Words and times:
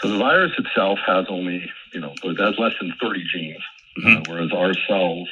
So 0.00 0.08
the 0.08 0.18
virus 0.18 0.52
itself 0.58 0.98
has 1.06 1.26
only, 1.28 1.70
you 1.92 2.00
know, 2.00 2.14
it 2.22 2.40
has 2.40 2.58
less 2.58 2.72
than 2.80 2.92
30 3.00 3.24
genes, 3.32 3.62
mm-hmm. 3.98 4.16
uh, 4.16 4.22
whereas 4.26 4.52
our 4.52 4.74
cells 4.88 5.28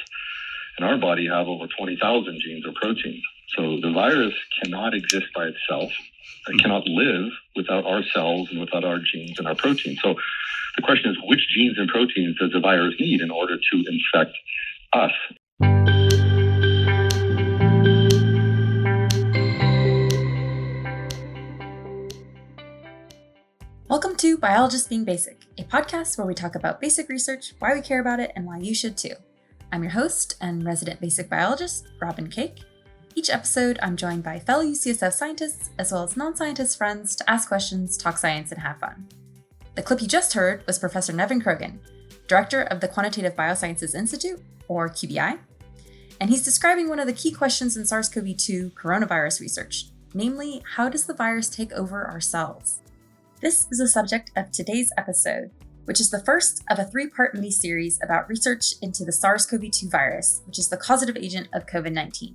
in 0.77 0.83
our 0.83 0.97
body 0.97 1.27
have 1.27 1.47
over 1.47 1.67
20,000 1.67 2.41
genes 2.41 2.65
or 2.65 2.73
proteins. 2.73 3.23
So 3.55 3.79
the 3.79 3.91
virus 3.91 4.33
cannot 4.61 4.93
exist 4.93 5.27
by 5.35 5.45
itself. 5.45 5.91
It 5.91 6.51
mm-hmm. 6.51 6.59
cannot 6.59 6.87
live 6.87 7.31
without 7.55 7.85
our 7.85 8.03
cells 8.13 8.49
and 8.51 8.59
without 8.59 8.83
our 8.83 8.99
genes 8.99 9.37
and 9.37 9.47
our 9.47 9.55
proteins. 9.55 9.99
So 10.01 10.15
the 10.75 10.81
question 10.81 11.11
is, 11.11 11.17
which 11.23 11.47
genes 11.55 11.77
and 11.77 11.87
proteins 11.87 12.37
does 12.39 12.51
the 12.51 12.59
virus 12.59 12.95
need 12.99 13.21
in 13.21 13.31
order 13.31 13.55
to 13.57 13.85
infect 13.87 14.35
us? 14.93 15.94
Welcome 23.95 24.17
to 24.17 24.37
Biologists 24.37 24.89
Being 24.89 25.05
Basic, 25.05 25.45
a 25.57 25.63
podcast 25.63 26.17
where 26.17 26.27
we 26.27 26.33
talk 26.33 26.55
about 26.55 26.81
basic 26.81 27.07
research, 27.07 27.53
why 27.59 27.73
we 27.73 27.79
care 27.79 28.01
about 28.01 28.19
it, 28.19 28.33
and 28.35 28.45
why 28.45 28.57
you 28.57 28.75
should 28.75 28.97
too. 28.97 29.13
I'm 29.71 29.83
your 29.83 29.93
host 29.93 30.35
and 30.41 30.65
resident 30.65 30.99
basic 30.99 31.29
biologist, 31.29 31.87
Robin 32.01 32.29
Cake. 32.29 32.59
Each 33.15 33.29
episode, 33.29 33.79
I'm 33.81 33.95
joined 33.95 34.21
by 34.21 34.37
fellow 34.37 34.65
UCSF 34.65 35.13
scientists 35.13 35.69
as 35.79 35.93
well 35.93 36.03
as 36.03 36.17
non 36.17 36.35
scientist 36.35 36.77
friends 36.77 37.15
to 37.15 37.29
ask 37.29 37.47
questions, 37.47 37.95
talk 37.95 38.17
science, 38.17 38.51
and 38.51 38.59
have 38.61 38.79
fun. 38.79 39.07
The 39.75 39.81
clip 39.81 40.01
you 40.01 40.09
just 40.09 40.33
heard 40.33 40.67
was 40.67 40.77
Professor 40.77 41.13
Nevin 41.13 41.41
Krogan, 41.41 41.77
director 42.27 42.63
of 42.63 42.81
the 42.81 42.89
Quantitative 42.89 43.37
Biosciences 43.37 43.95
Institute, 43.95 44.43
or 44.67 44.89
QBI, 44.89 45.39
and 46.19 46.29
he's 46.29 46.43
describing 46.43 46.89
one 46.89 46.99
of 46.99 47.07
the 47.07 47.13
key 47.13 47.31
questions 47.31 47.77
in 47.77 47.85
SARS 47.85 48.09
CoV 48.09 48.35
2 48.35 48.71
coronavirus 48.71 49.39
research 49.39 49.85
namely, 50.13 50.63
how 50.75 50.87
does 50.87 51.05
the 51.05 51.13
virus 51.13 51.49
take 51.49 51.73
over 51.73 52.05
our 52.05 52.21
cells? 52.21 52.79
This 53.45 53.67
is 53.69 53.77
the 53.77 53.87
subject 53.87 54.31
of 54.35 54.49
today's 54.49 54.91
episode, 54.97 55.51
which 55.83 56.01
is 56.01 56.09
the 56.09 56.23
first 56.23 56.63
of 56.67 56.79
a 56.79 56.83
three 56.83 57.07
part 57.07 57.35
mini 57.35 57.51
series 57.51 57.99
about 58.01 58.27
research 58.27 58.73
into 58.81 59.05
the 59.05 59.11
SARS 59.11 59.45
CoV 59.45 59.69
2 59.69 59.87
virus, 59.87 60.41
which 60.47 60.57
is 60.57 60.67
the 60.67 60.77
causative 60.77 61.15
agent 61.15 61.49
of 61.53 61.67
COVID 61.67 61.91
19. 61.93 62.33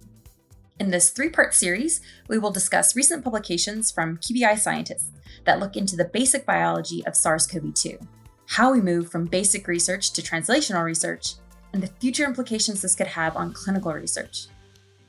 In 0.78 0.90
this 0.92 1.10
three 1.10 1.28
part 1.28 1.52
series, 1.52 2.00
we 2.28 2.38
will 2.38 2.52
discuss 2.52 2.94
recent 2.94 3.24
publications 3.24 3.90
from 3.90 4.18
QBI 4.18 4.56
scientists 4.56 5.10
that 5.46 5.58
look 5.58 5.76
into 5.76 5.96
the 5.96 6.04
basic 6.04 6.46
biology 6.46 7.04
of 7.04 7.16
SARS 7.16 7.44
CoV 7.48 7.74
2, 7.74 7.98
how 8.46 8.72
we 8.72 8.80
move 8.80 9.10
from 9.10 9.24
basic 9.24 9.66
research 9.66 10.12
to 10.12 10.22
translational 10.22 10.84
research, 10.84 11.34
and 11.72 11.82
the 11.82 11.92
future 11.98 12.24
implications 12.24 12.82
this 12.82 12.94
could 12.94 13.08
have 13.08 13.36
on 13.36 13.52
clinical 13.52 13.92
research. 13.92 14.46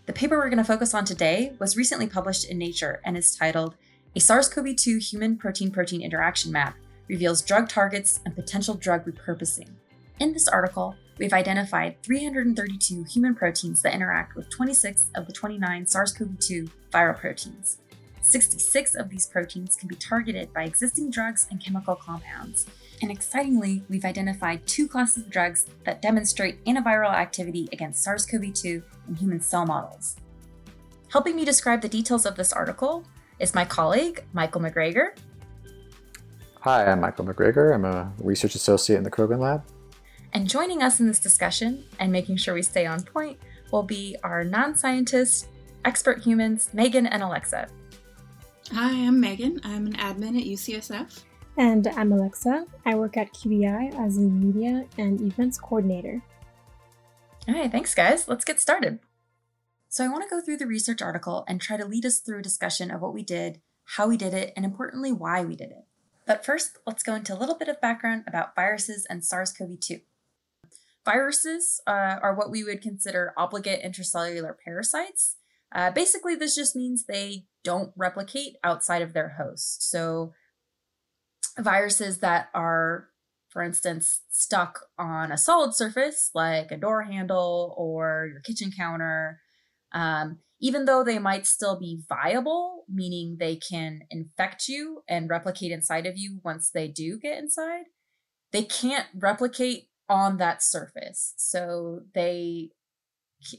The 0.07 0.13
paper 0.13 0.39
we're 0.39 0.49
going 0.49 0.57
to 0.57 0.63
focus 0.63 0.95
on 0.95 1.05
today 1.05 1.53
was 1.59 1.77
recently 1.77 2.07
published 2.07 2.49
in 2.49 2.57
Nature 2.57 3.01
and 3.05 3.15
is 3.15 3.35
titled 3.35 3.75
a 4.13 4.19
SARS 4.19 4.49
CoV 4.49 4.75
2 4.75 4.97
human 4.97 5.37
protein 5.37 5.71
protein 5.71 6.01
interaction 6.01 6.51
map 6.51 6.75
reveals 7.07 7.41
drug 7.41 7.69
targets 7.69 8.19
and 8.25 8.35
potential 8.35 8.75
drug 8.75 9.05
repurposing. 9.05 9.69
In 10.19 10.33
this 10.33 10.49
article, 10.49 10.95
we've 11.17 11.31
identified 11.31 11.95
332 12.03 13.05
human 13.05 13.33
proteins 13.33 13.81
that 13.81 13.93
interact 13.93 14.35
with 14.35 14.49
26 14.49 15.11
of 15.15 15.27
the 15.27 15.31
29 15.31 15.87
SARS 15.87 16.11
CoV 16.11 16.37
2 16.39 16.69
viral 16.91 17.17
proteins. 17.17 17.77
66 18.21 18.95
of 18.95 19.09
these 19.09 19.27
proteins 19.27 19.77
can 19.77 19.87
be 19.87 19.95
targeted 19.95 20.53
by 20.53 20.63
existing 20.65 21.09
drugs 21.09 21.47
and 21.49 21.63
chemical 21.63 21.95
compounds. 21.95 22.65
And 23.01 23.09
excitingly, 23.09 23.81
we've 23.89 24.05
identified 24.05 24.67
two 24.67 24.89
classes 24.89 25.23
of 25.23 25.31
drugs 25.31 25.67
that 25.85 26.01
demonstrate 26.01 26.63
antiviral 26.65 27.13
activity 27.13 27.69
against 27.71 28.03
SARS 28.03 28.25
CoV 28.25 28.53
2 28.53 28.83
in 29.07 29.15
human 29.15 29.39
cell 29.39 29.65
models. 29.65 30.17
Helping 31.07 31.37
me 31.37 31.45
describe 31.45 31.81
the 31.81 31.89
details 31.89 32.25
of 32.25 32.35
this 32.35 32.51
article 32.51 33.05
is 33.41 33.55
my 33.55 33.65
colleague, 33.65 34.23
Michael 34.33 34.61
McGregor. 34.61 35.17
Hi, 36.61 36.85
I'm 36.85 37.01
Michael 37.01 37.25
McGregor. 37.25 37.73
I'm 37.73 37.85
a 37.85 38.13
research 38.19 38.53
associate 38.53 38.97
in 38.97 39.03
the 39.03 39.09
Krogan 39.09 39.39
Lab. 39.39 39.63
And 40.33 40.47
joining 40.47 40.83
us 40.83 40.99
in 40.99 41.07
this 41.07 41.19
discussion 41.19 41.83
and 41.99 42.11
making 42.11 42.37
sure 42.37 42.53
we 42.53 42.61
stay 42.61 42.85
on 42.85 43.01
point 43.01 43.39
will 43.71 43.83
be 43.83 44.15
our 44.23 44.43
non 44.43 44.75
scientists, 44.77 45.47
expert 45.83 46.21
humans, 46.21 46.69
Megan 46.71 47.07
and 47.07 47.23
Alexa. 47.23 47.67
Hi, 48.73 48.91
I'm 48.91 49.19
Megan. 49.19 49.59
I'm 49.63 49.87
an 49.87 49.93
admin 49.93 50.39
at 50.39 50.45
UCSF. 50.45 51.23
And 51.57 51.87
I'm 51.87 52.13
Alexa. 52.13 52.65
I 52.85 52.95
work 52.95 53.17
at 53.17 53.33
QBI 53.33 53.99
as 53.99 54.17
a 54.17 54.21
media 54.21 54.85
and 54.99 55.19
events 55.19 55.57
coordinator. 55.57 56.21
All 57.47 57.55
right, 57.55 57.71
thanks, 57.71 57.95
guys. 57.95 58.27
Let's 58.27 58.45
get 58.45 58.59
started. 58.59 58.99
So 59.91 60.05
I 60.05 60.07
want 60.07 60.23
to 60.23 60.29
go 60.29 60.39
through 60.39 60.55
the 60.55 60.67
research 60.67 61.01
article 61.01 61.43
and 61.49 61.59
try 61.59 61.75
to 61.75 61.83
lead 61.83 62.05
us 62.05 62.19
through 62.19 62.39
a 62.39 62.41
discussion 62.41 62.91
of 62.91 63.01
what 63.01 63.13
we 63.13 63.23
did, 63.23 63.59
how 63.83 64.07
we 64.07 64.15
did 64.15 64.33
it, 64.33 64.53
and 64.55 64.63
importantly, 64.63 65.11
why 65.11 65.43
we 65.43 65.53
did 65.53 65.69
it. 65.69 65.85
But 66.25 66.45
first, 66.45 66.77
let's 66.87 67.03
go 67.03 67.13
into 67.13 67.33
a 67.33 67.37
little 67.37 67.57
bit 67.57 67.67
of 67.67 67.81
background 67.81 68.23
about 68.25 68.55
viruses 68.55 69.05
and 69.09 69.21
SARS 69.21 69.51
CoV 69.51 69.77
2. 69.81 69.99
Viruses 71.03 71.81
uh, 71.85 72.19
are 72.23 72.33
what 72.33 72.49
we 72.49 72.63
would 72.63 72.81
consider 72.81 73.33
obligate 73.35 73.83
intracellular 73.83 74.53
parasites. 74.63 75.35
Uh, 75.75 75.91
basically, 75.91 76.35
this 76.35 76.55
just 76.55 76.73
means 76.73 77.03
they 77.03 77.47
don't 77.61 77.91
replicate 77.97 78.55
outside 78.63 79.01
of 79.01 79.11
their 79.11 79.35
host. 79.37 79.89
So, 79.89 80.31
viruses 81.59 82.19
that 82.19 82.47
are, 82.53 83.09
for 83.49 83.61
instance, 83.61 84.21
stuck 84.29 84.85
on 84.97 85.33
a 85.33 85.37
solid 85.37 85.75
surface 85.75 86.31
like 86.33 86.71
a 86.71 86.77
door 86.77 87.01
handle 87.03 87.75
or 87.77 88.29
your 88.31 88.39
kitchen 88.39 88.71
counter, 88.71 89.40
um, 89.93 90.39
even 90.59 90.85
though 90.85 91.03
they 91.03 91.19
might 91.19 91.47
still 91.47 91.77
be 91.77 92.01
viable, 92.07 92.85
meaning 92.87 93.37
they 93.39 93.55
can 93.55 94.01
infect 94.09 94.67
you 94.67 95.03
and 95.07 95.29
replicate 95.29 95.71
inside 95.71 96.05
of 96.05 96.17
you 96.17 96.39
once 96.43 96.69
they 96.69 96.87
do 96.87 97.17
get 97.17 97.39
inside, 97.39 97.85
they 98.51 98.63
can't 98.63 99.07
replicate 99.15 99.87
on 100.07 100.37
that 100.37 100.61
surface. 100.61 101.33
So 101.37 102.01
they, 102.13 102.69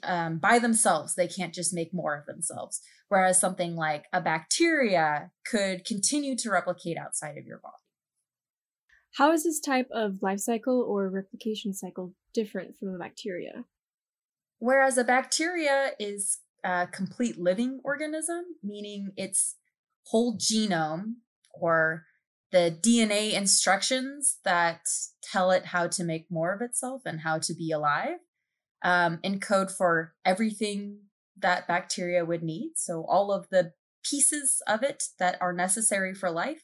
um, 0.05 0.39
by 0.39 0.59
themselves, 0.59 1.15
they 1.15 1.27
can't 1.27 1.55
just 1.55 1.75
make 1.75 1.93
more 1.93 2.15
of 2.15 2.27
themselves. 2.27 2.81
Whereas 3.09 3.41
something 3.41 3.75
like 3.75 4.05
a 4.13 4.21
bacteria 4.21 5.33
could 5.45 5.85
continue 5.85 6.37
to 6.37 6.51
replicate 6.51 6.97
outside 6.97 7.37
of 7.37 7.47
your 7.47 7.59
body. 7.59 7.75
How 9.17 9.33
is 9.33 9.45
this 9.45 9.61
type 9.61 9.89
of 9.93 10.23
life 10.23 10.41
cycle 10.41 10.81
or 10.81 11.11
replication 11.11 11.75
cycle 11.75 12.15
different 12.33 12.79
from 12.79 12.95
a 12.95 12.99
bacteria? 12.99 13.65
Whereas 14.63 14.97
a 14.97 15.03
bacteria 15.03 15.91
is 15.99 16.39
a 16.63 16.87
complete 16.87 17.37
living 17.37 17.81
organism, 17.83 18.45
meaning 18.63 19.11
its 19.17 19.57
whole 20.07 20.39
genome 20.39 21.15
or 21.53 22.05
the 22.53 22.73
DNA 22.81 23.33
instructions 23.33 24.39
that 24.45 24.87
tell 25.21 25.51
it 25.51 25.67
how 25.67 25.89
to 25.89 26.05
make 26.05 26.31
more 26.31 26.55
of 26.55 26.63
itself 26.63 27.03
and 27.05 27.23
how 27.23 27.41
to 27.41 27.53
be 27.53 27.73
alive 27.73 28.19
um, 28.85 29.19
encode 29.25 29.73
for 29.73 30.15
everything 30.25 31.07
that 31.37 31.67
bacteria 31.67 32.25
would 32.25 32.45
need. 32.45 32.75
So, 32.77 33.05
all 33.09 33.33
of 33.33 33.49
the 33.51 33.73
pieces 34.09 34.63
of 34.69 34.85
it 34.85 35.03
that 35.19 35.39
are 35.41 35.53
necessary 35.53 36.15
for 36.15 36.31
life. 36.31 36.63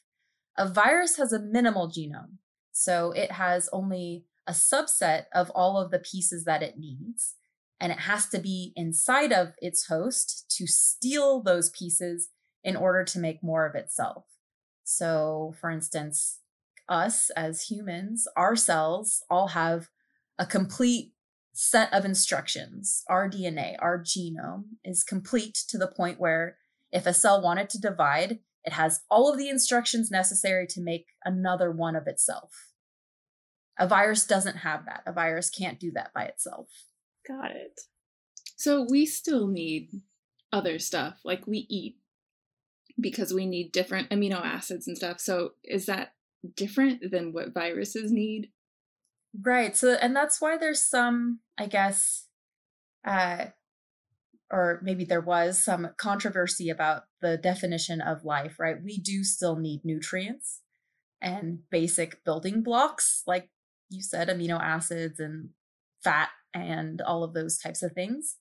A 0.57 0.69
virus 0.69 1.17
has 1.17 1.33
a 1.33 1.41
minimal 1.41 1.89
genome. 1.89 2.37
So, 2.71 3.11
it 3.11 3.33
has 3.33 3.67
only 3.73 4.23
a 4.47 4.53
subset 4.53 5.25
of 5.35 5.49
all 5.49 5.77
of 5.77 5.91
the 5.91 5.99
pieces 5.99 6.45
that 6.45 6.63
it 6.63 6.77
needs 6.77 7.35
and 7.79 7.91
it 7.91 7.99
has 7.99 8.27
to 8.29 8.39
be 8.39 8.73
inside 8.75 9.31
of 9.31 9.53
its 9.59 9.87
host 9.87 10.45
to 10.57 10.67
steal 10.67 11.41
those 11.41 11.69
pieces 11.69 12.29
in 12.63 12.75
order 12.75 13.03
to 13.05 13.19
make 13.19 13.43
more 13.43 13.65
of 13.65 13.75
itself. 13.75 14.25
So, 14.83 15.53
for 15.59 15.69
instance, 15.69 16.39
us 16.87 17.29
as 17.31 17.63
humans, 17.63 18.27
our 18.35 18.55
cells 18.55 19.23
all 19.29 19.49
have 19.49 19.87
a 20.37 20.45
complete 20.45 21.13
set 21.53 21.93
of 21.93 22.05
instructions. 22.05 23.03
Our 23.07 23.29
DNA, 23.29 23.75
our 23.79 23.99
genome 24.01 24.63
is 24.83 25.03
complete 25.03 25.55
to 25.69 25.77
the 25.77 25.87
point 25.87 26.19
where 26.19 26.57
if 26.91 27.05
a 27.05 27.13
cell 27.13 27.41
wanted 27.41 27.69
to 27.71 27.79
divide, 27.79 28.39
it 28.63 28.73
has 28.73 29.01
all 29.09 29.31
of 29.31 29.37
the 29.37 29.49
instructions 29.49 30.11
necessary 30.11 30.67
to 30.67 30.81
make 30.81 31.07
another 31.23 31.71
one 31.71 31.95
of 31.95 32.07
itself. 32.07 32.51
A 33.77 33.87
virus 33.87 34.25
doesn't 34.25 34.57
have 34.57 34.85
that. 34.85 35.03
A 35.05 35.13
virus 35.13 35.49
can't 35.49 35.79
do 35.79 35.91
that 35.91 36.11
by 36.13 36.23
itself. 36.25 36.67
Got 37.29 37.51
it. 37.51 37.81
So 38.57 38.85
we 38.89 39.05
still 39.05 39.47
need 39.47 40.01
other 40.51 40.79
stuff, 40.79 41.19
like 41.23 41.45
we 41.45 41.67
eat 41.69 41.97
because 42.99 43.33
we 43.33 43.45
need 43.45 43.71
different 43.71 44.09
amino 44.09 44.43
acids 44.43 44.87
and 44.87 44.97
stuff. 44.97 45.19
So 45.19 45.51
is 45.63 45.85
that 45.85 46.13
different 46.55 47.11
than 47.11 47.31
what 47.31 47.53
viruses 47.53 48.11
need? 48.11 48.49
Right. 49.39 49.77
So 49.77 49.93
and 49.93 50.15
that's 50.15 50.41
why 50.41 50.57
there's 50.57 50.81
some, 50.81 51.39
I 51.57 51.67
guess, 51.67 52.25
uh 53.05 53.45
or 54.51 54.79
maybe 54.83 55.05
there 55.05 55.21
was 55.21 55.63
some 55.63 55.89
controversy 55.97 56.71
about 56.71 57.03
the 57.21 57.37
definition 57.37 58.01
of 58.01 58.25
life, 58.25 58.59
right? 58.59 58.81
We 58.83 58.97
do 58.97 59.23
still 59.23 59.55
need 59.55 59.81
nutrients 59.85 60.61
and 61.21 61.59
basic 61.69 62.23
building 62.23 62.63
blocks, 62.63 63.21
like 63.27 63.49
you 63.89 64.01
said, 64.01 64.27
amino 64.27 64.59
acids 64.59 65.19
and 65.19 65.49
fat 66.03 66.29
and 66.53 67.01
all 67.01 67.23
of 67.23 67.33
those 67.33 67.57
types 67.57 67.83
of 67.83 67.93
things. 67.93 68.37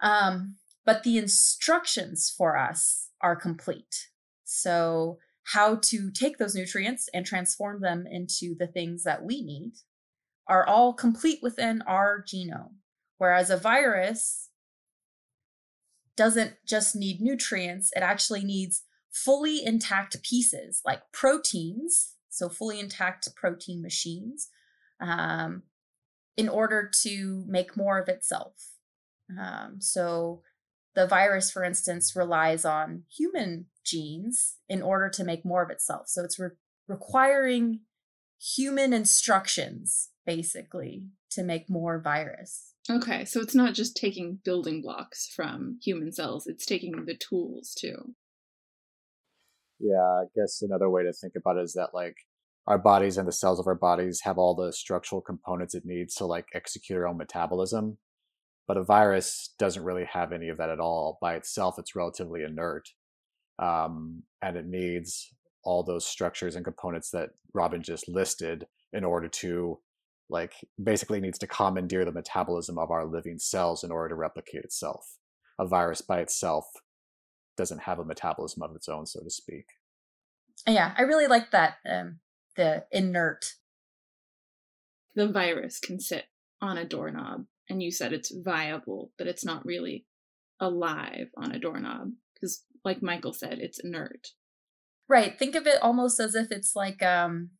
Um, 0.00 0.56
but 0.84 1.02
the 1.02 1.18
instructions 1.18 2.32
for 2.36 2.56
us 2.56 3.08
are 3.20 3.36
complete. 3.36 4.08
So 4.44 5.18
how 5.44 5.76
to 5.76 6.10
take 6.10 6.38
those 6.38 6.54
nutrients 6.54 7.08
and 7.14 7.26
transform 7.26 7.80
them 7.80 8.06
into 8.10 8.54
the 8.58 8.66
things 8.66 9.04
that 9.04 9.24
we 9.24 9.42
need 9.42 9.72
are 10.48 10.66
all 10.66 10.92
complete 10.92 11.38
within 11.42 11.82
our 11.82 12.22
genome. 12.22 12.74
Whereas 13.18 13.50
a 13.50 13.56
virus 13.56 14.50
doesn't 16.16 16.54
just 16.66 16.94
need 16.94 17.20
nutrients, 17.20 17.90
it 17.94 18.00
actually 18.00 18.44
needs 18.44 18.82
fully 19.10 19.64
intact 19.64 20.22
pieces 20.22 20.80
like 20.84 21.02
proteins, 21.12 22.14
so 22.28 22.48
fully 22.48 22.80
intact 22.80 23.34
protein 23.34 23.82
machines, 23.82 24.48
um, 25.00 25.62
in 26.36 26.48
order 26.48 26.90
to 27.02 27.44
make 27.46 27.76
more 27.76 27.98
of 27.98 28.08
itself. 28.08 28.54
Um, 29.38 29.80
so 29.80 30.42
the 30.94 31.06
virus, 31.06 31.50
for 31.50 31.64
instance, 31.64 32.14
relies 32.14 32.64
on 32.64 33.04
human 33.14 33.66
genes 33.84 34.58
in 34.68 34.82
order 34.82 35.08
to 35.10 35.24
make 35.24 35.44
more 35.44 35.62
of 35.62 35.70
itself. 35.70 36.08
So 36.08 36.22
it's 36.22 36.38
re- 36.38 36.50
requiring 36.88 37.80
human 38.40 38.92
instructions, 38.92 40.10
basically, 40.26 41.06
to 41.30 41.42
make 41.42 41.70
more 41.70 42.00
virus. 42.00 42.74
Okay, 42.90 43.24
so 43.24 43.40
it's 43.40 43.54
not 43.54 43.74
just 43.74 43.96
taking 43.96 44.40
building 44.44 44.82
blocks 44.82 45.28
from 45.34 45.78
human 45.82 46.12
cells, 46.12 46.46
it's 46.46 46.66
taking 46.66 47.04
the 47.06 47.16
tools 47.16 47.74
too. 47.78 48.14
Yeah, 49.78 50.02
I 50.02 50.24
guess 50.34 50.62
another 50.62 50.90
way 50.90 51.04
to 51.04 51.12
think 51.12 51.34
about 51.36 51.58
it 51.58 51.62
is 51.62 51.74
that 51.74 51.90
like 51.94 52.16
our 52.66 52.78
bodies 52.78 53.16
and 53.16 53.26
the 53.26 53.32
cells 53.32 53.58
of 53.58 53.66
our 53.66 53.74
bodies 53.74 54.20
have 54.22 54.38
all 54.38 54.54
the 54.54 54.72
structural 54.72 55.20
components 55.20 55.74
it 55.74 55.84
needs 55.84 56.14
to 56.16 56.26
like 56.26 56.46
execute 56.54 56.98
our 56.98 57.08
own 57.08 57.16
metabolism. 57.16 57.98
But 58.68 58.76
a 58.76 58.84
virus 58.84 59.54
doesn't 59.58 59.82
really 59.82 60.04
have 60.04 60.32
any 60.32 60.48
of 60.48 60.58
that 60.58 60.70
at 60.70 60.78
all. 60.78 61.18
By 61.20 61.34
itself, 61.34 61.78
it's 61.78 61.96
relatively 61.96 62.44
inert. 62.44 62.88
Um, 63.58 64.22
and 64.40 64.56
it 64.56 64.66
needs 64.66 65.34
all 65.64 65.82
those 65.82 66.06
structures 66.06 66.54
and 66.54 66.64
components 66.64 67.10
that 67.10 67.30
Robin 67.52 67.82
just 67.82 68.08
listed 68.08 68.66
in 68.92 69.04
order 69.04 69.28
to 69.28 69.78
like 70.30 70.54
basically 70.82 71.20
needs 71.20 71.38
to 71.38 71.46
commandeer 71.46 72.04
the 72.04 72.12
metabolism 72.12 72.78
of 72.78 72.90
our 72.90 73.04
living 73.04 73.38
cells 73.38 73.84
in 73.84 73.90
order 73.90 74.08
to 74.08 74.14
replicate 74.14 74.64
itself. 74.64 75.18
A 75.58 75.66
virus 75.66 76.00
by 76.00 76.20
itself 76.20 76.64
doesn't 77.56 77.82
have 77.82 77.98
a 77.98 78.04
metabolism 78.04 78.62
of 78.62 78.74
its 78.74 78.88
own, 78.88 79.06
so 79.06 79.22
to 79.22 79.30
speak. 79.30 79.66
Yeah, 80.66 80.94
I 80.96 81.02
really 81.02 81.26
like 81.26 81.50
that. 81.50 81.74
Um, 81.88 82.20
the 82.56 82.84
inert. 82.90 83.54
The 85.14 85.28
virus 85.28 85.78
can 85.78 86.00
sit 86.00 86.24
on 86.60 86.78
a 86.78 86.84
doorknob, 86.84 87.46
and 87.68 87.82
you 87.82 87.90
said 87.90 88.12
it's 88.12 88.34
viable, 88.34 89.12
but 89.18 89.26
it's 89.26 89.44
not 89.44 89.66
really 89.66 90.06
alive 90.60 91.28
on 91.36 91.52
a 91.52 91.58
doorknob 91.58 92.12
because, 92.34 92.64
like 92.84 93.02
Michael 93.02 93.32
said, 93.32 93.58
it's 93.58 93.78
inert. 93.78 94.28
Right. 95.08 95.38
Think 95.38 95.54
of 95.54 95.66
it 95.66 95.82
almost 95.82 96.20
as 96.20 96.34
if 96.34 96.50
it's 96.50 96.74
like 96.74 97.02
um 97.02 97.50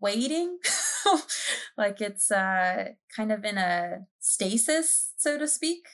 waiting. 0.00 0.58
like 1.78 2.00
it's 2.00 2.30
uh 2.30 2.88
kind 3.14 3.32
of 3.32 3.44
in 3.44 3.56
a 3.56 4.06
stasis, 4.20 5.12
so 5.16 5.38
to 5.38 5.48
speak. 5.48 5.86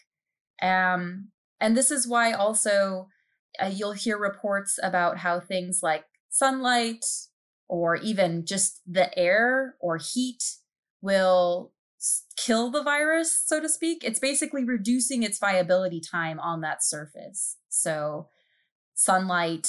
Um 0.61 1.29
and 1.61 1.77
this 1.77 1.93
is 1.93 2.09
why 2.09 2.33
also 2.33 3.09
uh, 3.63 3.71
you'll 3.73 3.93
hear 3.93 4.19
reports 4.19 4.79
about 4.83 5.19
how 5.19 5.39
things 5.39 5.81
like 5.83 6.05
sunlight 6.29 7.05
or 7.69 7.97
even 7.97 8.45
just 8.45 8.81
the 8.87 9.17
air 9.19 9.77
or 9.81 9.99
heat 9.99 10.43
will 11.01 11.73
kill 12.37 12.71
the 12.71 12.83
virus, 12.83 13.43
so 13.45 13.61
to 13.61 13.69
speak. 13.69 14.03
It's 14.05 14.19
basically 14.19 14.65
reducing 14.65 15.23
its 15.23 15.39
viability 15.39 16.01
time 16.01 16.41
on 16.41 16.61
that 16.63 16.83
surface. 16.83 17.57
So, 17.69 18.29
sunlight, 18.95 19.69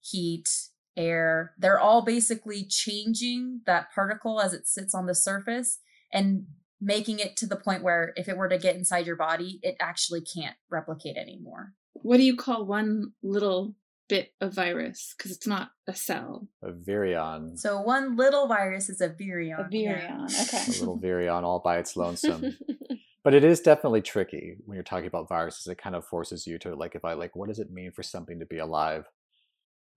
heat, 0.00 0.48
air, 0.96 1.52
they're 1.58 1.80
all 1.80 2.02
basically 2.02 2.64
changing 2.64 3.62
that 3.66 3.92
particle 3.94 4.40
as 4.40 4.52
it 4.52 4.66
sits 4.66 4.94
on 4.94 5.06
the 5.06 5.14
surface 5.14 5.78
and 6.12 6.46
making 6.80 7.18
it 7.18 7.36
to 7.36 7.46
the 7.46 7.56
point 7.56 7.82
where 7.82 8.12
if 8.16 8.28
it 8.28 8.36
were 8.36 8.48
to 8.48 8.58
get 8.58 8.76
inside 8.76 9.06
your 9.06 9.16
body, 9.16 9.58
it 9.62 9.76
actually 9.80 10.20
can't 10.20 10.56
replicate 10.70 11.16
anymore. 11.16 11.72
What 11.94 12.18
do 12.18 12.22
you 12.22 12.36
call 12.36 12.66
one 12.66 13.12
little 13.22 13.74
bit 14.08 14.32
of 14.40 14.54
virus? 14.54 15.14
Because 15.16 15.32
it's 15.32 15.46
not 15.46 15.70
a 15.86 15.94
cell. 15.94 16.48
A 16.62 16.70
virion. 16.70 17.58
So 17.58 17.80
one 17.80 18.16
little 18.16 18.46
virus 18.48 18.88
is 18.88 19.00
a 19.00 19.08
virion. 19.08 19.60
A 19.60 19.64
virion, 19.64 20.30
yeah. 20.30 20.42
okay. 20.42 20.64
A 20.66 20.80
little 20.80 20.98
virion 20.98 21.42
all 21.42 21.60
by 21.60 21.78
its 21.78 21.96
lonesome. 21.96 22.56
but 23.24 23.34
it 23.34 23.44
is 23.44 23.60
definitely 23.60 24.02
tricky 24.02 24.56
when 24.64 24.76
you're 24.76 24.84
talking 24.84 25.06
about 25.06 25.28
viruses. 25.28 25.66
It 25.66 25.78
kind 25.78 25.96
of 25.96 26.04
forces 26.04 26.46
you 26.46 26.58
to 26.60 26.74
like, 26.74 26.94
if 26.94 27.04
I 27.04 27.14
like, 27.14 27.34
what 27.36 27.48
does 27.48 27.58
it 27.58 27.70
mean 27.70 27.92
for 27.92 28.02
something 28.02 28.38
to 28.40 28.46
be 28.46 28.58
alive? 28.58 29.04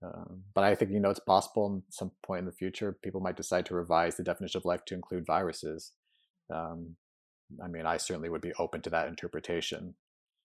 Um, 0.02 0.44
but 0.54 0.64
I 0.64 0.74
think 0.74 0.90
you 0.90 1.00
know 1.00 1.10
it's 1.10 1.20
possible. 1.20 1.82
At 1.86 1.94
some 1.94 2.12
point 2.24 2.40
in 2.40 2.46
the 2.46 2.52
future, 2.52 2.96
people 3.02 3.20
might 3.20 3.36
decide 3.36 3.66
to 3.66 3.74
revise 3.74 4.16
the 4.16 4.24
definition 4.24 4.58
of 4.58 4.64
life 4.64 4.84
to 4.86 4.94
include 4.94 5.26
viruses. 5.26 5.92
Um, 6.52 6.96
I 7.62 7.68
mean, 7.68 7.86
I 7.86 7.96
certainly 7.96 8.28
would 8.28 8.40
be 8.40 8.54
open 8.58 8.80
to 8.82 8.90
that 8.90 9.08
interpretation. 9.08 9.94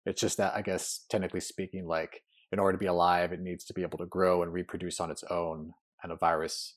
It's 0.05 0.19
just 0.19 0.37
that, 0.37 0.55
I 0.55 0.61
guess, 0.61 1.05
technically 1.09 1.39
speaking, 1.39 1.85
like 1.85 2.23
in 2.53 2.59
order 2.59 2.77
to 2.77 2.79
be 2.79 2.85
alive, 2.85 3.33
it 3.33 3.41
needs 3.41 3.65
to 3.65 3.73
be 3.73 3.81
able 3.81 3.97
to 3.97 4.05
grow 4.05 4.43
and 4.43 4.53
reproduce 4.53 4.99
on 4.99 5.09
its 5.09 5.23
own, 5.31 5.73
and 6.03 6.11
a 6.11 6.15
virus 6.15 6.75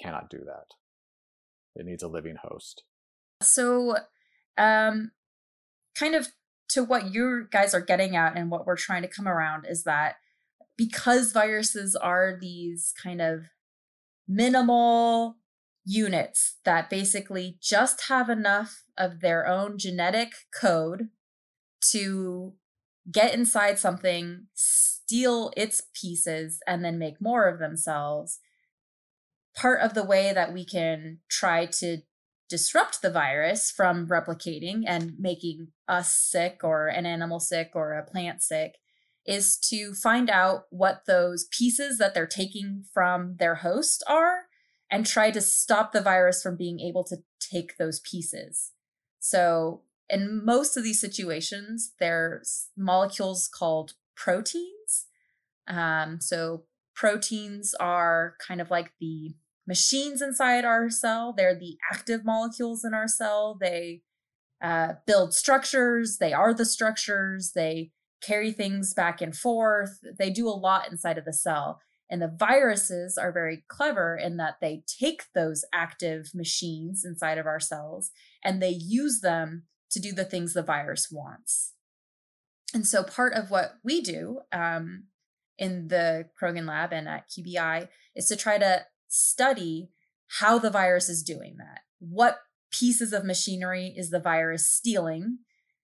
cannot 0.00 0.28
do 0.28 0.36
that. 0.44 0.74
It 1.74 1.86
needs 1.86 2.02
a 2.02 2.08
living 2.08 2.36
host. 2.42 2.82
So, 3.40 3.96
um, 4.58 5.12
kind 5.98 6.14
of 6.14 6.28
to 6.70 6.84
what 6.84 7.14
you 7.14 7.46
guys 7.50 7.72
are 7.72 7.80
getting 7.80 8.16
at 8.16 8.36
and 8.36 8.50
what 8.50 8.66
we're 8.66 8.76
trying 8.76 9.00
to 9.00 9.08
come 9.08 9.26
around 9.26 9.64
is 9.66 9.84
that 9.84 10.16
because 10.76 11.32
viruses 11.32 11.96
are 11.96 12.36
these 12.38 12.92
kind 13.02 13.22
of 13.22 13.46
minimal 14.28 15.36
units 15.86 16.56
that 16.66 16.90
basically 16.90 17.56
just 17.62 18.08
have 18.08 18.28
enough 18.28 18.82
of 18.98 19.20
their 19.20 19.46
own 19.46 19.78
genetic 19.78 20.32
code 20.52 21.08
to 21.92 22.52
get 23.10 23.32
inside 23.32 23.78
something, 23.78 24.48
steal 25.08 25.50
its 25.56 25.82
pieces, 25.94 26.60
and 26.66 26.84
then 26.84 26.98
make 26.98 27.20
more 27.20 27.48
of 27.48 27.58
themselves. 27.58 28.40
Part 29.56 29.80
of 29.80 29.94
the 29.94 30.04
way 30.04 30.32
that 30.34 30.52
we 30.52 30.66
can 30.66 31.20
try 31.30 31.64
to 31.64 31.98
disrupt 32.48 33.00
the 33.00 33.10
virus 33.10 33.70
from 33.70 34.06
replicating 34.06 34.82
and 34.86 35.14
making 35.18 35.68
us 35.86 36.14
sick 36.14 36.60
or 36.62 36.88
an 36.88 37.06
animal 37.06 37.40
sick 37.40 37.70
or 37.74 37.94
a 37.94 38.04
plant 38.04 38.42
sick 38.42 38.74
is 39.26 39.58
to 39.58 39.94
find 39.94 40.30
out 40.30 40.64
what 40.70 41.02
those 41.06 41.46
pieces 41.50 41.98
that 41.98 42.14
they're 42.14 42.26
taking 42.26 42.84
from 42.92 43.36
their 43.38 43.56
host 43.56 44.02
are 44.06 44.44
and 44.90 45.06
try 45.06 45.30
to 45.30 45.40
stop 45.40 45.92
the 45.92 46.00
virus 46.00 46.42
from 46.42 46.56
being 46.56 46.80
able 46.80 47.04
to 47.04 47.16
take 47.40 47.76
those 47.76 48.00
pieces. 48.00 48.72
So, 49.18 49.82
in 50.10 50.42
most 50.42 50.76
of 50.76 50.84
these 50.84 51.00
situations, 51.00 51.92
there's 51.98 52.68
molecules 52.76 53.46
called 53.46 53.92
proteins. 54.18 55.06
Um, 55.66 56.20
so, 56.20 56.64
proteins 56.94 57.74
are 57.78 58.34
kind 58.44 58.60
of 58.60 58.70
like 58.70 58.92
the 59.00 59.36
machines 59.66 60.20
inside 60.20 60.64
our 60.64 60.90
cell, 60.90 61.32
they're 61.36 61.58
the 61.58 61.78
active 61.92 62.24
molecules 62.24 62.84
in 62.84 62.92
our 62.92 63.08
cell. 63.08 63.56
They 63.60 64.02
uh, 64.62 64.94
build 65.06 65.32
structures, 65.32 66.18
they 66.18 66.32
are 66.32 66.52
the 66.52 66.64
structures, 66.64 67.52
they 67.54 67.92
carry 68.20 68.50
things 68.50 68.94
back 68.94 69.20
and 69.20 69.36
forth. 69.36 70.00
They 70.18 70.30
do 70.30 70.48
a 70.48 70.50
lot 70.50 70.90
inside 70.90 71.18
of 71.18 71.24
the 71.24 71.32
cell. 71.32 71.80
And 72.10 72.22
the 72.22 72.34
viruses 72.38 73.18
are 73.18 73.32
very 73.32 73.64
clever 73.68 74.16
in 74.16 74.38
that 74.38 74.56
they 74.60 74.82
take 74.86 75.24
those 75.34 75.64
active 75.74 76.30
machines 76.34 77.04
inside 77.04 77.36
of 77.36 77.46
our 77.46 77.60
cells 77.60 78.10
and 78.42 78.62
they 78.62 78.70
use 78.70 79.20
them 79.20 79.64
to 79.90 80.00
do 80.00 80.12
the 80.12 80.24
things 80.24 80.54
the 80.54 80.62
virus 80.62 81.08
wants. 81.12 81.74
And 82.74 82.86
so, 82.86 83.02
part 83.02 83.32
of 83.32 83.50
what 83.50 83.74
we 83.82 84.00
do 84.00 84.40
um, 84.52 85.04
in 85.56 85.88
the 85.88 86.26
Krogan 86.40 86.66
lab 86.66 86.92
and 86.92 87.08
at 87.08 87.28
QBI 87.30 87.88
is 88.14 88.26
to 88.28 88.36
try 88.36 88.58
to 88.58 88.84
study 89.08 89.90
how 90.40 90.58
the 90.58 90.70
virus 90.70 91.08
is 91.08 91.22
doing 91.22 91.56
that. 91.58 91.80
What 91.98 92.38
pieces 92.70 93.12
of 93.12 93.24
machinery 93.24 93.94
is 93.96 94.10
the 94.10 94.20
virus 94.20 94.68
stealing? 94.68 95.38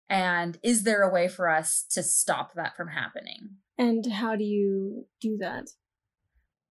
And 0.08 0.58
is 0.62 0.82
there 0.82 1.02
a 1.02 1.12
way 1.12 1.28
for 1.28 1.48
us 1.48 1.84
to 1.92 2.02
stop 2.02 2.52
that 2.54 2.76
from 2.76 2.88
happening? 2.88 3.56
And 3.78 4.04
how 4.12 4.36
do 4.36 4.44
you 4.44 5.06
do 5.20 5.38
that? 5.38 5.70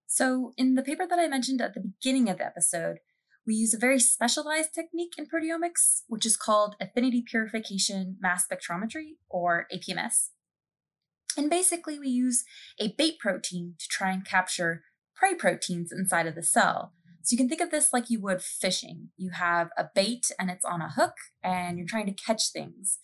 So, 0.06 0.54
in 0.58 0.76
the 0.76 0.84
paper 0.84 1.08
that 1.08 1.18
I 1.18 1.28
mentioned 1.28 1.60
at 1.60 1.74
the 1.74 1.80
beginning 1.82 2.30
of 2.30 2.38
the 2.38 2.46
episode, 2.46 3.00
we 3.46 3.56
use 3.56 3.74
a 3.74 3.80
very 3.80 4.00
specialized 4.00 4.74
technique 4.74 5.14
in 5.18 5.26
proteomics, 5.26 6.04
which 6.08 6.26
is 6.26 6.38
called 6.38 6.76
affinity 6.80 7.22
purification 7.22 8.18
mass 8.20 8.46
spectrometry, 8.48 9.18
or 9.30 9.68
APMS. 9.74 10.30
And 11.38 11.50
basically, 11.50 12.00
we 12.00 12.10
use 12.10 12.44
a 12.80 12.94
bait 12.98 13.20
protein 13.20 13.76
to 13.80 13.88
try 13.88 14.12
and 14.12 14.26
capture 14.26 14.84
prey 15.16 15.34
proteins 15.34 15.92
inside 15.92 16.28
of 16.28 16.36
the 16.36 16.44
cell. 16.44 16.94
So 17.24 17.34
you 17.34 17.38
can 17.38 17.50
think 17.50 17.62
of 17.62 17.72
this 17.72 17.94
like 17.94 18.10
you 18.10 18.22
would 18.22 18.42
fishing. 18.42 19.10
You 19.18 19.32
have 19.32 19.70
a 19.78 19.86
bait 19.94 20.32
and 20.38 20.50
it's 20.50 20.66
on 20.66 20.82
a 20.82 20.92
hook, 20.92 21.16
and 21.44 21.78
you're 21.78 21.88
trying 21.88 22.08
to 22.08 22.14
catch 22.14 22.52
things. 22.52 23.00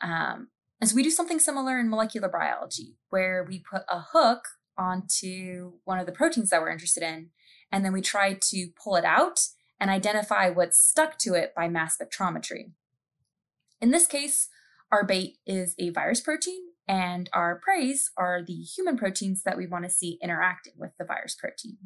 Um, 0.00 0.48
and 0.80 0.88
so 0.88 0.96
we 0.96 1.02
do 1.02 1.10
something 1.10 1.40
similar 1.40 1.78
in 1.78 1.90
molecular 1.90 2.28
biology, 2.28 2.96
where 3.10 3.44
we 3.46 3.58
put 3.58 3.82
a 3.88 4.00
hook 4.12 4.44
onto 4.76 5.72
one 5.84 5.98
of 5.98 6.06
the 6.06 6.12
proteins 6.12 6.50
that 6.50 6.60
we're 6.60 6.70
interested 6.70 7.02
in, 7.02 7.30
and 7.72 7.84
then 7.84 7.92
we 7.92 8.00
try 8.00 8.34
to 8.34 8.68
pull 8.82 8.96
it 8.96 9.04
out 9.04 9.40
and 9.80 9.90
identify 9.90 10.50
what's 10.50 10.80
stuck 10.80 11.18
to 11.18 11.34
it 11.34 11.54
by 11.54 11.68
mass 11.68 11.96
spectrometry. 11.98 12.72
In 13.80 13.90
this 13.90 14.06
case, 14.06 14.48
our 14.90 15.04
bait 15.04 15.38
is 15.46 15.74
a 15.78 15.90
virus 15.90 16.20
protein, 16.20 16.62
and 16.86 17.28
our 17.32 17.60
preys 17.62 18.10
are 18.16 18.42
the 18.42 18.54
human 18.54 18.96
proteins 18.96 19.42
that 19.42 19.56
we 19.56 19.66
want 19.66 19.84
to 19.84 19.90
see 19.90 20.18
interacting 20.22 20.72
with 20.76 20.92
the 20.98 21.04
virus 21.04 21.36
protein. 21.36 21.76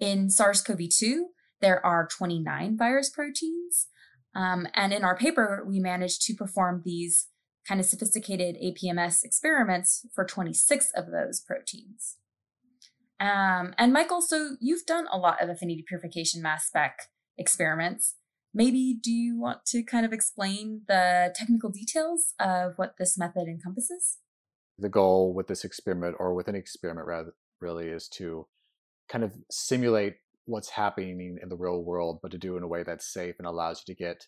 In 0.00 0.30
SARS 0.30 0.62
CoV 0.62 0.88
2, 0.88 1.28
there 1.60 1.84
are 1.84 2.08
29 2.08 2.76
virus 2.76 3.10
proteins. 3.10 3.88
Um, 4.34 4.66
and 4.74 4.92
in 4.92 5.04
our 5.04 5.16
paper, 5.16 5.64
we 5.66 5.78
managed 5.78 6.22
to 6.22 6.34
perform 6.34 6.82
these 6.84 7.28
kind 7.66 7.80
of 7.80 7.86
sophisticated 7.86 8.56
APMS 8.62 9.24
experiments 9.24 10.06
for 10.14 10.24
26 10.24 10.90
of 10.96 11.10
those 11.10 11.40
proteins. 11.40 12.16
Um, 13.20 13.74
and 13.78 13.92
Michael, 13.92 14.22
so 14.22 14.56
you've 14.60 14.86
done 14.86 15.06
a 15.10 15.18
lot 15.18 15.42
of 15.42 15.48
affinity 15.48 15.84
purification 15.86 16.42
mass 16.42 16.66
spec 16.66 16.98
experiments. 17.38 18.16
Maybe 18.52 18.96
do 19.00 19.10
you 19.10 19.38
want 19.38 19.64
to 19.66 19.82
kind 19.82 20.06
of 20.06 20.12
explain 20.12 20.82
the 20.86 21.34
technical 21.34 21.70
details 21.70 22.34
of 22.38 22.74
what 22.76 22.94
this 22.98 23.18
method 23.18 23.48
encompasses? 23.48 24.18
The 24.78 24.88
goal 24.88 25.34
with 25.34 25.48
this 25.48 25.64
experiment, 25.64 26.16
or 26.18 26.34
with 26.34 26.48
any 26.48 26.58
experiment 26.58 27.06
rather, 27.06 27.34
really, 27.60 27.88
is 27.88 28.08
to 28.14 28.46
kind 29.08 29.24
of 29.24 29.32
simulate 29.50 30.14
what's 30.46 30.70
happening 30.70 31.38
in 31.42 31.48
the 31.48 31.56
real 31.56 31.82
world, 31.82 32.18
but 32.22 32.30
to 32.32 32.38
do 32.38 32.56
in 32.56 32.62
a 32.62 32.68
way 32.68 32.82
that's 32.82 33.12
safe 33.12 33.36
and 33.38 33.46
allows 33.46 33.82
you 33.86 33.94
to 33.94 33.98
get 33.98 34.26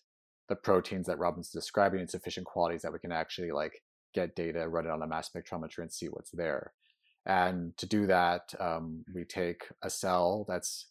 the 0.49 0.55
proteins 0.55 1.07
that 1.07 1.19
Robin's 1.19 1.49
describing 1.49 1.99
in 1.99 2.07
sufficient 2.07 2.45
qualities 2.45 2.81
that 2.81 2.93
we 2.93 2.99
can 2.99 3.11
actually 3.11 3.51
like 3.51 3.81
get 4.13 4.35
data, 4.35 4.67
run 4.67 4.85
it 4.85 4.91
on 4.91 5.01
a 5.01 5.07
mass 5.07 5.29
spectrometer, 5.29 5.79
and 5.79 5.91
see 5.91 6.07
what's 6.07 6.31
there. 6.31 6.73
And 7.27 7.77
to 7.77 7.85
do 7.85 8.07
that, 8.07 8.53
um, 8.59 9.03
we 9.13 9.25
take 9.25 9.65
a 9.83 9.89
cell 9.89 10.45
that's 10.47 10.87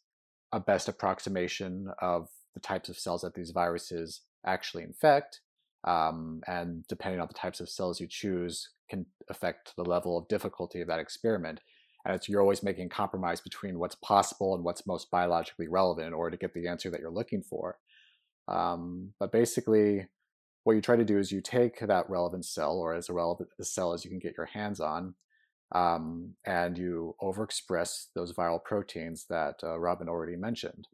a 0.53 0.61
best 0.61 0.87
approximation 0.89 1.89
of 2.01 2.29
the 2.55 2.61
types 2.61 2.89
of 2.89 2.99
cells 2.99 3.23
that 3.23 3.35
these 3.35 3.51
viruses 3.51 4.21
actually 4.47 4.85
infect. 4.85 5.41
Um, 5.85 6.43
and 6.47 6.85
depending 6.89 7.21
on 7.21 7.29
the 7.29 7.35
types 7.35 7.61
of 7.61 7.71
cells 7.71 8.01
you 8.01 8.07
choose, 8.07 8.69
can 8.91 9.07
affect 9.31 9.75
the 9.77 9.85
level 9.85 10.19
of 10.19 10.29
difficulty 10.29 10.81
of 10.83 10.89
that 10.89 11.01
experiment. 11.01 11.61
And 12.05 12.15
it's 12.15 12.29
you're 12.29 12.43
always 12.43 12.63
making 12.63 12.87
a 12.87 12.91
compromise 12.91 13.41
between 13.41 13.79
what's 13.79 13.97
possible 13.97 14.55
and 14.55 14.63
what's 14.63 14.87
most 14.87 15.11
biologically 15.11 15.69
relevant 15.69 16.07
in 16.07 16.15
order 16.15 16.37
to 16.37 16.41
get 16.41 16.55
the 16.55 16.69
answer 16.69 16.91
that 16.91 17.01
you're 17.01 17.11
looking 17.11 17.43
for. 17.43 17.79
Um, 18.47 19.13
but 19.19 19.33
basically, 19.33 20.07
what 20.65 20.75
you 20.75 20.83
try 20.83 20.97
to 20.97 21.05
do 21.05 21.19
is 21.19 21.33
you 21.33 21.41
take 21.41 21.81
that 21.81 22.11
relevant 22.11 22.45
cell, 22.45 22.77
or 22.79 22.95
as 22.95 23.09
relevant 23.09 23.49
a 23.59 23.65
cell 23.65 23.93
as 23.93 24.05
you 24.05 24.11
can 24.11 24.21
get 24.21 24.37
your 24.37 24.47
hands 24.47 24.81
on, 24.81 25.15
um, 25.73 26.35
and 26.45 26.79
you 26.79 27.15
overexpress 27.21 28.07
those 28.15 28.33
viral 28.33 28.63
proteins 28.63 29.27
that 29.29 29.57
uh, 29.63 29.79
Robin 29.79 30.09
already 30.09 30.37
mentioned. 30.37 30.87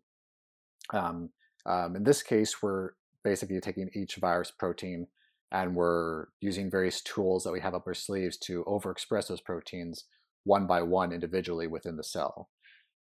Um, 0.93 1.31
um, 1.67 1.97
in 1.97 2.05
this 2.05 2.23
case, 2.23 2.63
we're 2.63 2.91
basically 3.23 3.61
taking 3.61 3.91
each 3.95 4.17
virus 4.17 4.51
protein 4.51 5.07
and 5.53 5.77
we're 5.77 6.27
using 6.41 6.71
various 6.71 7.03
tools 7.03 7.45
that 7.45 7.53
we 7.53 7.61
have 7.61 7.75
up 7.75 7.87
our 7.87 7.95
sleeves 7.95 8.37
to 8.39 8.65
overexpress 8.65 9.29
those 9.29 9.41
proteins 9.41 10.05
one 10.45 10.67
by 10.67 10.83
one 10.83 11.13
individually 11.13 11.67
within 11.67 11.97
the 11.97 12.03
cell. 12.03 12.49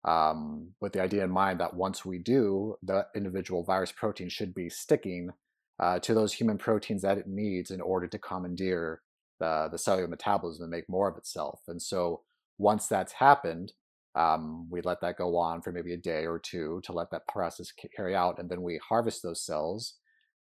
Um, 0.04 0.70
with 0.80 0.92
the 0.92 1.02
idea 1.02 1.24
in 1.24 1.30
mind 1.30 1.60
that 1.60 1.74
once 1.74 2.04
we 2.04 2.18
do, 2.18 2.76
the 2.82 3.06
individual 3.14 3.64
virus 3.64 3.92
protein 3.92 4.28
should 4.28 4.54
be 4.54 4.70
sticking 4.70 5.30
uh, 5.78 5.98
to 6.00 6.14
those 6.14 6.32
human 6.32 6.58
proteins 6.58 7.02
that 7.02 7.18
it 7.18 7.26
needs 7.28 7.70
in 7.70 7.80
order 7.80 8.06
to 8.06 8.18
commandeer 8.18 9.02
the, 9.38 9.68
the 9.70 9.78
cellular 9.78 10.08
metabolism 10.08 10.64
and 10.64 10.70
make 10.70 10.88
more 10.88 11.08
of 11.08 11.16
itself. 11.16 11.60
And 11.68 11.80
so 11.80 12.22
once 12.58 12.88
that's 12.88 13.12
happened, 13.12 13.72
um, 14.14 14.68
we 14.70 14.80
let 14.80 15.00
that 15.02 15.16
go 15.16 15.36
on 15.36 15.62
for 15.62 15.70
maybe 15.70 15.92
a 15.94 15.98
day 15.98 16.26
or 16.26 16.38
two 16.38 16.80
to 16.84 16.92
let 16.92 17.10
that 17.12 17.28
process 17.28 17.72
carry 17.94 18.16
out, 18.16 18.38
and 18.38 18.50
then 18.50 18.62
we 18.62 18.80
harvest 18.88 19.22
those 19.22 19.44
cells. 19.44 19.94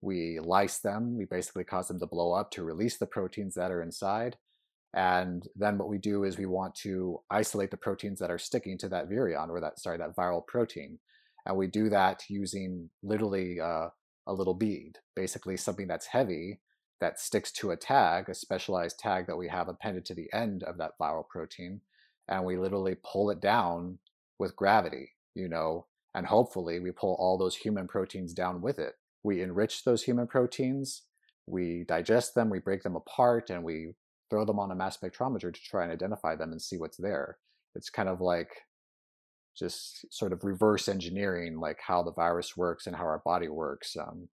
We 0.00 0.38
lyse 0.40 0.78
them. 0.78 1.16
We 1.16 1.24
basically 1.24 1.64
cause 1.64 1.88
them 1.88 1.98
to 1.98 2.06
blow 2.06 2.32
up 2.32 2.50
to 2.52 2.62
release 2.62 2.98
the 2.98 3.06
proteins 3.06 3.54
that 3.54 3.70
are 3.70 3.82
inside. 3.82 4.36
And 4.94 5.48
then 5.56 5.76
what 5.78 5.88
we 5.88 5.98
do 5.98 6.22
is 6.22 6.38
we 6.38 6.46
want 6.46 6.74
to 6.76 7.20
isolate 7.30 7.72
the 7.72 7.76
proteins 7.76 8.20
that 8.20 8.30
are 8.30 8.38
sticking 8.38 8.78
to 8.78 8.88
that 8.90 9.08
virion 9.08 9.48
or 9.48 9.60
that 9.60 9.80
sorry 9.80 9.98
that 9.98 10.14
viral 10.14 10.46
protein, 10.46 11.00
and 11.46 11.56
we 11.56 11.66
do 11.66 11.88
that 11.88 12.22
using 12.28 12.90
literally 13.02 13.58
uh, 13.60 13.88
a 14.26 14.32
little 14.32 14.54
bead, 14.54 14.98
basically 15.16 15.56
something 15.56 15.88
that's 15.88 16.06
heavy 16.06 16.60
that 17.04 17.20
sticks 17.20 17.52
to 17.52 17.70
a 17.70 17.76
tag, 17.76 18.30
a 18.30 18.34
specialized 18.34 18.98
tag 18.98 19.26
that 19.26 19.36
we 19.36 19.46
have 19.48 19.68
appended 19.68 20.06
to 20.06 20.14
the 20.14 20.32
end 20.32 20.62
of 20.62 20.78
that 20.78 20.92
viral 20.98 21.28
protein, 21.28 21.82
and 22.28 22.42
we 22.46 22.56
literally 22.56 22.96
pull 23.04 23.28
it 23.28 23.42
down 23.42 23.98
with 24.38 24.56
gravity, 24.56 25.10
you 25.34 25.46
know, 25.46 25.84
and 26.14 26.26
hopefully 26.26 26.80
we 26.80 26.90
pull 26.90 27.14
all 27.18 27.36
those 27.36 27.56
human 27.56 27.86
proteins 27.86 28.32
down 28.32 28.62
with 28.62 28.78
it. 28.78 28.94
We 29.22 29.42
enrich 29.42 29.84
those 29.84 30.04
human 30.04 30.26
proteins, 30.26 31.02
we 31.46 31.84
digest 31.86 32.34
them, 32.34 32.48
we 32.48 32.58
break 32.58 32.82
them 32.82 32.96
apart, 32.96 33.50
and 33.50 33.62
we 33.62 33.96
throw 34.30 34.46
them 34.46 34.58
on 34.58 34.70
a 34.70 34.74
mass 34.74 34.96
spectrometer 34.96 35.52
to 35.52 35.60
try 35.60 35.82
and 35.82 35.92
identify 35.92 36.36
them 36.36 36.52
and 36.52 36.62
see 36.62 36.78
what's 36.78 36.96
there. 36.96 37.36
It's 37.74 37.90
kind 37.90 38.08
of 38.08 38.22
like 38.22 38.48
just 39.54 40.10
sort 40.10 40.32
of 40.32 40.42
reverse 40.42 40.88
engineering 40.88 41.60
like 41.60 41.80
how 41.86 42.02
the 42.02 42.12
virus 42.12 42.56
works 42.56 42.86
and 42.86 42.96
how 42.96 43.04
our 43.04 43.20
body 43.26 43.48
works 43.48 43.94
um, 43.94 44.30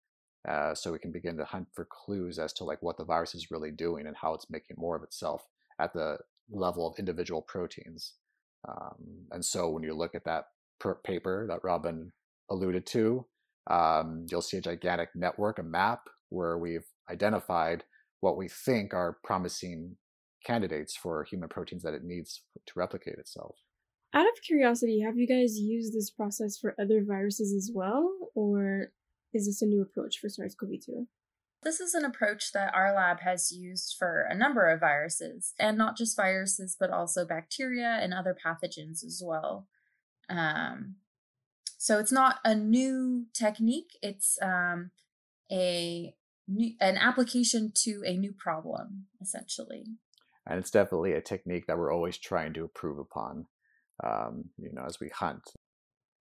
uh, 0.48 0.74
so 0.74 0.92
we 0.92 0.98
can 0.98 1.12
begin 1.12 1.36
to 1.36 1.44
hunt 1.44 1.66
for 1.74 1.86
clues 1.90 2.38
as 2.38 2.52
to 2.54 2.64
like 2.64 2.82
what 2.82 2.96
the 2.96 3.04
virus 3.04 3.34
is 3.34 3.50
really 3.50 3.70
doing 3.70 4.06
and 4.06 4.16
how 4.16 4.34
it's 4.34 4.50
making 4.50 4.76
more 4.78 4.96
of 4.96 5.02
itself 5.02 5.42
at 5.80 5.92
the 5.92 6.18
level 6.50 6.86
of 6.86 6.98
individual 6.98 7.42
proteins. 7.42 8.14
Um, 8.68 9.26
and 9.32 9.44
so 9.44 9.68
when 9.70 9.82
you 9.82 9.94
look 9.94 10.14
at 10.14 10.24
that 10.24 10.44
paper 11.04 11.46
that 11.48 11.64
Robin 11.64 12.12
alluded 12.50 12.86
to, 12.86 13.26
um, 13.68 14.26
you'll 14.30 14.42
see 14.42 14.58
a 14.58 14.60
gigantic 14.62 15.10
network, 15.14 15.58
a 15.58 15.62
map 15.62 16.02
where 16.28 16.58
we've 16.58 16.86
identified 17.10 17.84
what 18.20 18.36
we 18.36 18.48
think 18.48 18.94
are 18.94 19.18
promising 19.24 19.96
candidates 20.44 20.96
for 20.96 21.24
human 21.24 21.48
proteins 21.48 21.82
that 21.82 21.94
it 21.94 22.04
needs 22.04 22.42
to 22.66 22.72
replicate 22.76 23.18
itself. 23.18 23.56
Out 24.14 24.26
of 24.26 24.42
curiosity, 24.46 25.00
have 25.04 25.16
you 25.16 25.26
guys 25.26 25.58
used 25.58 25.92
this 25.92 26.10
process 26.10 26.56
for 26.56 26.74
other 26.80 27.02
viruses 27.04 27.52
as 27.52 27.70
well, 27.74 28.08
or 28.34 28.92
is 29.37 29.47
this 29.47 29.62
a 29.62 29.66
new 29.66 29.83
approach 29.83 30.19
for 30.19 30.28
SARS 30.28 30.55
CoV 30.55 30.71
2? 30.85 31.07
This 31.62 31.81
is 31.81 31.95
an 31.95 32.05
approach 32.05 32.52
that 32.52 32.75
our 32.75 32.95
lab 32.95 33.21
has 33.21 33.52
used 33.52 33.97
for 33.99 34.26
a 34.31 34.35
number 34.35 34.69
of 34.69 34.81
viruses, 34.81 35.52
and 35.59 35.76
not 35.76 35.97
just 35.97 36.16
viruses, 36.16 36.76
but 36.78 36.90
also 36.90 37.26
bacteria 37.26 37.99
and 38.00 38.14
other 38.14 38.35
pathogens 38.35 39.05
as 39.05 39.23
well. 39.25 39.66
Um, 40.28 40.97
so 41.78 41.99
it's 41.99 42.12
not 42.12 42.38
a 42.45 42.55
new 42.55 43.26
technique, 43.33 43.99
it's 44.02 44.38
um, 44.43 44.90
a 45.50 46.14
new, 46.49 46.73
an 46.81 46.97
application 46.97 47.73
to 47.83 48.02
a 48.05 48.16
new 48.16 48.33
problem, 48.33 49.07
essentially. 49.21 49.85
And 50.47 50.59
it's 50.59 50.71
definitely 50.71 51.12
a 51.12 51.21
technique 51.21 51.66
that 51.66 51.78
we're 51.78 51.93
always 51.93 52.16
trying 52.16 52.52
to 52.55 52.62
improve 52.62 52.99
upon, 52.99 53.47
um, 54.05 54.45
you 54.57 54.73
know, 54.73 54.85
as 54.87 55.00
we 55.00 55.09
hunt. 55.09 55.43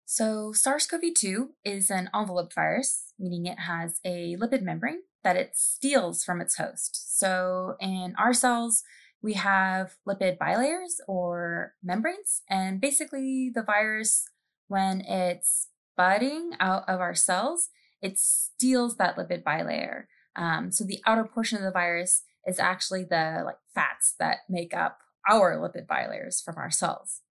So, 0.07 0.53
SARS 0.53 0.85
CoV 0.85 1.01
2 1.15 1.49
is 1.65 1.89
an 1.89 2.11
envelope 2.15 2.53
virus, 2.53 3.13
meaning 3.17 3.47
it 3.47 3.59
has 3.59 3.99
a 4.05 4.37
lipid 4.39 4.61
membrane 4.61 5.01
that 5.23 5.35
it 5.35 5.55
steals 5.55 6.23
from 6.23 6.41
its 6.41 6.57
host. 6.57 7.17
So, 7.17 7.75
in 7.81 8.13
our 8.19 8.31
cells, 8.31 8.83
we 9.23 9.33
have 9.33 9.95
lipid 10.07 10.37
bilayers 10.37 11.01
or 11.07 11.73
membranes, 11.83 12.43
and 12.47 12.79
basically, 12.79 13.51
the 13.53 13.63
virus, 13.63 14.29
when 14.67 15.01
it's 15.01 15.69
budding 15.97 16.51
out 16.59 16.87
of 16.87 16.99
our 17.01 17.15
cells, 17.15 17.69
it 17.99 18.19
steals 18.19 18.97
that 18.97 19.17
lipid 19.17 19.41
bilayer. 19.43 20.03
Um, 20.35 20.71
so, 20.71 20.83
the 20.83 21.01
outer 21.07 21.23
portion 21.23 21.57
of 21.57 21.63
the 21.63 21.71
virus 21.71 22.21
is 22.45 22.59
actually 22.59 23.05
the 23.05 23.41
like 23.43 23.57
fats 23.73 24.13
that 24.19 24.41
make 24.47 24.75
up 24.75 24.99
our 25.27 25.55
lipid 25.55 25.87
bilayers 25.87 26.43
from 26.43 26.57
our 26.57 26.69
cells. 26.69 27.21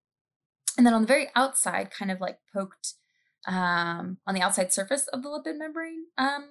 And 0.77 0.87
then 0.87 0.95
on 0.95 1.03
the 1.03 1.09
very 1.09 1.29
outside, 1.37 1.91
kind 1.91 2.11
of 2.11 2.21
like 2.21 2.39
poked 2.53 2.95
um, 3.47 4.19
on 4.27 4.35
the 4.35 4.41
outside 4.41 4.73
surface 4.73 5.07
of 5.09 5.23
the 5.23 5.29
lipid 5.29 5.59
membrane, 5.59 6.07
um, 6.19 6.51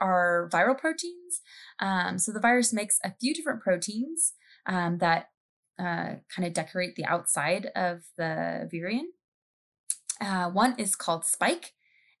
are 0.00 0.48
viral 0.52 0.78
proteins. 0.78 1.40
Um, 1.80 2.18
so 2.18 2.32
the 2.32 2.40
virus 2.40 2.72
makes 2.72 2.98
a 3.04 3.14
few 3.20 3.34
different 3.34 3.62
proteins 3.62 4.32
um, 4.66 4.98
that 4.98 5.28
uh, 5.78 6.16
kind 6.34 6.46
of 6.46 6.52
decorate 6.52 6.96
the 6.96 7.04
outside 7.04 7.66
of 7.76 8.02
the 8.16 8.68
virion. 8.72 9.06
Uh, 10.20 10.50
one 10.50 10.74
is 10.78 10.96
called 10.96 11.24
spike, 11.24 11.72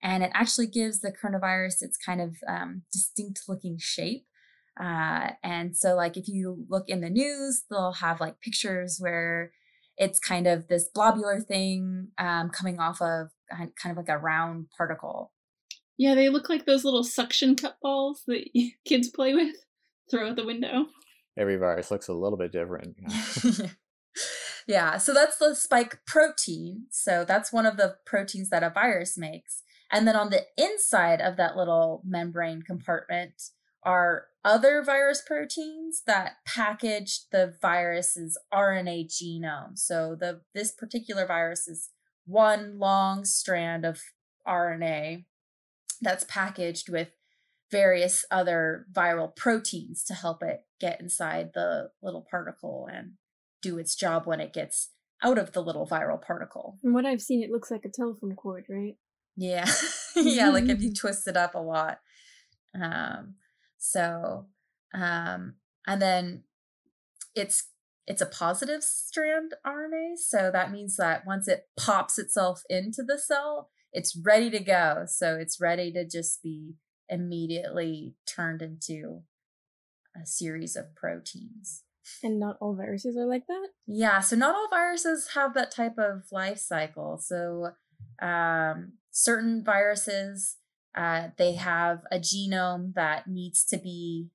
and 0.02 0.22
it 0.22 0.30
actually 0.34 0.66
gives 0.66 1.00
the 1.00 1.12
coronavirus 1.12 1.82
its 1.82 1.96
kind 1.96 2.20
of 2.20 2.36
um, 2.46 2.82
distinct 2.92 3.42
looking 3.48 3.76
shape. 3.78 4.26
Uh, 4.80 5.30
and 5.42 5.76
so, 5.76 5.96
like, 5.96 6.16
if 6.16 6.28
you 6.28 6.64
look 6.68 6.88
in 6.88 7.00
the 7.00 7.10
news, 7.10 7.64
they'll 7.68 7.94
have 7.94 8.20
like 8.20 8.40
pictures 8.40 8.98
where 9.00 9.52
it's 9.98 10.18
kind 10.18 10.46
of 10.46 10.68
this 10.68 10.88
blobular 10.94 11.44
thing 11.44 12.08
um, 12.18 12.50
coming 12.50 12.78
off 12.78 13.02
of 13.02 13.28
kind 13.50 13.72
of 13.90 13.96
like 13.96 14.08
a 14.08 14.18
round 14.18 14.66
particle. 14.76 15.32
Yeah, 15.98 16.14
they 16.14 16.28
look 16.28 16.48
like 16.48 16.64
those 16.64 16.84
little 16.84 17.02
suction 17.04 17.56
cup 17.56 17.78
balls 17.82 18.22
that 18.26 18.48
kids 18.84 19.08
play 19.08 19.34
with, 19.34 19.56
throw 20.10 20.30
out 20.30 20.36
the 20.36 20.46
window. 20.46 20.86
Every 21.36 21.56
virus 21.56 21.90
looks 21.90 22.08
a 22.08 22.14
little 22.14 22.38
bit 22.38 22.52
different. 22.52 22.96
yeah, 24.68 24.98
so 24.98 25.12
that's 25.12 25.38
the 25.38 25.54
spike 25.54 26.00
protein. 26.06 26.86
So 26.90 27.24
that's 27.24 27.52
one 27.52 27.66
of 27.66 27.76
the 27.76 27.96
proteins 28.06 28.50
that 28.50 28.62
a 28.62 28.70
virus 28.70 29.18
makes. 29.18 29.62
And 29.90 30.06
then 30.06 30.16
on 30.16 30.30
the 30.30 30.42
inside 30.56 31.20
of 31.20 31.36
that 31.36 31.56
little 31.56 32.02
membrane 32.04 32.62
compartment 32.62 33.50
are 33.82 34.26
other 34.48 34.82
virus 34.82 35.22
proteins 35.24 36.02
that 36.06 36.36
package 36.46 37.28
the 37.30 37.54
virus's 37.60 38.38
RNA 38.52 39.08
genome. 39.08 39.76
So 39.76 40.16
the 40.18 40.40
this 40.54 40.72
particular 40.72 41.26
virus 41.26 41.68
is 41.68 41.90
one 42.24 42.78
long 42.78 43.26
strand 43.26 43.84
of 43.84 44.00
RNA 44.46 45.26
that's 46.00 46.24
packaged 46.24 46.88
with 46.88 47.08
various 47.70 48.24
other 48.30 48.86
viral 48.90 49.36
proteins 49.36 50.02
to 50.04 50.14
help 50.14 50.42
it 50.42 50.60
get 50.80 50.98
inside 50.98 51.50
the 51.52 51.90
little 52.02 52.26
particle 52.30 52.88
and 52.90 53.12
do 53.60 53.76
its 53.76 53.94
job 53.94 54.26
when 54.26 54.40
it 54.40 54.54
gets 54.54 54.92
out 55.22 55.36
of 55.36 55.52
the 55.52 55.60
little 55.60 55.86
viral 55.86 56.20
particle. 56.20 56.78
From 56.80 56.94
what 56.94 57.04
I've 57.04 57.20
seen, 57.20 57.42
it 57.42 57.50
looks 57.50 57.70
like 57.70 57.84
a 57.84 57.90
telephone 57.90 58.34
cord, 58.34 58.64
right? 58.70 58.96
Yeah. 59.36 59.66
yeah, 60.16 60.48
like 60.48 60.70
if 60.70 60.80
you 60.80 60.94
twist 60.98 61.28
it 61.28 61.36
up 61.36 61.54
a 61.54 61.58
lot. 61.58 61.98
Um 62.74 63.34
so 63.78 64.46
um 64.94 65.54
and 65.86 66.02
then 66.02 66.42
it's 67.34 67.68
it's 68.08 68.22
a 68.22 68.26
positive 68.26 68.82
strand 68.82 69.52
RNA, 69.66 70.16
so 70.16 70.50
that 70.50 70.72
means 70.72 70.96
that 70.96 71.26
once 71.26 71.46
it 71.46 71.68
pops 71.76 72.18
itself 72.18 72.62
into 72.70 73.02
the 73.02 73.18
cell, 73.18 73.68
it's 73.92 74.16
ready 74.16 74.48
to 74.48 74.60
go. 74.60 75.04
So 75.06 75.36
it's 75.36 75.60
ready 75.60 75.92
to 75.92 76.08
just 76.08 76.42
be 76.42 76.76
immediately 77.10 78.14
turned 78.26 78.62
into 78.62 79.24
a 80.16 80.24
series 80.24 80.74
of 80.74 80.94
proteins. 80.94 81.82
And 82.24 82.40
not 82.40 82.56
all 82.62 82.74
viruses 82.74 83.14
are 83.18 83.26
like 83.26 83.46
that? 83.46 83.68
Yeah, 83.86 84.20
so 84.20 84.36
not 84.36 84.54
all 84.54 84.68
viruses 84.70 85.32
have 85.34 85.52
that 85.52 85.70
type 85.70 85.98
of 85.98 86.22
life 86.32 86.58
cycle. 86.58 87.18
So 87.18 87.72
um, 88.22 88.92
certain 89.10 89.62
viruses, 89.62 90.56
uh, 90.96 91.28
they 91.36 91.54
have 91.54 92.00
a 92.10 92.18
genome 92.18 92.94
that 92.94 93.28
needs 93.28 93.64
to 93.64 93.78
be 93.78 94.28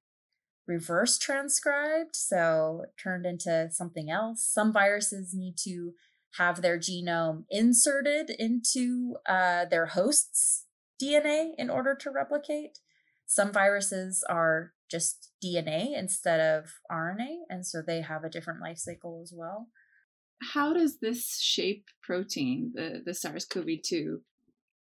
reverse 0.67 1.17
transcribed, 1.17 2.15
so 2.15 2.85
turned 3.01 3.25
into 3.25 3.69
something 3.71 4.09
else. 4.09 4.45
Some 4.45 4.71
viruses 4.71 5.33
need 5.33 5.55
to 5.63 5.93
have 6.37 6.61
their 6.61 6.79
genome 6.79 7.43
inserted 7.49 8.29
into 8.29 9.17
uh, 9.27 9.65
their 9.65 9.87
host's 9.87 10.65
DNA 11.01 11.51
in 11.57 11.69
order 11.69 11.95
to 11.95 12.09
replicate. 12.09 12.79
Some 13.25 13.51
viruses 13.51 14.23
are 14.29 14.73
just 14.89 15.31
DNA 15.43 15.97
instead 15.97 16.39
of 16.39 16.71
RNA, 16.91 17.37
and 17.49 17.65
so 17.65 17.81
they 17.81 18.01
have 18.01 18.23
a 18.23 18.29
different 18.29 18.61
life 18.61 18.77
cycle 18.77 19.21
as 19.21 19.33
well. 19.35 19.67
How 20.53 20.73
does 20.73 20.99
this 20.99 21.39
shape 21.41 21.85
protein, 22.01 22.73
the, 22.75 23.01
the 23.05 23.13
SARS 23.13 23.45
CoV 23.45 23.81
2? 23.83 24.21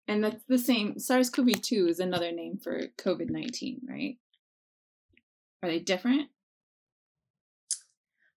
And 0.08 0.24
that's 0.24 0.44
the 0.48 0.58
same, 0.58 1.00
SARS 1.00 1.30
CoV 1.30 1.62
2 1.62 1.88
is 1.88 2.00
another 2.00 2.32
name 2.32 2.58
for 2.58 2.88
COVID 2.98 3.30
19, 3.30 3.82
right? 3.90 4.18
Are 5.62 5.70
they 5.70 5.80
different? 5.80 6.30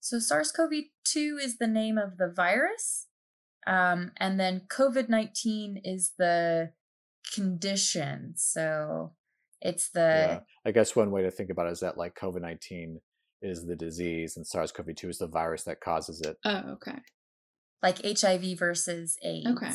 So 0.01 0.19
SARS 0.19 0.51
CoV 0.51 0.73
2 1.05 1.39
is 1.41 1.59
the 1.59 1.69
name 1.69 1.97
of 1.97 2.17
the 2.17 2.29
virus. 2.29 3.07
Um, 3.67 4.13
and 4.17 4.41
then 4.41 4.63
COVID 4.69 5.09
19 5.09 5.83
is 5.85 6.13
the 6.19 6.73
condition. 7.33 8.35
So 8.37 9.13
it's 9.61 9.91
the. 9.91 10.01
Yeah. 10.01 10.41
I 10.65 10.73
guess 10.73 10.97
one 10.97 11.11
way 11.11 11.23
to 11.23 11.31
think 11.31 11.51
about 11.51 11.67
it 11.67 11.73
is 11.73 11.81
that 11.81 11.99
like 11.99 12.17
COVID 12.17 12.41
19 12.41 13.01
is 13.43 13.67
the 13.67 13.77
disease 13.77 14.37
and 14.37 14.47
SARS 14.47 14.73
CoV 14.73 14.95
2 14.97 15.09
is 15.09 15.19
the 15.19 15.27
virus 15.27 15.65
that 15.65 15.81
causes 15.81 16.21
it. 16.23 16.37
Oh, 16.45 16.73
okay. 16.73 16.99
Like 17.83 17.99
HIV 18.05 18.59
versus 18.59 19.17
AIDS. 19.23 19.47
Okay. 19.47 19.73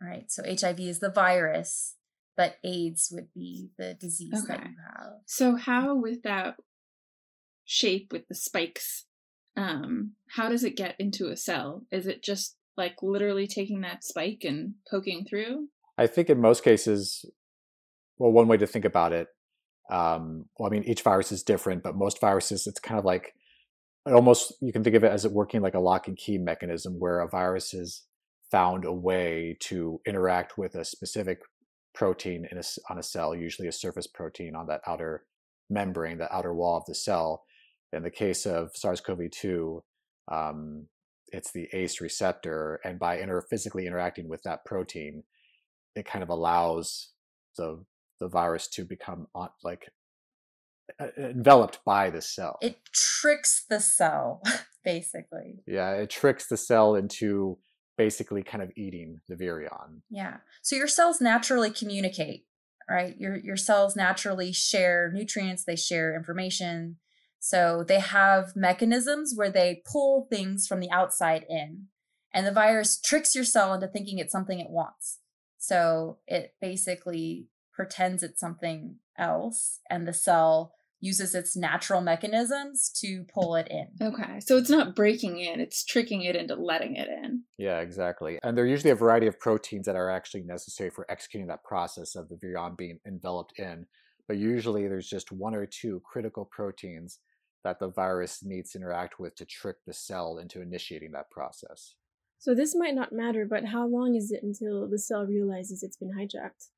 Right. 0.00 0.30
So 0.30 0.42
HIV 0.44 0.80
is 0.80 1.00
the 1.00 1.10
virus, 1.10 1.94
but 2.36 2.56
AIDS 2.62 3.10
would 3.12 3.32
be 3.34 3.70
the 3.78 3.94
disease 3.94 4.44
Okay. 4.44 4.54
that 4.58 4.66
you 4.66 4.76
have. 4.94 5.12
So 5.26 5.56
how 5.56 5.96
with 5.96 6.22
that 6.22 6.56
shape 7.64 8.12
with 8.12 8.28
the 8.28 8.34
spikes, 8.34 9.04
um, 9.56 10.12
how 10.36 10.48
does 10.48 10.62
it 10.62 10.76
get 10.76 10.94
into 10.98 11.28
a 11.28 11.36
cell? 11.36 11.84
Is 11.90 12.06
it 12.06 12.22
just 12.22 12.56
like 12.76 13.02
literally 13.02 13.46
taking 13.46 13.80
that 13.80 14.04
spike 14.04 14.44
and 14.44 14.74
poking 14.90 15.24
through? 15.28 15.68
I 15.98 16.06
think 16.06 16.30
in 16.30 16.40
most 16.40 16.62
cases, 16.62 17.24
well, 18.18 18.30
one 18.30 18.46
way 18.46 18.56
to 18.56 18.66
think 18.66 18.84
about 18.84 19.12
it, 19.12 19.26
um, 19.90 20.46
well, 20.58 20.68
I 20.68 20.70
mean, 20.70 20.84
each 20.84 21.02
virus 21.02 21.32
is 21.32 21.42
different, 21.42 21.82
but 21.82 21.96
most 21.96 22.20
viruses, 22.20 22.66
it's 22.66 22.78
kind 22.78 22.98
of 22.98 23.04
like 23.04 23.34
it 24.06 24.12
almost 24.12 24.52
you 24.60 24.72
can 24.72 24.84
think 24.84 24.96
of 24.96 25.04
it 25.04 25.12
as 25.12 25.24
it 25.24 25.32
working 25.32 25.60
like 25.60 25.74
a 25.74 25.80
lock 25.80 26.08
and 26.08 26.16
key 26.16 26.38
mechanism 26.38 26.94
where 26.98 27.20
a 27.20 27.28
virus 27.28 27.72
has 27.72 28.02
found 28.50 28.84
a 28.84 28.92
way 28.92 29.56
to 29.60 30.00
interact 30.06 30.56
with 30.58 30.74
a 30.74 30.84
specific 30.84 31.40
protein 31.94 32.46
in 32.50 32.58
a 32.58 32.62
on 32.90 32.98
a 32.98 33.02
cell, 33.02 33.34
usually 33.34 33.68
a 33.68 33.72
surface 33.72 34.06
protein 34.06 34.54
on 34.54 34.66
that 34.66 34.80
outer 34.86 35.24
membrane, 35.70 36.18
the 36.18 36.34
outer 36.34 36.54
wall 36.54 36.76
of 36.76 36.84
the 36.86 36.94
cell. 36.94 37.44
In 37.92 38.02
the 38.02 38.10
case 38.10 38.44
of 38.44 38.70
SARS-CoV-2, 38.74 39.80
um, 40.30 40.86
it's 41.28 41.52
the 41.52 41.68
ACE 41.72 42.00
receptor, 42.00 42.80
and 42.84 42.98
by 42.98 43.18
inter- 43.18 43.46
physically 43.48 43.86
interacting 43.86 44.28
with 44.28 44.42
that 44.42 44.64
protein, 44.64 45.24
it 45.94 46.04
kind 46.06 46.22
of 46.22 46.28
allows 46.28 47.12
the 47.56 47.84
the 48.20 48.28
virus 48.28 48.68
to 48.68 48.84
become 48.84 49.26
on, 49.34 49.48
like 49.62 49.90
enveloped 51.18 51.80
by 51.84 52.10
the 52.10 52.20
cell. 52.20 52.58
It 52.60 52.78
tricks 52.92 53.64
the 53.68 53.80
cell, 53.80 54.42
basically. 54.84 55.60
yeah, 55.66 55.92
it 55.92 56.10
tricks 56.10 56.46
the 56.46 56.56
cell 56.56 56.94
into 56.94 57.58
basically 57.98 58.42
kind 58.42 58.62
of 58.62 58.70
eating 58.76 59.20
the 59.28 59.34
virion. 59.34 60.00
Yeah. 60.08 60.38
So 60.62 60.76
your 60.76 60.86
cells 60.86 61.20
naturally 61.20 61.70
communicate, 61.70 62.46
right? 62.88 63.14
Your 63.18 63.36
your 63.36 63.56
cells 63.56 63.96
naturally 63.96 64.52
share 64.52 65.12
nutrients, 65.12 65.64
they 65.64 65.76
share 65.76 66.16
information. 66.16 66.96
So 67.40 67.84
they 67.86 68.00
have 68.00 68.56
mechanisms 68.56 69.34
where 69.36 69.50
they 69.50 69.82
pull 69.84 70.26
things 70.30 70.66
from 70.66 70.80
the 70.80 70.90
outside 70.90 71.44
in. 71.48 71.88
And 72.32 72.46
the 72.46 72.52
virus 72.52 73.00
tricks 73.00 73.34
your 73.34 73.44
cell 73.44 73.74
into 73.74 73.88
thinking 73.88 74.18
it's 74.18 74.32
something 74.32 74.60
it 74.60 74.70
wants. 74.70 75.18
So 75.58 76.18
it 76.26 76.54
basically 76.60 77.48
pretends 77.72 78.22
it's 78.22 78.40
something 78.40 78.96
else 79.16 79.80
and 79.90 80.06
the 80.06 80.12
cell 80.12 80.74
uses 81.00 81.34
its 81.34 81.56
natural 81.56 82.00
mechanisms 82.00 82.90
to 83.00 83.24
pull 83.32 83.54
it 83.54 83.68
in. 83.70 83.88
Okay, 84.00 84.40
so 84.40 84.56
it's 84.56 84.70
not 84.70 84.96
breaking 84.96 85.38
in; 85.38 85.60
it's 85.60 85.84
tricking 85.84 86.22
it 86.22 86.36
into 86.36 86.54
letting 86.54 86.96
it 86.96 87.08
in. 87.08 87.42
Yeah, 87.56 87.80
exactly. 87.80 88.38
And 88.42 88.56
there 88.56 88.64
are 88.64 88.68
usually 88.68 88.90
a 88.90 88.96
variety 88.96 89.26
of 89.26 89.38
proteins 89.38 89.86
that 89.86 89.96
are 89.96 90.10
actually 90.10 90.42
necessary 90.42 90.90
for 90.90 91.06
executing 91.10 91.48
that 91.48 91.64
process 91.64 92.16
of 92.16 92.28
the 92.28 92.36
virion 92.36 92.76
being 92.76 92.98
enveloped 93.06 93.58
in. 93.58 93.86
But 94.26 94.36
usually 94.36 94.86
there's 94.88 95.08
just 95.08 95.32
one 95.32 95.54
or 95.54 95.66
two 95.66 96.02
critical 96.04 96.44
proteins 96.44 97.18
that 97.64 97.80
the 97.80 97.88
virus 97.88 98.44
needs 98.44 98.72
to 98.72 98.78
interact 98.78 99.18
with 99.18 99.34
to 99.36 99.44
trick 99.44 99.76
the 99.86 99.92
cell 99.92 100.38
into 100.38 100.60
initiating 100.60 101.12
that 101.12 101.30
process. 101.30 101.94
So 102.38 102.54
this 102.54 102.74
might 102.76 102.94
not 102.94 103.12
matter, 103.12 103.46
but 103.48 103.64
how 103.64 103.86
long 103.86 104.14
is 104.14 104.30
it 104.30 104.44
until 104.44 104.88
the 104.88 104.98
cell 104.98 105.26
realizes 105.26 105.82
it's 105.82 105.96
been 105.96 106.12
hijacked? 106.16 106.68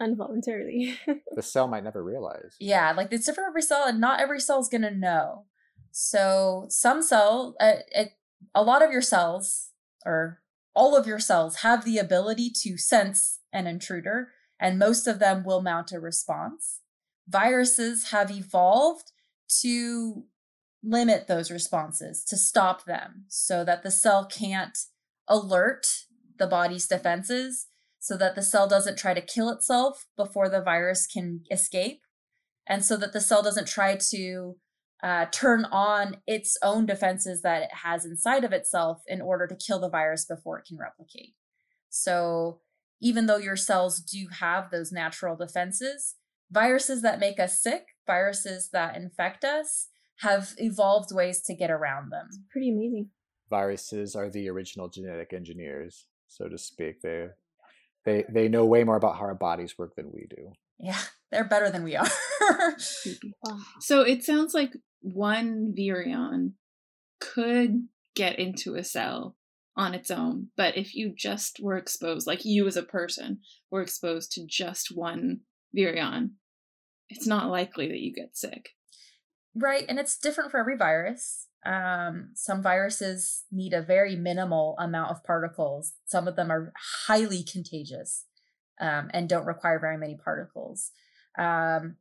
Involuntarily. 0.00 0.98
The 1.36 1.42
cell 1.42 1.68
might 1.68 1.84
never 1.84 2.02
realize. 2.02 2.56
Yeah, 2.58 2.92
like 2.92 3.12
it's 3.12 3.26
different 3.26 3.46
for 3.46 3.50
every 3.50 3.62
cell, 3.62 3.84
and 3.86 4.00
not 4.00 4.20
every 4.20 4.40
cell 4.40 4.60
is 4.60 4.68
gonna 4.68 4.90
know. 4.90 5.44
So 5.90 6.66
some 6.68 7.02
cell, 7.02 7.54
uh, 7.60 7.74
it, 7.92 8.12
a 8.54 8.62
lot 8.62 8.82
of 8.82 8.90
your 8.90 9.02
cells, 9.02 9.70
or 10.04 10.40
all 10.74 10.96
of 10.96 11.06
your 11.06 11.18
cells, 11.18 11.56
have 11.56 11.84
the 11.84 11.98
ability 11.98 12.50
to 12.62 12.76
sense 12.78 13.40
an 13.52 13.66
intruder, 13.66 14.30
and 14.58 14.78
most 14.78 15.06
of 15.06 15.18
them 15.18 15.44
will 15.44 15.62
mount 15.62 15.92
a 15.92 16.00
response. 16.00 16.80
Viruses 17.28 18.10
have 18.10 18.30
evolved 18.30 19.12
to 19.60 20.24
limit 20.82 21.26
those 21.26 21.50
responses, 21.50 22.24
to 22.24 22.36
stop 22.36 22.84
them, 22.84 23.24
so 23.28 23.64
that 23.64 23.82
the 23.82 23.90
cell 23.90 24.24
can't 24.26 24.78
alert 25.28 25.86
the 26.38 26.46
body's 26.46 26.86
defenses 26.86 27.66
so 28.00 28.16
that 28.16 28.34
the 28.34 28.42
cell 28.42 28.66
doesn't 28.66 28.98
try 28.98 29.14
to 29.14 29.20
kill 29.20 29.50
itself 29.50 30.06
before 30.16 30.48
the 30.48 30.62
virus 30.62 31.06
can 31.06 31.42
escape, 31.50 32.00
and 32.66 32.84
so 32.84 32.96
that 32.96 33.12
the 33.12 33.20
cell 33.20 33.42
doesn't 33.42 33.68
try 33.68 33.96
to 34.10 34.56
uh, 35.02 35.26
turn 35.30 35.66
on 35.66 36.16
its 36.26 36.56
own 36.62 36.86
defenses 36.86 37.42
that 37.42 37.62
it 37.62 37.70
has 37.84 38.04
inside 38.04 38.42
of 38.42 38.52
itself 38.52 39.02
in 39.06 39.20
order 39.20 39.46
to 39.46 39.54
kill 39.54 39.78
the 39.78 39.88
virus 39.88 40.24
before 40.24 40.58
it 40.58 40.64
can 40.66 40.78
replicate. 40.78 41.34
So, 41.90 42.60
even 43.00 43.26
though 43.26 43.38
your 43.38 43.56
cells 43.56 44.00
do 44.00 44.26
have 44.40 44.70
those 44.70 44.92
natural 44.92 45.36
defenses, 45.36 46.16
viruses 46.50 47.02
that 47.02 47.20
make 47.20 47.38
us 47.38 47.62
sick, 47.62 47.86
viruses 48.06 48.70
that 48.72 48.96
infect 48.96 49.44
us, 49.44 49.88
have 50.20 50.54
evolved 50.58 51.14
ways 51.14 51.40
to 51.42 51.54
get 51.54 51.70
around 51.70 52.10
them. 52.10 52.28
Pretty 52.50 52.70
amazing. 52.70 53.10
Viruses 53.48 54.14
are 54.14 54.28
the 54.28 54.48
original 54.48 54.88
genetic 54.88 55.32
engineers, 55.32 56.06
so 56.28 56.48
to 56.48 56.58
speak. 56.58 57.00
They 57.00 57.28
they 58.04 58.24
they 58.28 58.48
know 58.48 58.64
way 58.64 58.84
more 58.84 58.96
about 58.96 59.16
how 59.16 59.22
our 59.22 59.34
bodies 59.34 59.76
work 59.78 59.94
than 59.96 60.10
we 60.12 60.26
do. 60.28 60.52
Yeah, 60.78 61.00
they're 61.30 61.44
better 61.44 61.70
than 61.70 61.84
we 61.84 61.96
are. 61.96 62.08
So 63.80 64.00
it 64.02 64.24
sounds 64.24 64.54
like 64.54 64.74
one 65.00 65.74
virion 65.76 66.52
could 67.20 67.88
get 68.14 68.38
into 68.38 68.74
a 68.74 68.84
cell 68.84 69.36
on 69.76 69.94
its 69.94 70.10
own. 70.10 70.48
But 70.56 70.76
if 70.76 70.94
you 70.94 71.12
just 71.16 71.60
were 71.60 71.76
exposed, 71.76 72.26
like 72.26 72.44
you 72.44 72.66
as 72.66 72.76
a 72.76 72.82
person 72.82 73.40
were 73.70 73.82
exposed 73.82 74.32
to 74.32 74.46
just 74.46 74.94
one 74.94 75.40
virion, 75.76 76.30
it's 77.08 77.26
not 77.26 77.50
likely 77.50 77.88
that 77.88 78.00
you 78.00 78.12
get 78.12 78.36
sick. 78.36 78.70
Right. 79.54 79.84
And 79.88 79.98
it's 79.98 80.18
different 80.18 80.50
for 80.50 80.58
every 80.58 80.76
virus. 80.76 81.48
Um, 81.66 82.30
some 82.34 82.62
viruses 82.62 83.44
need 83.50 83.72
a 83.72 83.82
very 83.82 84.16
minimal 84.16 84.76
amount 84.78 85.10
of 85.10 85.24
particles. 85.24 85.92
Some 86.06 86.28
of 86.28 86.36
them 86.36 86.50
are 86.50 86.72
highly 87.06 87.42
contagious 87.42 88.26
um, 88.80 89.10
and 89.12 89.28
don't 89.28 89.46
require 89.46 89.78
very 89.78 89.98
many 89.98 90.16
particles. 90.16 90.90
Um, 91.38 91.96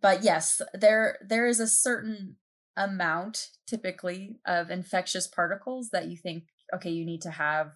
but 0.00 0.22
yes, 0.22 0.60
there 0.74 1.18
there 1.26 1.46
is 1.46 1.60
a 1.60 1.66
certain 1.66 2.36
amount 2.76 3.48
typically 3.66 4.36
of 4.46 4.70
infectious 4.70 5.26
particles 5.26 5.90
that 5.90 6.08
you 6.08 6.16
think 6.16 6.44
okay 6.74 6.90
you 6.90 7.04
need 7.04 7.20
to 7.20 7.30
have 7.30 7.72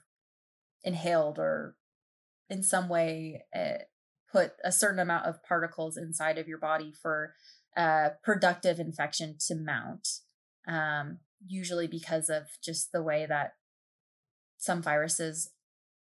inhaled 0.85 1.39
or 1.39 1.77
in 2.49 2.63
some 2.63 2.89
way 2.89 3.43
uh, 3.55 3.75
put 4.33 4.53
a 4.65 4.73
certain 4.73 4.99
amount 4.99 5.27
of 5.27 5.43
particles 5.43 5.99
inside 5.99 6.39
of 6.39 6.49
your 6.49 6.59
body 6.59 6.93
for 7.03 7.35
productive 8.23 8.79
infection 8.79 9.37
to 9.47 9.55
mount 9.55 10.09
um, 10.67 11.19
usually 11.47 11.87
because 11.87 12.29
of 12.29 12.45
just 12.63 12.93
the 12.93 13.03
way 13.03 13.27
that 13.27 13.55
some 14.59 14.83
viruses 14.83 15.51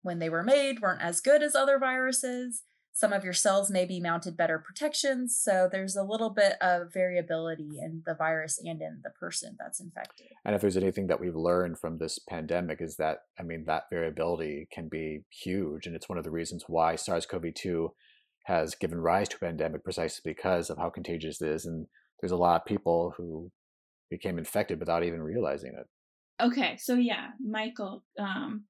when 0.01 0.19
they 0.19 0.29
were 0.29 0.43
made 0.43 0.81
weren't 0.81 1.01
as 1.01 1.21
good 1.21 1.41
as 1.41 1.55
other 1.55 1.79
viruses 1.79 2.63
some 2.95 3.11
of 3.11 3.23
your 3.23 3.33
cells 3.33 3.71
may 3.71 3.85
be 3.85 3.99
mounted 3.99 4.37
better 4.37 4.59
protections. 4.59 5.35
So 5.35 5.67
there's 5.69 5.95
a 5.95 6.03
little 6.03 6.29
bit 6.29 6.53
of 6.61 6.93
variability 6.93 7.79
in 7.81 8.03
the 8.05 8.13
virus 8.13 8.59
and 8.63 8.81
in 8.81 9.01
the 9.03 9.09
person 9.09 9.57
that's 9.59 9.79
infected. 9.79 10.27
And 10.45 10.53
if 10.53 10.61
there's 10.61 10.77
anything 10.77 11.07
that 11.07 11.19
we've 11.19 11.35
learned 11.35 11.79
from 11.79 11.97
this 11.97 12.19
pandemic 12.19 12.81
is 12.81 12.97
that, 12.97 13.23
I 13.39 13.43
mean, 13.43 13.65
that 13.65 13.85
variability 13.89 14.67
can 14.71 14.89
be 14.89 15.23
huge. 15.31 15.87
And 15.87 15.95
it's 15.95 16.07
one 16.07 16.19
of 16.19 16.23
the 16.23 16.29
reasons 16.29 16.65
why 16.67 16.95
SARS 16.95 17.25
CoV 17.25 17.45
2 17.55 17.91
has 18.43 18.75
given 18.75 18.99
rise 18.99 19.29
to 19.29 19.37
a 19.37 19.39
pandemic 19.39 19.83
precisely 19.83 20.21
because 20.23 20.69
of 20.69 20.77
how 20.77 20.89
contagious 20.89 21.41
it 21.41 21.49
is. 21.49 21.65
And 21.65 21.87
there's 22.19 22.31
a 22.31 22.37
lot 22.37 22.61
of 22.61 22.65
people 22.65 23.13
who 23.17 23.51
became 24.09 24.37
infected 24.37 24.79
without 24.79 25.03
even 25.03 25.21
realizing 25.21 25.73
it. 25.77 25.87
Okay, 26.43 26.77
so 26.77 26.95
yeah, 26.95 27.29
Michael, 27.39 28.03
um, 28.19 28.65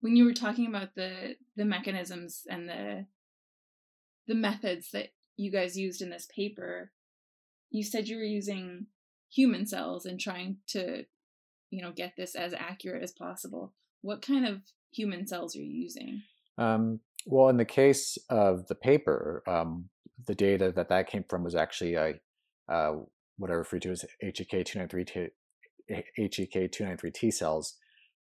when 0.00 0.16
you 0.16 0.24
were 0.24 0.34
talking 0.34 0.66
about 0.66 0.94
the 0.94 1.36
the 1.56 1.64
mechanisms 1.64 2.42
and 2.48 2.68
the 2.68 3.06
the 4.26 4.34
methods 4.34 4.90
that 4.92 5.08
you 5.36 5.50
guys 5.50 5.76
used 5.76 6.02
in 6.02 6.10
this 6.10 6.28
paper, 6.34 6.90
you 7.70 7.82
said 7.82 8.08
you 8.08 8.16
were 8.16 8.22
using 8.22 8.86
human 9.30 9.66
cells 9.66 10.06
and 10.06 10.20
trying 10.20 10.58
to, 10.68 11.04
you 11.70 11.82
know, 11.82 11.92
get 11.92 12.14
this 12.16 12.34
as 12.34 12.52
accurate 12.54 13.02
as 13.02 13.12
possible. 13.12 13.72
What 14.02 14.22
kind 14.22 14.46
of 14.46 14.62
human 14.92 15.26
cells 15.26 15.54
are 15.56 15.60
you 15.60 15.82
using? 15.82 16.22
Um, 16.58 17.00
well, 17.26 17.48
in 17.48 17.56
the 17.56 17.64
case 17.64 18.16
of 18.30 18.68
the 18.68 18.74
paper, 18.74 19.42
um, 19.48 19.88
the 20.26 20.34
data 20.34 20.72
that 20.72 20.88
that 20.88 21.08
came 21.08 21.24
from 21.28 21.42
was 21.42 21.56
actually 21.56 21.94
a, 21.94 22.14
uh, 22.72 22.92
what 23.36 23.50
I 23.50 23.54
refer 23.54 23.80
to 23.80 23.90
as 23.90 24.04
HEK 24.20 24.64
293 24.64 25.04
T, 25.04 25.28
HEK 25.88 26.72
293 26.72 27.10
T 27.10 27.30
cells, 27.32 27.74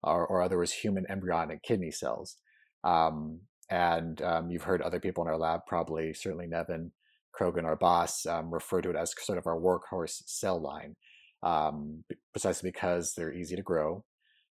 or, 0.03 0.25
or 0.25 0.41
otherwise 0.41 0.73
human 0.73 1.05
embryonic 1.09 1.63
kidney 1.63 1.91
cells. 1.91 2.37
Um, 2.83 3.41
and 3.69 4.21
um, 4.21 4.49
you've 4.49 4.63
heard 4.63 4.81
other 4.81 4.99
people 4.99 5.23
in 5.23 5.29
our 5.29 5.37
lab, 5.37 5.61
probably 5.67 6.13
certainly 6.13 6.47
Nevin 6.47 6.91
Krogan, 7.39 7.65
our 7.65 7.75
boss, 7.75 8.25
um, 8.25 8.51
refer 8.51 8.81
to 8.81 8.89
it 8.89 8.95
as 8.95 9.13
sort 9.19 9.37
of 9.37 9.47
our 9.47 9.59
workhorse 9.59 10.21
cell 10.25 10.59
line, 10.59 10.95
um, 11.43 12.03
precisely 12.33 12.71
because 12.71 13.13
they're 13.13 13.33
easy 13.33 13.55
to 13.55 13.61
grow 13.61 14.03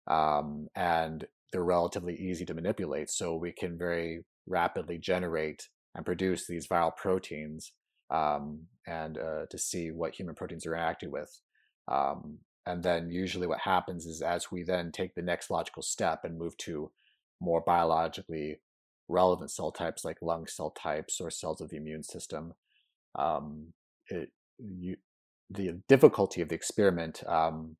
um, 0.08 0.68
and 0.74 1.26
they're 1.52 1.64
relatively 1.64 2.14
easy 2.16 2.44
to 2.46 2.54
manipulate. 2.54 3.10
So 3.10 3.36
we 3.36 3.52
can 3.52 3.78
very 3.78 4.24
rapidly 4.46 4.98
generate 4.98 5.68
and 5.94 6.04
produce 6.04 6.46
these 6.46 6.66
viral 6.66 6.96
proteins 6.96 7.72
um, 8.10 8.62
and 8.86 9.18
uh, 9.18 9.46
to 9.50 9.58
see 9.58 9.90
what 9.90 10.14
human 10.14 10.34
proteins 10.34 10.66
are 10.66 10.74
interacting 10.74 11.10
with. 11.10 11.40
Um, 11.88 12.38
and 12.66 12.82
then 12.82 13.10
usually 13.10 13.46
what 13.46 13.60
happens 13.60 14.06
is 14.06 14.22
as 14.22 14.52
we 14.52 14.62
then 14.62 14.92
take 14.92 15.14
the 15.14 15.22
next 15.22 15.50
logical 15.50 15.82
step 15.82 16.24
and 16.24 16.38
move 16.38 16.56
to 16.58 16.90
more 17.40 17.60
biologically 17.60 18.60
relevant 19.08 19.50
cell 19.50 19.72
types 19.72 20.04
like 20.04 20.18
lung 20.22 20.46
cell 20.46 20.70
types 20.70 21.20
or 21.20 21.30
cells 21.30 21.60
of 21.60 21.70
the 21.70 21.76
immune 21.76 22.04
system. 22.04 22.54
Um, 23.18 23.72
it, 24.08 24.30
you, 24.58 24.96
the 25.50 25.80
difficulty 25.88 26.40
of 26.40 26.48
the 26.48 26.54
experiment 26.54 27.22
um, 27.26 27.76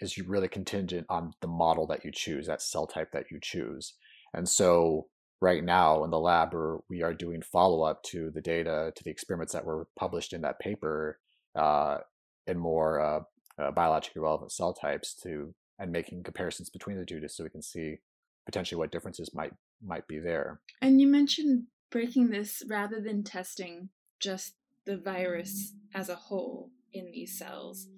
is 0.00 0.18
really 0.18 0.48
contingent 0.48 1.06
on 1.08 1.32
the 1.40 1.46
model 1.46 1.86
that 1.86 2.04
you 2.04 2.10
choose, 2.12 2.46
that 2.46 2.60
cell 2.60 2.86
type 2.86 3.12
that 3.12 3.30
you 3.30 3.38
choose. 3.40 3.94
And 4.34 4.48
so 4.48 5.06
right 5.44 5.62
now 5.62 6.04
in 6.04 6.10
the 6.10 6.18
lab, 6.18 6.54
we 6.88 7.02
are 7.02 7.12
doing 7.12 7.42
follow-up 7.42 8.02
to 8.02 8.30
the 8.30 8.40
data, 8.40 8.92
to 8.96 9.04
the 9.04 9.10
experiments 9.10 9.52
that 9.52 9.66
were 9.66 9.86
published 9.94 10.32
in 10.32 10.40
that 10.40 10.58
paper 10.58 11.18
uh, 11.54 11.98
in 12.46 12.58
more 12.58 12.98
uh, 12.98 13.20
uh, 13.58 13.70
biologically 13.70 14.22
relevant 14.22 14.50
cell 14.50 14.72
types 14.72 15.14
to 15.22 15.54
and 15.78 15.92
making 15.92 16.22
comparisons 16.22 16.70
between 16.70 16.96
the 16.96 17.04
two 17.04 17.20
just 17.20 17.36
so 17.36 17.44
we 17.44 17.50
can 17.50 17.62
see 17.62 17.98
potentially 18.46 18.78
what 18.78 18.90
differences 18.90 19.34
might 19.34 19.52
might 19.84 20.06
be 20.08 20.18
there. 20.18 20.60
And 20.80 21.00
you 21.00 21.06
mentioned 21.06 21.64
breaking 21.90 22.30
this 22.30 22.62
rather 22.66 23.00
than 23.00 23.22
testing 23.22 23.90
just 24.20 24.54
the 24.86 24.96
virus 24.96 25.74
as 25.94 26.08
a 26.08 26.14
whole 26.14 26.70
in 26.92 27.10
these 27.12 27.38
cells. 27.38 27.88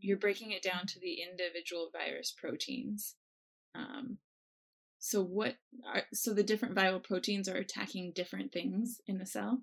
You're 0.00 0.18
breaking 0.18 0.50
it 0.50 0.62
down 0.62 0.86
to 0.88 1.00
the 1.00 1.18
individual 1.22 1.90
virus 1.92 2.34
proteins. 2.36 3.14
Um, 3.74 4.18
so 5.06 5.22
what 5.22 5.54
are 5.86 6.02
so 6.12 6.34
the 6.34 6.42
different 6.42 6.74
viral 6.74 7.00
proteins 7.00 7.48
are 7.48 7.54
attacking 7.54 8.10
different 8.12 8.52
things 8.52 9.00
in 9.06 9.18
the 9.18 9.26
cell? 9.26 9.62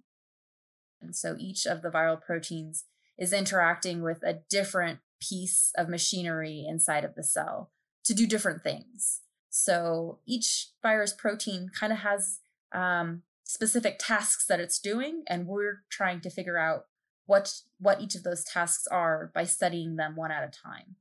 And 1.02 1.14
so 1.14 1.36
each 1.38 1.66
of 1.66 1.82
the 1.82 1.90
viral 1.90 2.22
proteins 2.22 2.86
is 3.18 3.34
interacting 3.34 4.02
with 4.02 4.24
a 4.24 4.40
different 4.50 5.00
piece 5.20 5.74
of 5.78 5.90
machinery 5.90 6.66
inside 6.66 7.04
of 7.04 7.16
the 7.16 7.26
cell 7.26 7.72
to 8.06 8.14
do 8.14 8.26
different 8.26 8.64
things. 8.64 9.20
So 9.50 10.20
each 10.26 10.70
virus 10.82 11.12
protein 11.12 11.70
kind 11.78 11.92
of 11.92 12.00
has 12.00 12.40
um, 12.74 13.24
specific 13.44 13.98
tasks 14.00 14.46
that 14.46 14.62
it's 14.62 14.80
doing, 14.80 15.24
and 15.28 15.46
we're 15.46 15.84
trying 15.90 16.22
to 16.22 16.30
figure 16.30 16.58
out 16.58 16.86
what 17.26 17.54
what 17.80 18.00
each 18.00 18.16
of 18.16 18.24
those 18.24 18.46
tasks 18.46 18.88
are 18.88 19.30
by 19.36 19.44
studying 19.44 19.98
them 19.98 20.16
one 20.16 20.32
at 20.32 20.44
a 20.44 20.48
time. 20.48 20.96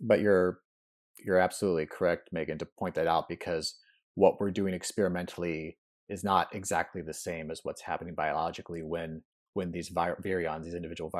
But 0.00 0.18
you're 0.18 0.58
you're 1.24 1.38
absolutely 1.38 1.86
correct, 1.86 2.30
Megan, 2.32 2.58
to 2.58 2.66
point 2.66 2.94
that 2.94 3.06
out 3.06 3.28
because 3.28 3.74
what 4.14 4.40
we're 4.40 4.50
doing 4.50 4.74
experimentally 4.74 5.78
is 6.08 6.24
not 6.24 6.54
exactly 6.54 7.02
the 7.02 7.14
same 7.14 7.50
as 7.50 7.60
what's 7.62 7.82
happening 7.82 8.14
biologically 8.14 8.82
when 8.82 9.22
when 9.54 9.72
these 9.72 9.90
virions, 9.90 10.64
these 10.64 10.74
individual 10.74 11.10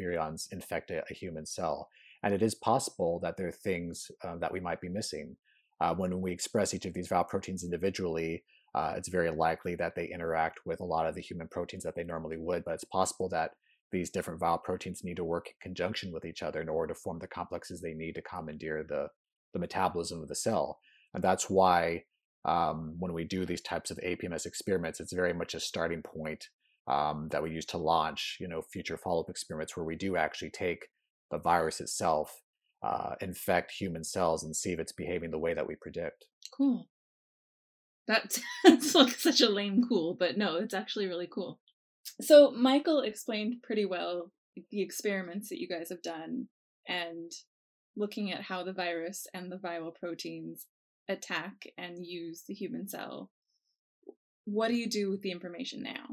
virions, 0.00 0.52
infect 0.52 0.90
a, 0.90 1.04
a, 1.08 1.14
human 1.14 1.46
cell. 1.46 1.88
And 2.24 2.34
it 2.34 2.42
is 2.42 2.54
possible 2.54 3.20
that 3.20 3.36
there 3.36 3.46
are 3.46 3.52
things 3.52 4.10
uh, 4.24 4.36
that 4.38 4.52
we 4.52 4.58
might 4.58 4.80
be 4.80 4.88
missing. 4.88 5.36
Uh, 5.80 5.94
when 5.94 6.20
we 6.20 6.32
express 6.32 6.74
each 6.74 6.86
of 6.86 6.94
these 6.94 7.08
viral 7.08 7.28
proteins 7.28 7.62
individually, 7.62 8.42
uh, 8.74 8.94
it's 8.96 9.08
very 9.08 9.30
likely 9.30 9.76
that 9.76 9.94
they 9.94 10.06
interact 10.06 10.60
with 10.66 10.80
a 10.80 10.84
lot 10.84 11.06
of 11.06 11.14
the 11.14 11.20
human 11.20 11.46
proteins 11.46 11.84
that 11.84 11.94
they 11.94 12.02
normally 12.02 12.36
would, 12.36 12.64
but 12.64 12.74
it's 12.74 12.84
possible 12.84 13.28
that 13.28 13.52
these 13.92 14.10
different 14.10 14.40
viral 14.40 14.62
proteins 14.62 15.04
need 15.04 15.16
to 15.16 15.24
work 15.24 15.46
in 15.48 15.54
conjunction 15.60 16.10
with 16.10 16.24
each 16.24 16.42
other 16.42 16.60
in 16.60 16.68
order 16.68 16.92
to 16.92 16.98
form 16.98 17.20
the 17.20 17.28
complexes 17.28 17.80
they 17.80 17.94
need 17.94 18.16
to 18.16 18.22
commandeer 18.22 18.82
the, 18.82 19.06
the 19.54 19.58
metabolism 19.58 20.20
of 20.20 20.28
the 20.28 20.34
cell. 20.34 20.78
And 21.14 21.24
that's 21.24 21.48
why 21.48 22.04
um, 22.44 22.96
when 22.98 23.14
we 23.14 23.24
do 23.24 23.46
these 23.46 23.62
types 23.62 23.90
of 23.90 23.98
APMS 23.98 24.44
experiments, 24.44 25.00
it's 25.00 25.14
very 25.14 25.32
much 25.32 25.54
a 25.54 25.60
starting 25.60 26.02
point 26.02 26.48
um, 26.86 27.28
that 27.30 27.42
we 27.42 27.50
use 27.50 27.64
to 27.66 27.78
launch, 27.78 28.36
you 28.40 28.48
know, 28.48 28.60
future 28.60 28.98
follow-up 28.98 29.30
experiments 29.30 29.76
where 29.76 29.86
we 29.86 29.96
do 29.96 30.16
actually 30.16 30.50
take 30.50 30.88
the 31.30 31.38
virus 31.38 31.80
itself 31.80 32.42
uh, 32.82 33.14
infect 33.22 33.72
human 33.72 34.04
cells 34.04 34.44
and 34.44 34.54
see 34.54 34.72
if 34.72 34.78
it's 34.78 34.92
behaving 34.92 35.30
the 35.30 35.38
way 35.38 35.54
that 35.54 35.66
we 35.66 35.74
predict. 35.74 36.26
Cool. 36.54 36.88
That's, 38.06 38.40
that's 38.64 38.94
like 38.94 39.14
such 39.14 39.40
a 39.40 39.48
lame 39.48 39.82
cool, 39.88 40.14
but 40.18 40.36
no, 40.36 40.56
it's 40.56 40.74
actually 40.74 41.06
really 41.06 41.28
cool. 41.32 41.60
So 42.20 42.50
Michael 42.50 43.00
explained 43.00 43.62
pretty 43.62 43.86
well 43.86 44.30
the 44.70 44.82
experiments 44.82 45.48
that 45.48 45.60
you 45.60 45.66
guys 45.66 45.88
have 45.88 46.02
done 46.02 46.48
and 46.86 47.32
looking 47.96 48.32
at 48.32 48.42
how 48.42 48.62
the 48.62 48.72
virus 48.72 49.26
and 49.32 49.50
the 49.50 49.56
viral 49.56 49.94
proteins 49.94 50.66
attack 51.08 51.66
and 51.76 52.04
use 52.04 52.44
the 52.46 52.54
human 52.54 52.88
cell. 52.88 53.30
What 54.44 54.68
do 54.68 54.74
you 54.74 54.88
do 54.88 55.10
with 55.10 55.22
the 55.22 55.30
information 55.30 55.82
now? 55.82 56.06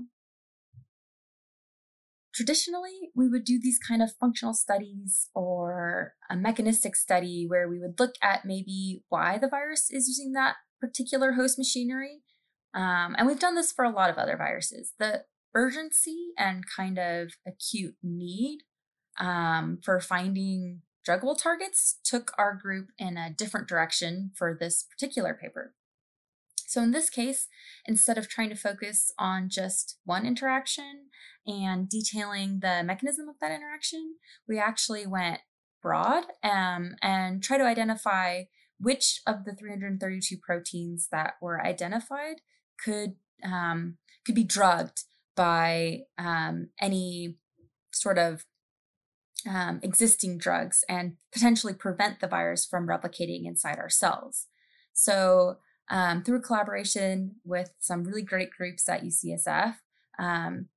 traditionally 2.34 3.12
we 3.16 3.28
would 3.28 3.44
do 3.44 3.60
these 3.62 3.80
kind 3.80 4.02
of 4.02 4.14
functional 4.20 4.54
studies 4.54 5.30
or 5.36 6.14
a 6.30 6.36
mechanistic 6.36 6.96
study 6.96 7.46
where 7.48 7.68
we 7.68 7.80
would 7.80 8.00
look 8.00 8.16
at 8.22 8.46
maybe 8.46 9.04
why 9.10 9.38
the 9.38 9.50
virus 9.50 9.90
is 9.92 10.08
using 10.08 10.32
that 10.32 10.56
particular 10.80 11.34
host 11.34 11.58
machinery 11.58 12.22
um, 12.74 13.16
and 13.18 13.28
we've 13.28 13.40
done 13.40 13.56
this 13.56 13.72
for 13.72 13.84
a 13.84 13.92
lot 13.92 14.10
of 14.10 14.18
other 14.18 14.38
viruses 14.38 14.94
the 14.98 15.24
urgency 15.54 16.30
and 16.38 16.64
kind 16.74 16.98
of 16.98 17.34
acute 17.46 17.96
need 18.02 18.60
um, 19.20 19.78
for 19.84 20.00
finding 20.00 20.82
druggable 21.08 21.38
targets 21.38 22.00
took 22.04 22.32
our 22.38 22.54
group 22.56 22.90
in 22.98 23.18
a 23.18 23.30
different 23.30 23.68
direction 23.68 24.32
for 24.36 24.56
this 24.60 24.84
particular 24.84 25.34
paper. 25.34 25.74
So 26.68 26.82
in 26.82 26.92
this 26.92 27.10
case, 27.10 27.48
instead 27.86 28.18
of 28.18 28.30
trying 28.30 28.50
to 28.50 28.56
focus 28.56 29.12
on 29.20 29.50
just 29.50 29.98
one 30.06 30.26
interaction 30.26 31.10
and 31.46 31.90
detailing 31.90 32.60
the 32.62 32.82
mechanism 32.84 33.28
of 33.28 33.36
that 33.42 33.52
interaction, 33.52 34.16
we 34.48 34.58
actually 34.58 35.06
went 35.06 35.42
broad 35.82 36.24
um, 36.44 36.96
and 37.02 37.44
try 37.44 37.58
to 37.58 37.66
identify 37.66 38.44
which 38.80 39.22
of 39.28 39.44
the 39.44 39.54
332 39.54 40.38
proteins 40.42 41.10
that 41.12 41.34
were 41.42 41.62
identified 41.62 42.38
could 42.84 43.16
um, 43.44 43.98
could 44.26 44.36
be 44.36 44.44
drugged 44.44 45.04
by 45.36 46.02
um, 46.18 46.70
any 46.80 47.36
sort 47.92 48.18
of 48.18 48.46
um, 49.50 49.80
existing 49.84 50.38
drugs 50.38 50.84
and 50.88 51.14
potentially 51.32 51.74
prevent 51.74 52.20
the 52.20 52.28
virus 52.28 52.66
from 52.66 52.88
replicating 52.88 53.46
inside 53.46 53.78
our 53.78 53.90
cells. 53.90 54.48
So, 54.94 55.58
um, 55.90 56.24
through 56.24 56.42
collaboration 56.42 57.36
with 57.44 57.72
some 57.80 58.04
really 58.04 58.22
great 58.22 58.50
groups 58.52 58.88
at 58.88 59.04
UCSF, 59.04 59.76
um, 60.18 60.68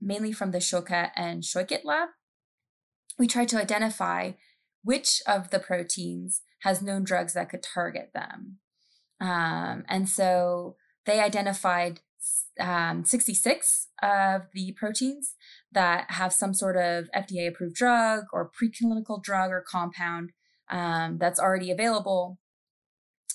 mainly 0.00 0.32
from 0.32 0.52
the 0.52 0.58
Schoket 0.58 1.10
and 1.16 1.42
Scheukit 1.42 1.84
lab, 1.84 2.10
we 3.18 3.26
tried 3.26 3.48
to 3.48 3.60
identify 3.60 4.32
which 4.82 5.22
of 5.26 5.50
the 5.50 5.58
proteins 5.58 6.42
has 6.60 6.82
known 6.82 7.04
drugs 7.04 7.32
that 7.34 7.48
could 7.48 7.62
target 7.62 8.10
them. 8.14 8.58
Um, 9.20 9.84
and 9.88 10.08
so 10.08 10.76
they 11.06 11.20
identified 11.20 12.00
um, 12.60 13.04
66 13.04 13.88
of 14.02 14.42
the 14.52 14.72
proteins 14.72 15.34
that 15.74 16.10
have 16.10 16.32
some 16.32 16.54
sort 16.54 16.76
of 16.76 17.08
FDA 17.14 17.48
approved 17.48 17.74
drug 17.74 18.24
or 18.32 18.50
preclinical 18.50 19.22
drug 19.22 19.50
or 19.50 19.64
compound 19.66 20.30
um, 20.70 21.18
that's 21.18 21.40
already 21.40 21.70
available 21.70 22.38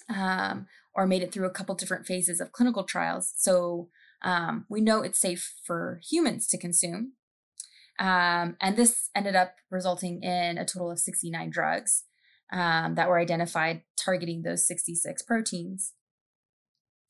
um, 0.10 0.68
or 0.96 1.06
made 1.06 1.22
it 1.22 1.32
through 1.32 1.46
a 1.46 1.52
couple 1.52 1.76
different 1.76 2.06
phases 2.06 2.40
of 2.40 2.52
clinical 2.52 2.84
trials. 2.84 3.34
So 3.38 3.90
um, 4.24 4.66
we 4.70 4.82
know 4.82 5.02
it's 5.02 5.20
safe 5.20 5.54
for 5.66 6.02
humans 6.10 6.48
to 6.48 6.58
consume. 6.58 7.14
Um, 8.00 8.56
and 8.62 8.78
this 8.78 9.10
ended 9.16 9.36
up 9.36 9.56
resulting 9.70 10.24
in 10.24 10.58
a 10.58 10.66
total 10.66 10.92
of 10.92 11.00
69 11.00 11.50
drugs 11.50 12.06
um, 12.52 12.96
that 12.96 13.10
were 13.10 13.20
identified 13.20 13.84
targeting 13.98 14.42
those 14.42 14.66
66 14.66 15.22
proteins. 15.24 15.94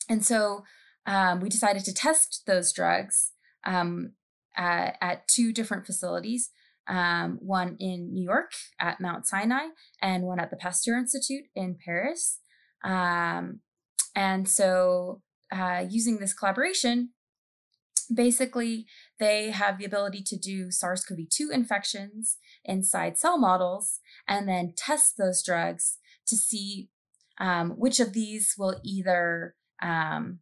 And 0.09 0.25
so 0.25 0.63
um, 1.05 1.39
we 1.39 1.49
decided 1.49 1.85
to 1.85 1.93
test 1.93 2.43
those 2.47 2.73
drugs 2.73 3.31
um, 3.65 4.13
at, 4.59 4.97
at, 5.01 5.27
two 5.27 5.51
different 5.53 5.85
facilities 5.85 6.51
um, 6.89 7.37
one 7.41 7.77
in 7.79 8.11
New 8.11 8.23
York 8.23 8.51
at 8.79 8.99
Mount 8.99 9.27
Sinai, 9.27 9.67
and 10.01 10.23
one 10.23 10.39
at 10.39 10.49
the 10.49 10.57
Pasteur 10.57 10.97
Institute 10.97 11.45
in 11.55 11.77
Paris. 11.85 12.39
Um, 12.83 13.59
and 14.15 14.49
so, 14.49 15.21
uh, 15.51 15.85
using 15.87 16.17
this 16.17 16.33
collaboration, 16.33 17.11
basically, 18.13 18.87
they 19.19 19.51
have 19.51 19.77
the 19.77 19.85
ability 19.85 20.23
to 20.23 20.37
do 20.37 20.71
SARS 20.71 21.05
CoV 21.05 21.29
2 21.29 21.51
infections 21.53 22.37
inside 22.65 23.17
cell 23.17 23.37
models 23.37 23.99
and 24.27 24.47
then 24.47 24.73
test 24.75 25.15
those 25.17 25.43
drugs 25.43 25.97
to 26.27 26.35
see 26.35 26.89
um, 27.39 27.71
which 27.71 27.99
of 27.99 28.13
these 28.13 28.55
will 28.57 28.79
either 28.83 29.55
um, 29.81 30.39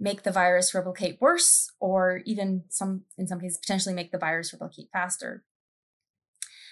make 0.00 0.22
the 0.22 0.32
virus 0.32 0.74
replicate 0.74 1.18
worse 1.20 1.70
or 1.78 2.22
even 2.24 2.64
some 2.70 3.02
in 3.18 3.28
some 3.28 3.38
cases 3.38 3.58
potentially 3.58 3.94
make 3.94 4.10
the 4.10 4.18
virus 4.18 4.52
replicate 4.52 4.88
faster 4.92 5.44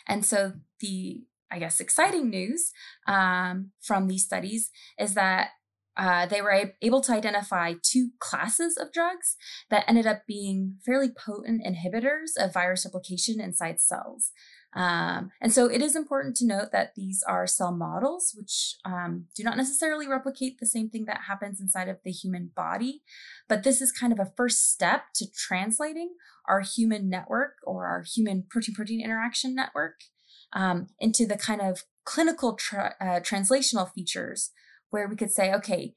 and 0.08 0.24
so 0.24 0.54
the 0.80 1.22
i 1.50 1.58
guess 1.58 1.78
exciting 1.78 2.30
news 2.30 2.72
um, 3.06 3.70
from 3.80 4.08
these 4.08 4.24
studies 4.24 4.70
is 4.98 5.14
that 5.14 5.50
uh, 5.98 6.26
they 6.26 6.40
were 6.40 6.72
able 6.80 7.00
to 7.00 7.12
identify 7.12 7.74
two 7.82 8.10
classes 8.20 8.76
of 8.76 8.92
drugs 8.92 9.36
that 9.68 9.84
ended 9.88 10.06
up 10.06 10.22
being 10.28 10.76
fairly 10.86 11.08
potent 11.08 11.60
inhibitors 11.66 12.30
of 12.38 12.54
virus 12.54 12.84
replication 12.84 13.40
inside 13.40 13.80
cells. 13.80 14.30
Um, 14.74 15.30
and 15.40 15.52
so 15.52 15.66
it 15.66 15.80
is 15.80 15.96
important 15.96 16.36
to 16.36 16.46
note 16.46 16.72
that 16.72 16.94
these 16.94 17.24
are 17.26 17.46
cell 17.46 17.72
models, 17.72 18.34
which 18.36 18.76
um, 18.84 19.26
do 19.34 19.42
not 19.42 19.56
necessarily 19.56 20.06
replicate 20.06 20.58
the 20.58 20.66
same 20.66 20.90
thing 20.90 21.06
that 21.06 21.22
happens 21.26 21.60
inside 21.60 21.88
of 21.88 21.98
the 22.04 22.10
human 22.10 22.50
body. 22.54 23.02
But 23.48 23.62
this 23.62 23.80
is 23.80 23.90
kind 23.90 24.12
of 24.12 24.18
a 24.18 24.32
first 24.36 24.70
step 24.70 25.04
to 25.14 25.26
translating 25.30 26.10
our 26.46 26.60
human 26.60 27.08
network 27.08 27.56
or 27.64 27.86
our 27.86 28.02
human 28.02 28.44
protein 28.48 28.74
protein 28.74 29.00
interaction 29.00 29.54
network 29.54 30.00
um, 30.52 30.88
into 30.98 31.26
the 31.26 31.36
kind 31.36 31.60
of 31.60 31.84
clinical 32.04 32.54
tra- 32.54 32.94
uh, 33.00 33.20
translational 33.20 33.90
features 33.92 34.50
where 34.90 35.08
we 35.08 35.16
could 35.16 35.30
say, 35.30 35.52
okay, 35.52 35.94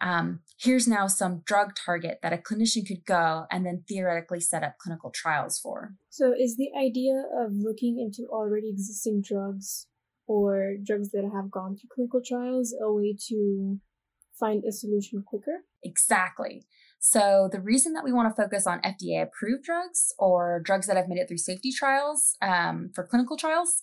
um, 0.00 0.40
here's 0.58 0.88
now 0.88 1.06
some 1.06 1.42
drug 1.46 1.74
target 1.74 2.18
that 2.22 2.32
a 2.32 2.36
clinician 2.36 2.86
could 2.86 3.04
go 3.06 3.46
and 3.50 3.64
then 3.64 3.84
theoretically 3.88 4.40
set 4.40 4.62
up 4.62 4.76
clinical 4.78 5.10
trials 5.10 5.58
for. 5.58 5.94
So, 6.10 6.32
is 6.38 6.56
the 6.56 6.70
idea 6.78 7.24
of 7.34 7.52
looking 7.52 7.98
into 7.98 8.28
already 8.30 8.70
existing 8.70 9.22
drugs 9.22 9.86
or 10.26 10.74
drugs 10.82 11.10
that 11.10 11.30
have 11.34 11.50
gone 11.50 11.76
through 11.76 11.90
clinical 11.94 12.20
trials 12.26 12.74
a 12.80 12.92
way 12.92 13.16
to 13.28 13.78
find 14.38 14.64
a 14.64 14.72
solution 14.72 15.22
quicker? 15.26 15.64
Exactly. 15.82 16.64
So, 16.98 17.48
the 17.52 17.60
reason 17.60 17.92
that 17.94 18.04
we 18.04 18.12
want 18.12 18.34
to 18.34 18.42
focus 18.42 18.66
on 18.66 18.80
FDA 18.82 19.22
approved 19.22 19.64
drugs 19.64 20.12
or 20.18 20.60
drugs 20.64 20.86
that 20.86 20.96
have 20.96 21.08
made 21.08 21.18
it 21.18 21.28
through 21.28 21.38
safety 21.38 21.70
trials 21.70 22.36
um, 22.42 22.90
for 22.94 23.06
clinical 23.06 23.36
trials 23.36 23.82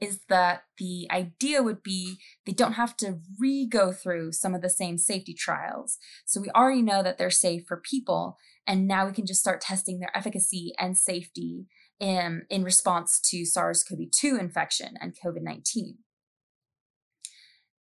is 0.00 0.20
that 0.28 0.62
the 0.78 1.08
idea 1.10 1.62
would 1.62 1.82
be 1.82 2.18
they 2.46 2.52
don't 2.52 2.74
have 2.74 2.96
to 2.98 3.18
re 3.38 3.66
go 3.66 3.92
through 3.92 4.32
some 4.32 4.54
of 4.54 4.62
the 4.62 4.70
same 4.70 4.96
safety 4.98 5.34
trials. 5.34 5.98
So 6.24 6.40
we 6.40 6.50
already 6.50 6.82
know 6.82 7.02
that 7.02 7.18
they're 7.18 7.30
safe 7.30 7.64
for 7.66 7.76
people, 7.76 8.36
and 8.66 8.86
now 8.86 9.06
we 9.06 9.12
can 9.12 9.26
just 9.26 9.40
start 9.40 9.60
testing 9.60 9.98
their 9.98 10.16
efficacy 10.16 10.72
and 10.78 10.96
safety 10.96 11.66
in, 11.98 12.42
in 12.48 12.62
response 12.62 13.20
to 13.30 13.44
SARS 13.44 13.84
CoV 13.84 14.10
2 14.12 14.36
infection 14.36 14.94
and 15.00 15.14
COVID 15.14 15.42
19. 15.42 15.98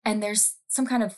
And 0.06 0.22
there's 0.22 0.58
some 0.68 0.86
kind 0.86 1.04
of 1.04 1.18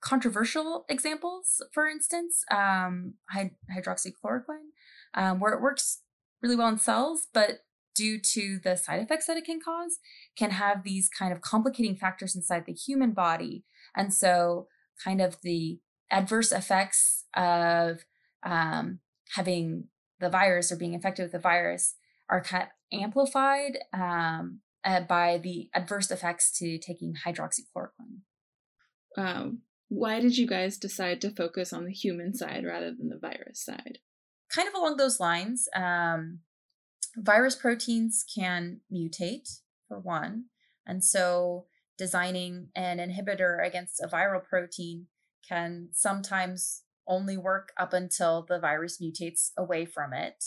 controversial 0.00 0.84
examples, 0.88 1.62
for 1.72 1.88
instance, 1.88 2.44
um, 2.50 3.14
hydroxychloroquine, 3.34 4.70
um, 5.14 5.40
where 5.40 5.54
it 5.54 5.62
works 5.62 6.02
really 6.42 6.56
well 6.56 6.68
in 6.68 6.78
cells, 6.78 7.28
but 7.32 7.60
due 7.94 8.18
to 8.18 8.58
the 8.62 8.76
side 8.76 9.00
effects 9.00 9.26
that 9.26 9.36
it 9.36 9.44
can 9.44 9.60
cause, 9.60 9.98
can 10.36 10.50
have 10.50 10.82
these 10.82 11.08
kind 11.08 11.32
of 11.32 11.40
complicating 11.40 11.96
factors 11.96 12.34
inside 12.34 12.64
the 12.66 12.72
human 12.72 13.12
body. 13.12 13.64
And 13.96 14.12
so, 14.12 14.68
kind 15.02 15.20
of 15.20 15.36
the 15.42 15.80
adverse 16.10 16.52
effects 16.52 17.24
of 17.34 18.04
um, 18.44 19.00
having 19.34 19.88
the 20.20 20.28
virus 20.28 20.70
or 20.70 20.76
being 20.76 20.94
infected 20.94 21.24
with 21.24 21.32
the 21.32 21.38
virus 21.38 21.96
are 22.28 22.42
kind 22.42 22.64
of 22.64 23.00
amplified 23.00 23.78
um, 23.92 24.60
uh, 24.84 25.00
by 25.00 25.38
the 25.38 25.68
adverse 25.74 26.10
effects 26.10 26.56
to 26.58 26.78
taking 26.78 27.14
hydroxychloroquine. 27.26 28.20
Um, 29.16 29.62
why 29.88 30.20
did 30.20 30.36
you 30.36 30.46
guys 30.46 30.78
decide 30.78 31.20
to 31.20 31.30
focus 31.30 31.72
on 31.72 31.84
the 31.84 31.92
human 31.92 32.34
side 32.34 32.64
rather 32.64 32.90
than 32.90 33.08
the 33.08 33.18
virus 33.18 33.64
side? 33.64 33.98
Kind 34.50 34.68
of 34.68 34.74
along 34.74 34.96
those 34.96 35.20
lines. 35.20 35.68
Um, 35.74 36.40
virus 37.16 37.54
proteins 37.54 38.24
can 38.34 38.80
mutate, 38.92 39.60
for 39.88 39.98
one. 39.98 40.46
And 40.86 41.04
so 41.04 41.66
designing 41.96 42.68
an 42.74 42.98
inhibitor 42.98 43.64
against 43.64 44.00
a 44.02 44.08
viral 44.08 44.42
protein 44.42 45.06
can 45.48 45.88
sometimes 45.92 46.82
only 47.06 47.36
work 47.36 47.72
up 47.78 47.92
until 47.92 48.44
the 48.48 48.58
virus 48.58 49.00
mutates 49.00 49.50
away 49.56 49.84
from 49.84 50.12
it. 50.12 50.44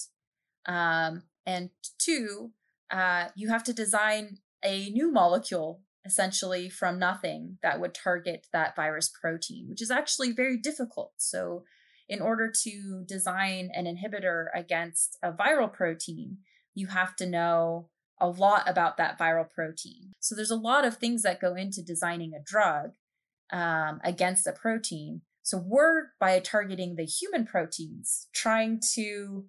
Um, 0.66 1.24
and 1.46 1.70
two, 1.98 2.52
uh, 2.92 3.28
you 3.36 3.50
have 3.50 3.64
to 3.66 3.74
design 3.74 4.40
a 4.64 4.90
new 4.90 5.12
molecule 5.12 5.82
essentially 6.06 6.70
from 6.70 6.98
nothing 6.98 7.58
that 7.62 7.80
would 7.80 7.94
target 7.94 8.48
that 8.54 8.76
virus 8.76 9.10
protein, 9.10 9.68
which 9.70 9.82
is 9.82 9.92
actually 9.92 10.32
very 10.32 10.58
difficult. 10.58 11.12
So, 11.18 11.64
in 12.10 12.22
order 12.22 12.50
to 12.64 13.04
design 13.06 13.70
an 13.74 13.86
inhibitor 13.86 14.46
against 14.56 15.18
a 15.22 15.34
viral 15.34 15.72
protein, 15.72 16.38
you 16.78 16.88
have 16.88 17.16
to 17.18 17.26
know 17.26 17.90
a 18.20 18.28
lot 18.28 18.68
about 18.68 18.98
that 18.98 19.18
viral 19.18 19.50
protein. 19.50 20.14
So 20.20 20.36
there's 20.36 20.52
a 20.52 20.56
lot 20.56 20.86
of 20.86 20.98
things 20.98 21.24
that 21.24 21.42
go 21.42 21.56
into 21.56 21.82
designing 21.82 22.34
a 22.34 22.44
drug 22.44 22.92
um, 23.52 24.00
against 24.04 24.48
a 24.48 24.52
protein. 24.52 25.22
So 25.44 25.58
we're 25.64 26.10
by 26.20 26.40
targeting 26.40 26.96
the 26.96 27.06
human 27.06 27.46
proteins, 27.46 28.28
trying 28.34 28.82
to, 28.94 29.46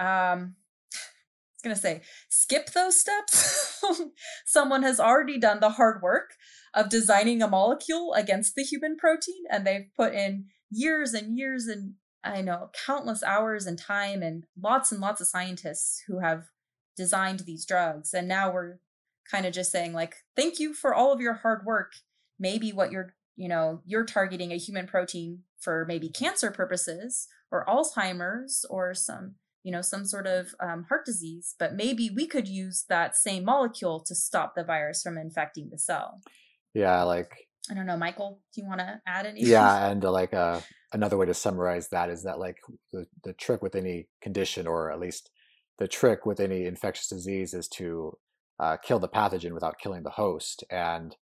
um, 0.00 0.56
I 0.94 0.98
was 1.54 1.62
gonna 1.64 1.76
say, 1.76 2.02
skip 2.28 2.70
those 2.70 2.98
steps. 2.98 3.82
Someone 4.46 4.82
has 4.82 4.98
already 4.98 5.38
done 5.38 5.60
the 5.60 5.70
hard 5.70 6.00
work 6.02 6.30
of 6.74 6.88
designing 6.88 7.42
a 7.42 7.48
molecule 7.48 8.14
against 8.14 8.54
the 8.54 8.62
human 8.62 8.96
protein, 8.96 9.44
and 9.50 9.66
they've 9.66 9.90
put 9.96 10.14
in 10.14 10.46
years 10.70 11.12
and 11.12 11.36
years 11.36 11.66
and 11.66 11.94
I 12.24 12.40
know 12.40 12.70
countless 12.86 13.22
hours 13.22 13.66
and 13.66 13.78
time 13.78 14.22
and 14.22 14.44
lots 14.60 14.92
and 14.92 15.00
lots 15.00 15.20
of 15.20 15.26
scientists 15.26 16.02
who 16.06 16.20
have 16.20 16.44
designed 16.96 17.40
these 17.40 17.64
drugs. 17.64 18.14
And 18.14 18.28
now 18.28 18.52
we're 18.52 18.78
kind 19.30 19.46
of 19.46 19.52
just 19.52 19.72
saying 19.72 19.92
like 19.92 20.16
thank 20.36 20.58
you 20.58 20.74
for 20.74 20.94
all 20.94 21.12
of 21.12 21.20
your 21.20 21.34
hard 21.34 21.64
work. 21.64 21.92
Maybe 22.38 22.72
what 22.72 22.92
you're 22.92 23.14
you 23.36 23.48
know 23.48 23.80
you're 23.84 24.04
targeting 24.04 24.52
a 24.52 24.58
human 24.58 24.86
protein 24.86 25.40
for 25.60 25.84
maybe 25.86 26.08
cancer 26.08 26.50
purposes 26.50 27.28
or 27.50 27.64
alzheimer's 27.66 28.64
or 28.68 28.94
some 28.94 29.36
you 29.62 29.72
know 29.72 29.80
some 29.82 30.04
sort 30.04 30.26
of 30.26 30.54
um, 30.60 30.84
heart 30.88 31.04
disease 31.06 31.54
but 31.58 31.74
maybe 31.74 32.10
we 32.14 32.26
could 32.26 32.48
use 32.48 32.84
that 32.88 33.16
same 33.16 33.44
molecule 33.44 34.00
to 34.00 34.14
stop 34.14 34.54
the 34.54 34.64
virus 34.64 35.02
from 35.02 35.16
infecting 35.16 35.68
the 35.70 35.78
cell. 35.78 36.20
Yeah 36.74 37.02
like 37.02 37.30
i 37.70 37.74
don't 37.74 37.86
know 37.86 37.96
michael 37.96 38.40
do 38.54 38.60
you 38.60 38.66
want 38.66 38.80
to 38.80 39.00
add 39.06 39.24
anything? 39.26 39.50
Yeah 39.50 39.88
and 39.88 40.04
uh, 40.04 40.10
like 40.10 40.34
uh, 40.34 40.60
another 40.92 41.16
way 41.16 41.26
to 41.26 41.34
summarize 41.34 41.88
that 41.88 42.10
is 42.10 42.24
that 42.24 42.38
like 42.38 42.56
the, 42.92 43.06
the 43.24 43.32
trick 43.34 43.62
with 43.62 43.74
any 43.74 44.08
condition 44.20 44.66
or 44.66 44.90
at 44.90 44.98
least 44.98 45.30
the 45.82 45.88
trick 45.88 46.24
with 46.24 46.38
any 46.38 46.64
infectious 46.64 47.08
disease 47.08 47.54
is 47.54 47.66
to 47.66 48.16
uh, 48.60 48.76
kill 48.76 49.00
the 49.00 49.08
pathogen 49.08 49.50
without 49.50 49.80
killing 49.80 50.04
the 50.04 50.10
host. 50.10 50.62
And 50.70 51.16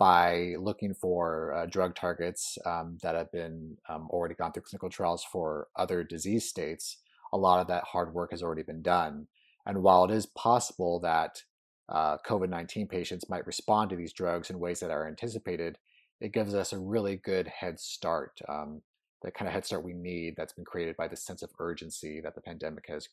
by 0.00 0.56
looking 0.58 0.94
for 0.94 1.54
uh, 1.54 1.66
drug 1.66 1.94
targets 1.94 2.58
um, 2.66 2.98
that 3.04 3.14
have 3.14 3.30
been 3.30 3.76
um, 3.88 4.08
already 4.10 4.34
gone 4.34 4.50
through 4.50 4.64
clinical 4.64 4.90
trials 4.90 5.22
for 5.22 5.68
other 5.76 6.02
disease 6.02 6.48
states, 6.48 6.96
a 7.32 7.38
lot 7.38 7.60
of 7.60 7.68
that 7.68 7.84
hard 7.84 8.12
work 8.12 8.32
has 8.32 8.42
already 8.42 8.64
been 8.64 8.82
done. 8.82 9.28
And 9.64 9.80
while 9.80 10.04
it 10.06 10.10
is 10.10 10.26
possible 10.26 10.98
that 10.98 11.44
uh, 11.88 12.16
COVID 12.26 12.48
19 12.48 12.88
patients 12.88 13.28
might 13.28 13.46
respond 13.46 13.90
to 13.90 13.96
these 13.96 14.12
drugs 14.12 14.50
in 14.50 14.58
ways 14.58 14.80
that 14.80 14.90
are 14.90 15.06
anticipated, 15.06 15.78
it 16.20 16.32
gives 16.32 16.52
us 16.52 16.72
a 16.72 16.80
really 16.80 17.14
good 17.14 17.46
head 17.46 17.78
start, 17.78 18.40
um, 18.48 18.82
the 19.22 19.30
kind 19.30 19.46
of 19.46 19.54
head 19.54 19.64
start 19.64 19.84
we 19.84 19.92
need 19.92 20.34
that's 20.36 20.52
been 20.52 20.64
created 20.64 20.96
by 20.96 21.06
the 21.06 21.16
sense 21.16 21.42
of 21.42 21.50
urgency 21.60 22.20
that 22.20 22.34
the 22.34 22.40
pandemic 22.40 22.86
has, 22.88 23.08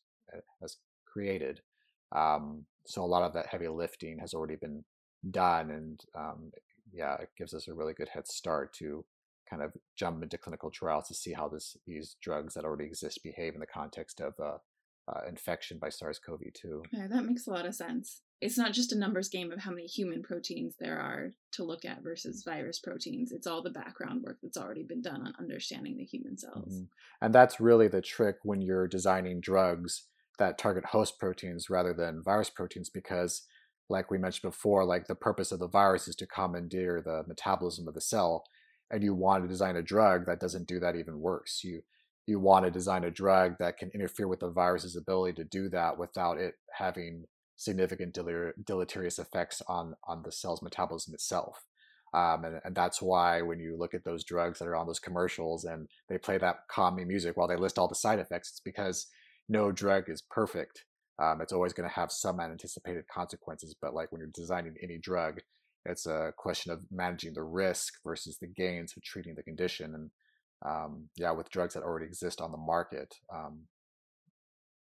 has 0.61 0.77
created. 1.05 1.61
Um, 2.13 2.65
so 2.85 3.03
a 3.03 3.05
lot 3.05 3.23
of 3.23 3.33
that 3.33 3.47
heavy 3.47 3.67
lifting 3.67 4.19
has 4.19 4.33
already 4.33 4.55
been 4.55 4.83
done, 5.29 5.71
and 5.71 6.01
um, 6.17 6.51
yeah, 6.91 7.15
it 7.15 7.29
gives 7.37 7.53
us 7.53 7.67
a 7.67 7.73
really 7.73 7.93
good 7.93 8.09
head 8.09 8.27
start 8.27 8.73
to 8.75 9.05
kind 9.49 9.61
of 9.61 9.73
jump 9.97 10.23
into 10.23 10.37
clinical 10.37 10.71
trials 10.71 11.07
to 11.07 11.13
see 11.13 11.33
how 11.33 11.47
this 11.47 11.75
these 11.85 12.15
drugs 12.21 12.53
that 12.53 12.65
already 12.65 12.85
exist 12.85 13.21
behave 13.23 13.53
in 13.53 13.59
the 13.59 13.65
context 13.65 14.21
of 14.21 14.33
uh, 14.39 14.57
uh, 15.07 15.21
infection 15.27 15.77
by 15.79 15.89
SARS-CoV-2. 15.89 16.85
Yeah, 16.91 17.07
that 17.07 17.25
makes 17.25 17.47
a 17.47 17.51
lot 17.51 17.65
of 17.65 17.75
sense. 17.75 18.21
It's 18.39 18.57
not 18.57 18.73
just 18.73 18.91
a 18.91 18.97
numbers 18.97 19.29
game 19.29 19.51
of 19.51 19.59
how 19.59 19.71
many 19.71 19.85
human 19.85 20.23
proteins 20.23 20.75
there 20.79 20.99
are 20.99 21.31
to 21.53 21.63
look 21.63 21.85
at 21.85 22.01
versus 22.01 22.43
virus 22.43 22.79
proteins. 22.79 23.31
It's 23.31 23.45
all 23.45 23.61
the 23.61 23.69
background 23.69 24.23
work 24.23 24.37
that's 24.41 24.57
already 24.57 24.83
been 24.83 25.01
done 25.01 25.21
on 25.21 25.33
understanding 25.39 25.97
the 25.97 26.05
human 26.05 26.37
cells. 26.37 26.73
Mm-hmm. 26.73 26.83
And 27.21 27.35
that's 27.35 27.59
really 27.59 27.87
the 27.87 28.01
trick 28.01 28.37
when 28.43 28.61
you're 28.61 28.87
designing 28.87 29.41
drugs 29.41 30.07
that 30.39 30.57
target 30.57 30.85
host 30.85 31.19
proteins 31.19 31.69
rather 31.69 31.93
than 31.93 32.23
virus 32.23 32.49
proteins 32.49 32.89
because 32.89 33.43
like 33.89 34.09
we 34.09 34.17
mentioned 34.17 34.49
before 34.49 34.85
like 34.85 35.07
the 35.07 35.15
purpose 35.15 35.51
of 35.51 35.59
the 35.59 35.67
virus 35.67 36.07
is 36.07 36.15
to 36.15 36.25
commandeer 36.25 37.01
the 37.01 37.23
metabolism 37.27 37.87
of 37.87 37.93
the 37.93 38.01
cell 38.01 38.43
and 38.91 39.03
you 39.03 39.15
want 39.15 39.43
to 39.43 39.47
design 39.47 39.77
a 39.77 39.81
drug 39.81 40.25
that 40.25 40.39
doesn't 40.39 40.67
do 40.67 40.79
that 40.79 40.95
even 40.95 41.19
worse. 41.19 41.61
You 41.63 41.81
you 42.27 42.39
want 42.39 42.65
to 42.65 42.71
design 42.71 43.03
a 43.03 43.11
drug 43.11 43.55
that 43.59 43.77
can 43.77 43.89
interfere 43.95 44.27
with 44.27 44.41
the 44.41 44.51
virus's 44.51 44.95
ability 44.95 45.33
to 45.33 45.43
do 45.43 45.69
that 45.69 45.97
without 45.97 46.37
it 46.37 46.53
having 46.71 47.25
significant 47.55 48.17
deleterious 48.65 49.17
effects 49.17 49.61
on 49.67 49.95
on 50.07 50.21
the 50.23 50.31
cell's 50.31 50.61
metabolism 50.61 51.13
itself. 51.13 51.65
Um, 52.13 52.43
and, 52.43 52.59
and 52.65 52.75
that's 52.75 53.01
why 53.01 53.41
when 53.41 53.59
you 53.59 53.77
look 53.77 53.93
at 53.93 54.03
those 54.03 54.25
drugs 54.25 54.59
that 54.59 54.67
are 54.67 54.75
on 54.75 54.85
those 54.85 54.99
commercials 54.99 55.63
and 55.63 55.87
they 56.09 56.17
play 56.17 56.37
that 56.37 56.67
calming 56.69 57.07
music 57.07 57.37
while 57.37 57.47
they 57.47 57.55
list 57.55 57.79
all 57.79 57.87
the 57.87 57.95
side 57.95 58.19
effects 58.19 58.49
it's 58.49 58.59
because 58.59 59.07
no 59.51 59.71
drug 59.71 60.09
is 60.09 60.21
perfect. 60.21 60.85
Um, 61.21 61.41
it's 61.41 61.51
always 61.51 61.73
going 61.73 61.87
to 61.87 61.93
have 61.93 62.11
some 62.11 62.39
unanticipated 62.39 63.03
consequences. 63.13 63.75
But 63.79 63.93
like 63.93 64.11
when 64.11 64.19
you're 64.19 64.31
designing 64.33 64.75
any 64.81 64.97
drug, 64.97 65.39
it's 65.85 66.05
a 66.05 66.31
question 66.37 66.71
of 66.71 66.85
managing 66.89 67.33
the 67.33 67.43
risk 67.43 67.95
versus 68.05 68.37
the 68.39 68.47
gains 68.47 68.93
of 68.95 69.03
treating 69.03 69.35
the 69.35 69.43
condition. 69.43 69.93
And 69.93 70.11
um, 70.65 71.09
yeah, 71.17 71.31
with 71.31 71.49
drugs 71.49 71.73
that 71.73 71.83
already 71.83 72.05
exist 72.05 72.39
on 72.39 72.51
the 72.51 72.57
market, 72.57 73.13
um, 73.33 73.63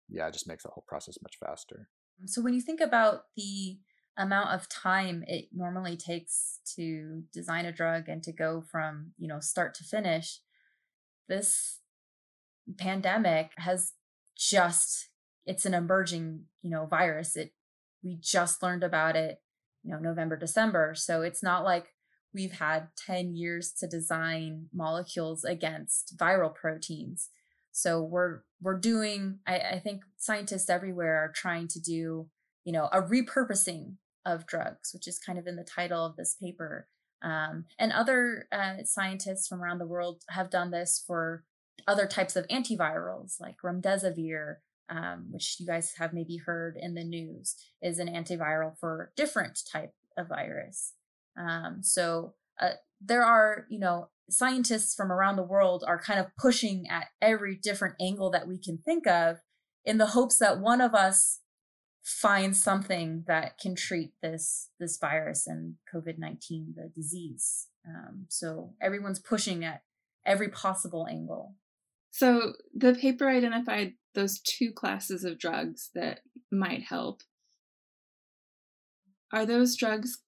yeah, 0.08 0.28
it 0.28 0.32
just 0.34 0.48
makes 0.48 0.64
the 0.64 0.70
whole 0.70 0.84
process 0.86 1.16
much 1.22 1.36
faster. 1.44 1.88
So 2.26 2.42
when 2.42 2.52
you 2.52 2.60
think 2.60 2.80
about 2.80 3.22
the 3.36 3.78
amount 4.18 4.50
of 4.50 4.68
time 4.68 5.24
it 5.28 5.46
normally 5.54 5.96
takes 5.96 6.58
to 6.76 7.22
design 7.32 7.64
a 7.64 7.72
drug 7.72 8.08
and 8.08 8.22
to 8.22 8.32
go 8.32 8.60
from 8.60 9.12
you 9.16 9.26
know 9.26 9.40
start 9.40 9.72
to 9.74 9.84
finish, 9.84 10.40
this 11.28 11.78
pandemic 12.76 13.52
has 13.56 13.92
just 14.40 15.08
it's 15.44 15.66
an 15.66 15.74
emerging 15.74 16.44
you 16.62 16.70
know 16.70 16.86
virus. 16.86 17.36
It 17.36 17.52
we 18.02 18.16
just 18.20 18.62
learned 18.62 18.82
about 18.82 19.14
it 19.14 19.42
you 19.84 19.92
know 19.92 19.98
november 19.98 20.36
december. 20.36 20.94
So 20.94 21.22
it's 21.22 21.42
not 21.42 21.64
like 21.64 21.94
we've 22.32 22.58
had 22.58 22.88
10 23.06 23.34
years 23.34 23.72
to 23.72 23.86
design 23.86 24.66
molecules 24.72 25.44
against 25.44 26.16
viral 26.16 26.54
proteins. 26.54 27.28
So 27.72 28.02
we're 28.02 28.40
we're 28.62 28.78
doing 28.78 29.40
I, 29.46 29.58
I 29.58 29.78
think 29.78 30.02
scientists 30.16 30.70
everywhere 30.70 31.16
are 31.16 31.32
trying 31.32 31.68
to 31.68 31.80
do 31.80 32.28
you 32.64 32.72
know 32.72 32.88
a 32.92 33.02
repurposing 33.02 33.96
of 34.24 34.46
drugs 34.46 34.90
which 34.92 35.08
is 35.08 35.18
kind 35.18 35.38
of 35.38 35.46
in 35.46 35.56
the 35.56 35.64
title 35.64 36.04
of 36.04 36.16
this 36.16 36.34
paper. 36.34 36.88
Um, 37.22 37.66
and 37.78 37.92
other 37.92 38.48
uh, 38.50 38.84
scientists 38.84 39.46
from 39.46 39.62
around 39.62 39.78
the 39.78 39.86
world 39.86 40.22
have 40.30 40.48
done 40.48 40.70
this 40.70 41.04
for 41.06 41.44
other 41.86 42.06
types 42.06 42.36
of 42.36 42.46
antivirals 42.48 43.40
like 43.40 43.56
remdesivir, 43.64 44.56
um, 44.88 45.28
which 45.30 45.56
you 45.58 45.66
guys 45.66 45.94
have 45.98 46.12
maybe 46.12 46.36
heard 46.36 46.76
in 46.80 46.94
the 46.94 47.04
news, 47.04 47.56
is 47.82 47.98
an 47.98 48.08
antiviral 48.08 48.78
for 48.78 49.12
different 49.16 49.60
type 49.70 49.94
of 50.16 50.28
virus. 50.28 50.94
Um, 51.38 51.78
so 51.82 52.34
uh, 52.60 52.72
there 53.00 53.24
are, 53.24 53.66
you 53.70 53.78
know, 53.78 54.08
scientists 54.28 54.94
from 54.94 55.10
around 55.10 55.36
the 55.36 55.42
world 55.42 55.84
are 55.86 56.00
kind 56.00 56.20
of 56.20 56.26
pushing 56.38 56.86
at 56.88 57.08
every 57.20 57.56
different 57.56 57.94
angle 58.00 58.30
that 58.30 58.46
we 58.46 58.58
can 58.58 58.78
think 58.78 59.06
of 59.06 59.38
in 59.84 59.98
the 59.98 60.06
hopes 60.06 60.38
that 60.38 60.60
one 60.60 60.80
of 60.80 60.94
us 60.94 61.40
finds 62.02 62.62
something 62.62 63.24
that 63.26 63.58
can 63.58 63.74
treat 63.74 64.12
this 64.22 64.70
this 64.78 64.98
virus 64.98 65.46
and 65.46 65.74
covid-19 65.92 66.74
the 66.74 66.90
disease 66.94 67.68
um, 67.86 68.24
so 68.28 68.72
everyone's 68.80 69.18
pushing 69.18 69.64
at 69.64 69.82
every 70.24 70.48
possible 70.48 71.06
angle 71.10 71.54
so 72.10 72.54
the 72.74 72.94
paper 72.94 73.28
identified 73.28 73.94
those 74.14 74.40
two 74.40 74.72
classes 74.72 75.24
of 75.24 75.38
drugs 75.38 75.90
that 75.94 76.20
might 76.50 76.82
help. 76.82 77.22
Are 79.32 79.46
those 79.46 79.76
drugs 79.76 80.18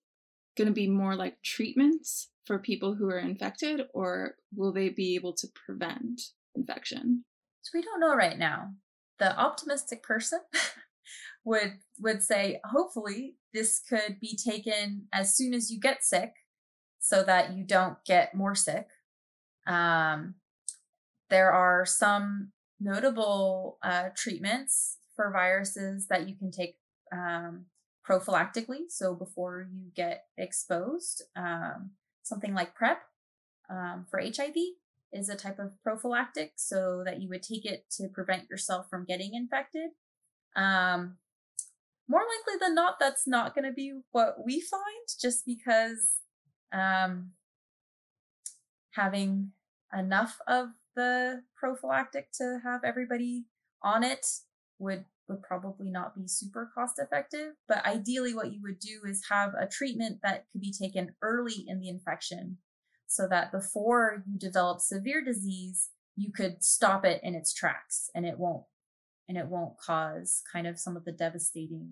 going 0.56 0.68
to 0.68 0.74
be 0.74 0.86
more 0.86 1.16
like 1.16 1.42
treatments 1.42 2.30
for 2.44 2.58
people 2.58 2.94
who 2.94 3.08
are 3.08 3.18
infected, 3.18 3.82
or 3.94 4.36
will 4.54 4.72
they 4.72 4.88
be 4.88 5.14
able 5.14 5.32
to 5.34 5.48
prevent 5.66 6.20
infection? 6.54 7.24
So 7.62 7.70
we 7.78 7.82
don't 7.82 8.00
know 8.00 8.14
right 8.14 8.38
now. 8.38 8.72
The 9.18 9.36
optimistic 9.38 10.02
person 10.02 10.40
would 11.44 11.78
would 12.00 12.22
say, 12.22 12.60
hopefully, 12.64 13.36
this 13.52 13.80
could 13.88 14.18
be 14.20 14.36
taken 14.36 15.08
as 15.12 15.36
soon 15.36 15.54
as 15.54 15.70
you 15.70 15.80
get 15.80 16.04
sick, 16.04 16.32
so 17.00 17.22
that 17.24 17.54
you 17.54 17.64
don't 17.64 17.96
get 18.04 18.34
more 18.34 18.54
sick. 18.54 18.86
Um, 19.66 20.34
there 21.32 21.50
are 21.50 21.86
some 21.86 22.52
notable 22.78 23.78
uh, 23.82 24.10
treatments 24.14 24.98
for 25.16 25.32
viruses 25.32 26.06
that 26.08 26.28
you 26.28 26.36
can 26.36 26.50
take 26.50 26.76
um, 27.10 27.64
prophylactically, 28.06 28.90
so 28.90 29.14
before 29.14 29.66
you 29.72 29.90
get 29.96 30.24
exposed. 30.36 31.22
Um, 31.34 31.92
something 32.22 32.52
like 32.52 32.74
PrEP 32.74 33.00
um, 33.70 34.06
for 34.10 34.20
HIV 34.20 34.54
is 35.10 35.30
a 35.30 35.34
type 35.34 35.58
of 35.58 35.82
prophylactic, 35.82 36.52
so 36.56 37.02
that 37.06 37.22
you 37.22 37.30
would 37.30 37.42
take 37.42 37.64
it 37.64 37.86
to 37.92 38.08
prevent 38.08 38.50
yourself 38.50 38.90
from 38.90 39.06
getting 39.06 39.32
infected. 39.32 39.90
Um, 40.54 41.16
more 42.08 42.20
likely 42.20 42.58
than 42.60 42.74
not, 42.74 43.00
that's 43.00 43.26
not 43.26 43.54
going 43.54 43.64
to 43.64 43.72
be 43.72 44.00
what 44.10 44.44
we 44.44 44.60
find, 44.60 45.08
just 45.18 45.46
because 45.46 46.18
um, 46.74 47.30
having 48.90 49.52
enough 49.96 50.38
of 50.46 50.68
the 50.96 51.42
prophylactic 51.56 52.28
to 52.32 52.58
have 52.64 52.80
everybody 52.84 53.44
on 53.82 54.02
it 54.04 54.26
would 54.78 55.04
would 55.28 55.42
probably 55.42 55.90
not 55.90 56.14
be 56.14 56.26
super 56.26 56.70
cost 56.74 56.98
effective 56.98 57.52
but 57.68 57.84
ideally 57.86 58.34
what 58.34 58.52
you 58.52 58.60
would 58.62 58.78
do 58.78 59.00
is 59.08 59.22
have 59.30 59.52
a 59.58 59.66
treatment 59.66 60.18
that 60.22 60.44
could 60.52 60.60
be 60.60 60.72
taken 60.72 61.14
early 61.22 61.64
in 61.66 61.78
the 61.78 61.88
infection 61.88 62.58
so 63.06 63.26
that 63.28 63.52
before 63.52 64.22
you 64.26 64.38
develop 64.38 64.80
severe 64.80 65.24
disease 65.24 65.90
you 66.16 66.32
could 66.32 66.62
stop 66.62 67.04
it 67.04 67.20
in 67.22 67.34
its 67.34 67.54
tracks 67.54 68.10
and 68.14 68.26
it 68.26 68.38
won't 68.38 68.64
and 69.28 69.38
it 69.38 69.46
won't 69.46 69.78
cause 69.78 70.42
kind 70.52 70.66
of 70.66 70.78
some 70.78 70.96
of 70.96 71.04
the 71.04 71.12
devastating 71.12 71.88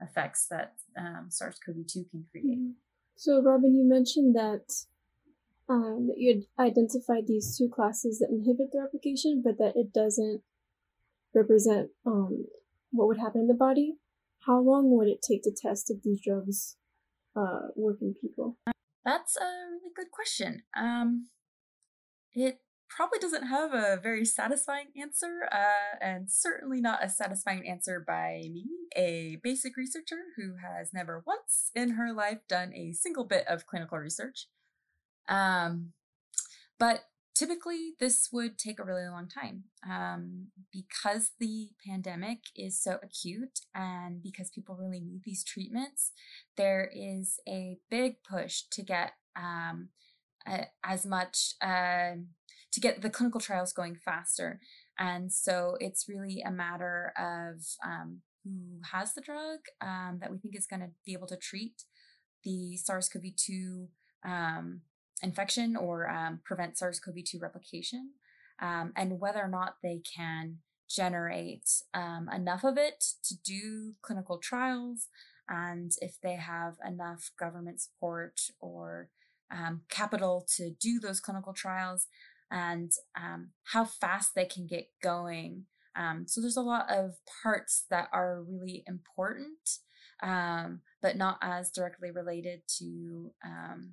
effects 0.00 0.46
that 0.50 0.74
um, 0.96 1.26
SARS-CoV-2 1.28 2.10
can 2.10 2.24
create. 2.30 2.58
Mm-hmm. 2.58 2.70
So, 3.16 3.42
Robin, 3.42 3.74
you 3.74 3.84
mentioned 3.84 4.36
that 4.36 4.72
um, 5.68 6.06
that 6.08 6.18
you 6.18 6.44
identified 6.58 7.26
these 7.26 7.56
two 7.56 7.68
classes 7.68 8.18
that 8.18 8.30
inhibit 8.30 8.72
the 8.72 8.80
replication, 8.80 9.42
but 9.44 9.58
that 9.58 9.76
it 9.76 9.92
doesn't 9.92 10.42
represent 11.34 11.90
um, 12.06 12.46
what 12.90 13.06
would 13.08 13.18
happen 13.18 13.42
in 13.42 13.46
the 13.48 13.54
body. 13.54 13.96
how 14.46 14.58
long 14.60 14.96
would 14.96 15.08
it 15.08 15.20
take 15.20 15.42
to 15.42 15.50
test 15.54 15.90
if 15.90 16.02
these 16.02 16.20
drugs 16.24 16.76
uh, 17.36 17.68
work 17.76 17.98
in 18.00 18.14
people? 18.20 18.56
That's 19.04 19.36
a 19.36 19.70
really 19.70 19.92
good 19.94 20.10
question. 20.10 20.62
Um, 20.76 21.28
it 22.32 22.60
probably 22.88 23.18
doesn't 23.18 23.46
have 23.46 23.74
a 23.74 23.98
very 24.02 24.24
satisfying 24.24 24.86
answer, 25.00 25.48
uh, 25.52 25.96
and 26.00 26.30
certainly 26.30 26.80
not 26.80 27.04
a 27.04 27.08
satisfying 27.08 27.68
answer 27.68 28.02
by 28.06 28.42
me, 28.52 28.66
a 28.96 29.38
basic 29.42 29.76
researcher 29.76 30.16
who 30.36 30.54
has 30.56 30.92
never 30.94 31.22
once 31.26 31.70
in 31.74 31.90
her 31.90 32.12
life 32.12 32.38
done 32.48 32.72
a 32.74 32.92
single 32.92 33.24
bit 33.24 33.46
of 33.46 33.66
clinical 33.66 33.98
research. 33.98 34.46
Um, 35.28 35.92
but 36.78 37.04
typically, 37.34 37.94
this 38.00 38.28
would 38.32 38.58
take 38.58 38.78
a 38.78 38.84
really 38.84 39.06
long 39.06 39.28
time 39.28 39.64
um, 39.88 40.48
because 40.72 41.30
the 41.38 41.68
pandemic 41.86 42.38
is 42.56 42.82
so 42.82 42.98
acute 43.02 43.60
and 43.74 44.22
because 44.22 44.50
people 44.50 44.76
really 44.76 45.00
need 45.00 45.22
these 45.24 45.44
treatments. 45.44 46.12
There 46.56 46.90
is 46.94 47.38
a 47.48 47.78
big 47.90 48.16
push 48.28 48.62
to 48.72 48.82
get 48.82 49.12
um, 49.36 49.90
as 50.84 51.06
much 51.06 51.54
uh, 51.62 52.16
to 52.72 52.80
get 52.80 53.02
the 53.02 53.10
clinical 53.10 53.40
trials 53.40 53.72
going 53.72 53.96
faster. 53.96 54.60
And 54.98 55.32
so 55.32 55.76
it's 55.80 56.08
really 56.08 56.42
a 56.44 56.50
matter 56.50 57.12
of 57.16 57.62
um, 57.84 58.20
who 58.44 58.80
has 58.92 59.14
the 59.14 59.20
drug 59.20 59.60
um, 59.80 60.18
that 60.20 60.30
we 60.30 60.38
think 60.38 60.56
is 60.56 60.66
going 60.66 60.80
to 60.80 60.90
be 61.04 61.12
able 61.12 61.26
to 61.28 61.36
treat 61.36 61.84
the 62.44 62.76
SARS 62.76 63.08
CoV 63.08 63.24
2 63.36 63.88
um, 64.24 64.82
infection 65.22 65.76
or 65.76 66.08
um, 66.08 66.40
prevent 66.44 66.78
SARS 66.78 67.00
CoV 67.00 67.16
2 67.24 67.38
replication, 67.40 68.12
um, 68.60 68.92
and 68.96 69.20
whether 69.20 69.40
or 69.40 69.48
not 69.48 69.76
they 69.82 70.00
can 70.16 70.58
generate 70.88 71.68
um, 71.94 72.28
enough 72.34 72.64
of 72.64 72.78
it 72.78 73.04
to 73.24 73.34
do 73.44 73.94
clinical 74.02 74.38
trials, 74.38 75.08
and 75.48 75.92
if 76.00 76.16
they 76.22 76.36
have 76.36 76.74
enough 76.86 77.30
government 77.38 77.80
support 77.80 78.40
or 78.60 79.08
capital 79.88 80.46
to 80.56 80.70
do 80.78 81.00
those 81.00 81.20
clinical 81.20 81.54
trials 81.54 82.06
and 82.50 82.92
um, 83.16 83.50
how 83.72 83.84
fast 83.84 84.34
they 84.34 84.44
can 84.44 84.66
get 84.66 84.88
going. 85.02 85.64
Um, 85.96 86.24
so 86.26 86.40
there's 86.40 86.56
a 86.56 86.62
lot 86.62 86.86
of 86.90 87.16
parts 87.42 87.84
that 87.90 88.08
are 88.12 88.42
really 88.42 88.84
important, 88.86 89.78
um, 90.22 90.80
but 91.02 91.16
not 91.16 91.38
as 91.42 91.70
directly 91.70 92.10
related 92.10 92.62
to 92.78 93.32
um, 93.44 93.92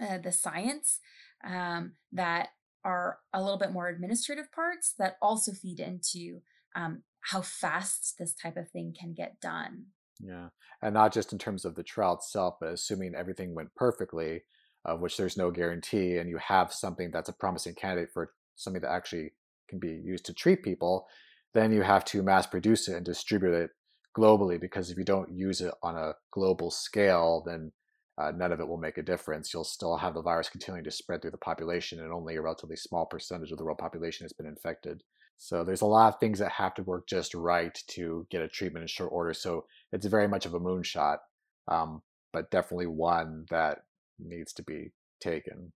uh, 0.00 0.18
the 0.18 0.32
science 0.32 1.00
um, 1.46 1.92
that 2.12 2.48
are 2.84 3.18
a 3.32 3.42
little 3.42 3.58
bit 3.58 3.72
more 3.72 3.88
administrative 3.88 4.50
parts 4.52 4.94
that 4.98 5.16
also 5.20 5.52
feed 5.52 5.80
into 5.80 6.40
um, 6.74 7.02
how 7.20 7.42
fast 7.42 8.14
this 8.18 8.34
type 8.34 8.56
of 8.56 8.70
thing 8.70 8.94
can 8.98 9.12
get 9.12 9.40
done. 9.40 9.86
Yeah. 10.18 10.48
And 10.82 10.94
not 10.94 11.12
just 11.12 11.32
in 11.32 11.38
terms 11.38 11.64
of 11.64 11.74
the 11.74 11.82
trial 11.82 12.14
itself, 12.14 12.56
but 12.60 12.72
assuming 12.72 13.14
everything 13.14 13.54
went 13.54 13.74
perfectly, 13.74 14.42
of 14.84 15.00
which 15.00 15.16
there's 15.16 15.36
no 15.36 15.50
guarantee, 15.50 16.16
and 16.16 16.28
you 16.28 16.38
have 16.38 16.72
something 16.72 17.10
that's 17.12 17.28
a 17.28 17.34
promising 17.34 17.74
candidate 17.74 18.10
for 18.12 18.32
something 18.56 18.80
that 18.82 18.90
actually 18.92 19.32
can 19.68 19.78
be 19.78 20.00
used 20.02 20.24
to 20.26 20.34
treat 20.34 20.62
people, 20.62 21.06
then 21.52 21.72
you 21.72 21.82
have 21.82 22.04
to 22.06 22.22
mass 22.22 22.46
produce 22.46 22.88
it 22.88 22.96
and 22.96 23.04
distribute 23.04 23.52
it 23.52 23.70
globally. 24.16 24.58
Because 24.58 24.90
if 24.90 24.96
you 24.96 25.04
don't 25.04 25.30
use 25.30 25.60
it 25.60 25.74
on 25.82 25.96
a 25.96 26.14
global 26.32 26.70
scale, 26.70 27.42
then 27.44 27.72
uh, 28.20 28.32
none 28.36 28.52
of 28.52 28.60
it 28.60 28.68
will 28.68 28.76
make 28.76 28.98
a 28.98 29.02
difference. 29.02 29.54
You'll 29.54 29.64
still 29.64 29.96
have 29.96 30.12
the 30.12 30.20
virus 30.22 30.50
continuing 30.50 30.84
to 30.84 30.90
spread 30.90 31.22
through 31.22 31.30
the 31.30 31.38
population, 31.38 32.00
and 32.00 32.12
only 32.12 32.36
a 32.36 32.42
relatively 32.42 32.76
small 32.76 33.06
percentage 33.06 33.50
of 33.50 33.56
the 33.56 33.64
world 33.64 33.78
population 33.78 34.24
has 34.24 34.32
been 34.32 34.46
infected. 34.46 35.02
So 35.38 35.64
there's 35.64 35.80
a 35.80 35.86
lot 35.86 36.12
of 36.12 36.20
things 36.20 36.38
that 36.40 36.52
have 36.52 36.74
to 36.74 36.82
work 36.82 37.08
just 37.08 37.34
right 37.34 37.76
to 37.88 38.26
get 38.30 38.42
a 38.42 38.48
treatment 38.48 38.82
in 38.82 38.88
short 38.88 39.10
order. 39.10 39.32
So 39.32 39.64
it's 39.90 40.04
very 40.04 40.28
much 40.28 40.44
of 40.44 40.52
a 40.52 40.60
moonshot, 40.60 41.16
um, 41.68 42.02
but 42.30 42.50
definitely 42.50 42.88
one 42.88 43.46
that 43.48 43.78
needs 44.18 44.52
to 44.54 44.62
be 44.62 44.92
taken. 45.18 45.72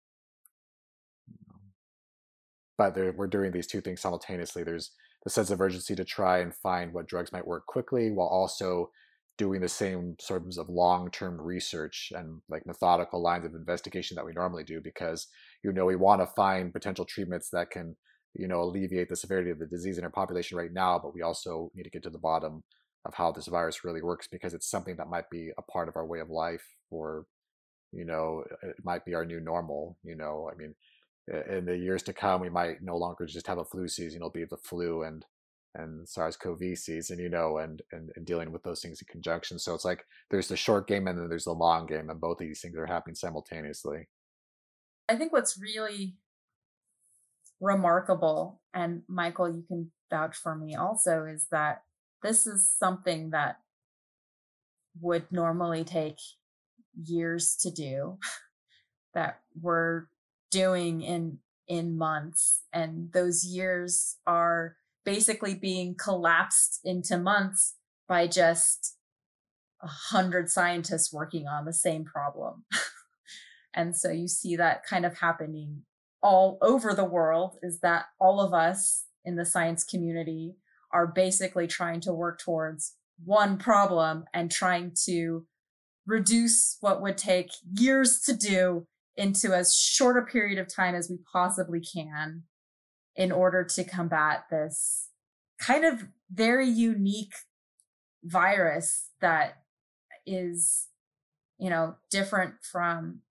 But 2.75 2.95
we're 3.15 3.27
doing 3.27 3.51
these 3.51 3.67
two 3.67 3.81
things 3.81 4.01
simultaneously. 4.01 4.63
There's 4.63 4.91
the 5.23 5.29
sense 5.29 5.51
of 5.51 5.61
urgency 5.61 5.95
to 5.95 6.03
try 6.03 6.39
and 6.39 6.55
find 6.55 6.91
what 6.91 7.07
drugs 7.07 7.31
might 7.31 7.45
work 7.45 7.67
quickly 7.67 8.09
while 8.09 8.27
also 8.27 8.89
doing 9.37 9.61
the 9.61 9.69
same 9.69 10.15
sorts 10.19 10.57
of 10.57 10.69
long-term 10.69 11.39
research 11.39 12.11
and 12.15 12.41
like 12.49 12.65
methodical 12.65 13.21
lines 13.21 13.45
of 13.45 13.55
investigation 13.55 14.15
that 14.15 14.25
we 14.25 14.33
normally 14.33 14.63
do 14.63 14.81
because 14.81 15.27
you 15.63 15.71
know 15.71 15.85
we 15.85 15.95
want 15.95 16.21
to 16.21 16.27
find 16.27 16.73
potential 16.73 17.05
treatments 17.05 17.49
that 17.49 17.71
can 17.71 17.95
you 18.33 18.47
know 18.47 18.61
alleviate 18.61 19.09
the 19.09 19.15
severity 19.15 19.49
of 19.49 19.59
the 19.59 19.65
disease 19.65 19.97
in 19.97 20.03
our 20.03 20.09
population 20.09 20.57
right 20.57 20.73
now 20.73 20.99
but 21.01 21.13
we 21.13 21.21
also 21.21 21.71
need 21.75 21.83
to 21.83 21.89
get 21.89 22.03
to 22.03 22.09
the 22.09 22.19
bottom 22.19 22.63
of 23.05 23.13
how 23.13 23.31
this 23.31 23.47
virus 23.47 23.83
really 23.83 24.01
works 24.01 24.27
because 24.31 24.53
it's 24.53 24.69
something 24.69 24.95
that 24.95 25.09
might 25.09 25.29
be 25.29 25.51
a 25.57 25.61
part 25.63 25.87
of 25.87 25.95
our 25.95 26.05
way 26.05 26.19
of 26.19 26.29
life 26.29 26.63
or 26.91 27.25
you 27.91 28.05
know 28.05 28.43
it 28.63 28.75
might 28.83 29.03
be 29.05 29.13
our 29.13 29.25
new 29.25 29.39
normal 29.39 29.97
you 30.03 30.15
know? 30.15 30.49
I 30.51 30.55
mean 30.55 30.75
in 31.49 31.65
the 31.65 31.77
years 31.77 32.03
to 32.03 32.13
come 32.13 32.41
we 32.41 32.49
might 32.49 32.81
no 32.81 32.97
longer 32.97 33.25
just 33.25 33.47
have 33.47 33.57
a 33.57 33.65
flu 33.65 33.87
season 33.87 34.17
it'll 34.17 34.29
be 34.29 34.45
the 34.45 34.57
flu 34.57 35.03
and 35.03 35.25
and 35.75 36.07
SARS-CoV 36.07 36.77
season, 36.77 37.19
you 37.19 37.29
know, 37.29 37.57
and, 37.57 37.81
and 37.91 38.11
and 38.15 38.25
dealing 38.25 38.51
with 38.51 38.63
those 38.63 38.81
things 38.81 39.01
in 39.01 39.07
conjunction. 39.11 39.59
So 39.59 39.73
it's 39.73 39.85
like 39.85 40.05
there's 40.29 40.47
the 40.47 40.57
short 40.57 40.87
game 40.87 41.07
and 41.07 41.17
then 41.17 41.29
there's 41.29 41.45
the 41.45 41.53
long 41.53 41.85
game, 41.85 42.09
and 42.09 42.19
both 42.19 42.41
of 42.41 42.47
these 42.47 42.61
things 42.61 42.77
are 42.77 42.85
happening 42.85 43.15
simultaneously. 43.15 44.07
I 45.07 45.15
think 45.15 45.33
what's 45.33 45.59
really 45.59 46.15
remarkable, 47.59 48.61
and 48.73 49.03
Michael, 49.07 49.49
you 49.49 49.63
can 49.67 49.91
vouch 50.09 50.35
for 50.35 50.55
me 50.55 50.75
also, 50.75 51.25
is 51.25 51.47
that 51.51 51.83
this 52.23 52.45
is 52.45 52.69
something 52.69 53.31
that 53.31 53.57
would 54.99 55.31
normally 55.31 55.83
take 55.83 56.17
years 57.01 57.55
to 57.55 57.71
do 57.71 58.17
that 59.13 59.39
we're 59.59 60.05
doing 60.51 61.01
in 61.01 61.37
in 61.67 61.97
months 61.97 62.63
and 62.73 63.11
those 63.13 63.45
years 63.45 64.17
are 64.27 64.75
basically 65.05 65.55
being 65.55 65.95
collapsed 65.95 66.79
into 66.83 67.17
months 67.17 67.75
by 68.07 68.27
just 68.27 68.97
a 69.81 69.87
hundred 69.87 70.49
scientists 70.49 71.11
working 71.11 71.47
on 71.47 71.65
the 71.65 71.73
same 71.73 72.05
problem. 72.05 72.65
And 73.73 73.95
so 73.95 74.09
you 74.09 74.27
see 74.27 74.55
that 74.55 74.85
kind 74.85 75.05
of 75.05 75.19
happening 75.19 75.83
all 76.21 76.57
over 76.61 76.93
the 76.93 77.05
world 77.05 77.57
is 77.63 77.79
that 77.79 78.05
all 78.19 78.41
of 78.41 78.53
us 78.53 79.05
in 79.25 79.35
the 79.35 79.45
science 79.45 79.83
community 79.83 80.55
are 80.93 81.07
basically 81.07 81.67
trying 81.67 82.01
to 82.01 82.13
work 82.13 82.39
towards 82.39 82.95
one 83.23 83.57
problem 83.57 84.25
and 84.33 84.51
trying 84.51 84.93
to 85.05 85.45
reduce 86.05 86.77
what 86.81 87.01
would 87.01 87.17
take 87.17 87.49
years 87.77 88.19
to 88.21 88.33
do 88.33 88.85
into 89.15 89.55
as 89.55 89.75
short 89.75 90.17
a 90.17 90.21
period 90.21 90.59
of 90.59 90.73
time 90.73 90.95
as 90.95 91.09
we 91.09 91.19
possibly 91.31 91.79
can 91.79 92.43
in 93.15 93.31
order 93.31 93.63
to 93.63 93.83
combat 93.83 94.45
this 94.49 95.09
kind 95.59 95.85
of 95.85 96.05
very 96.31 96.67
unique 96.67 97.33
virus 98.23 99.09
that 99.19 99.63
is 100.25 100.87
you 101.57 101.69
know 101.69 101.95
different 102.09 102.55
from 102.71 103.21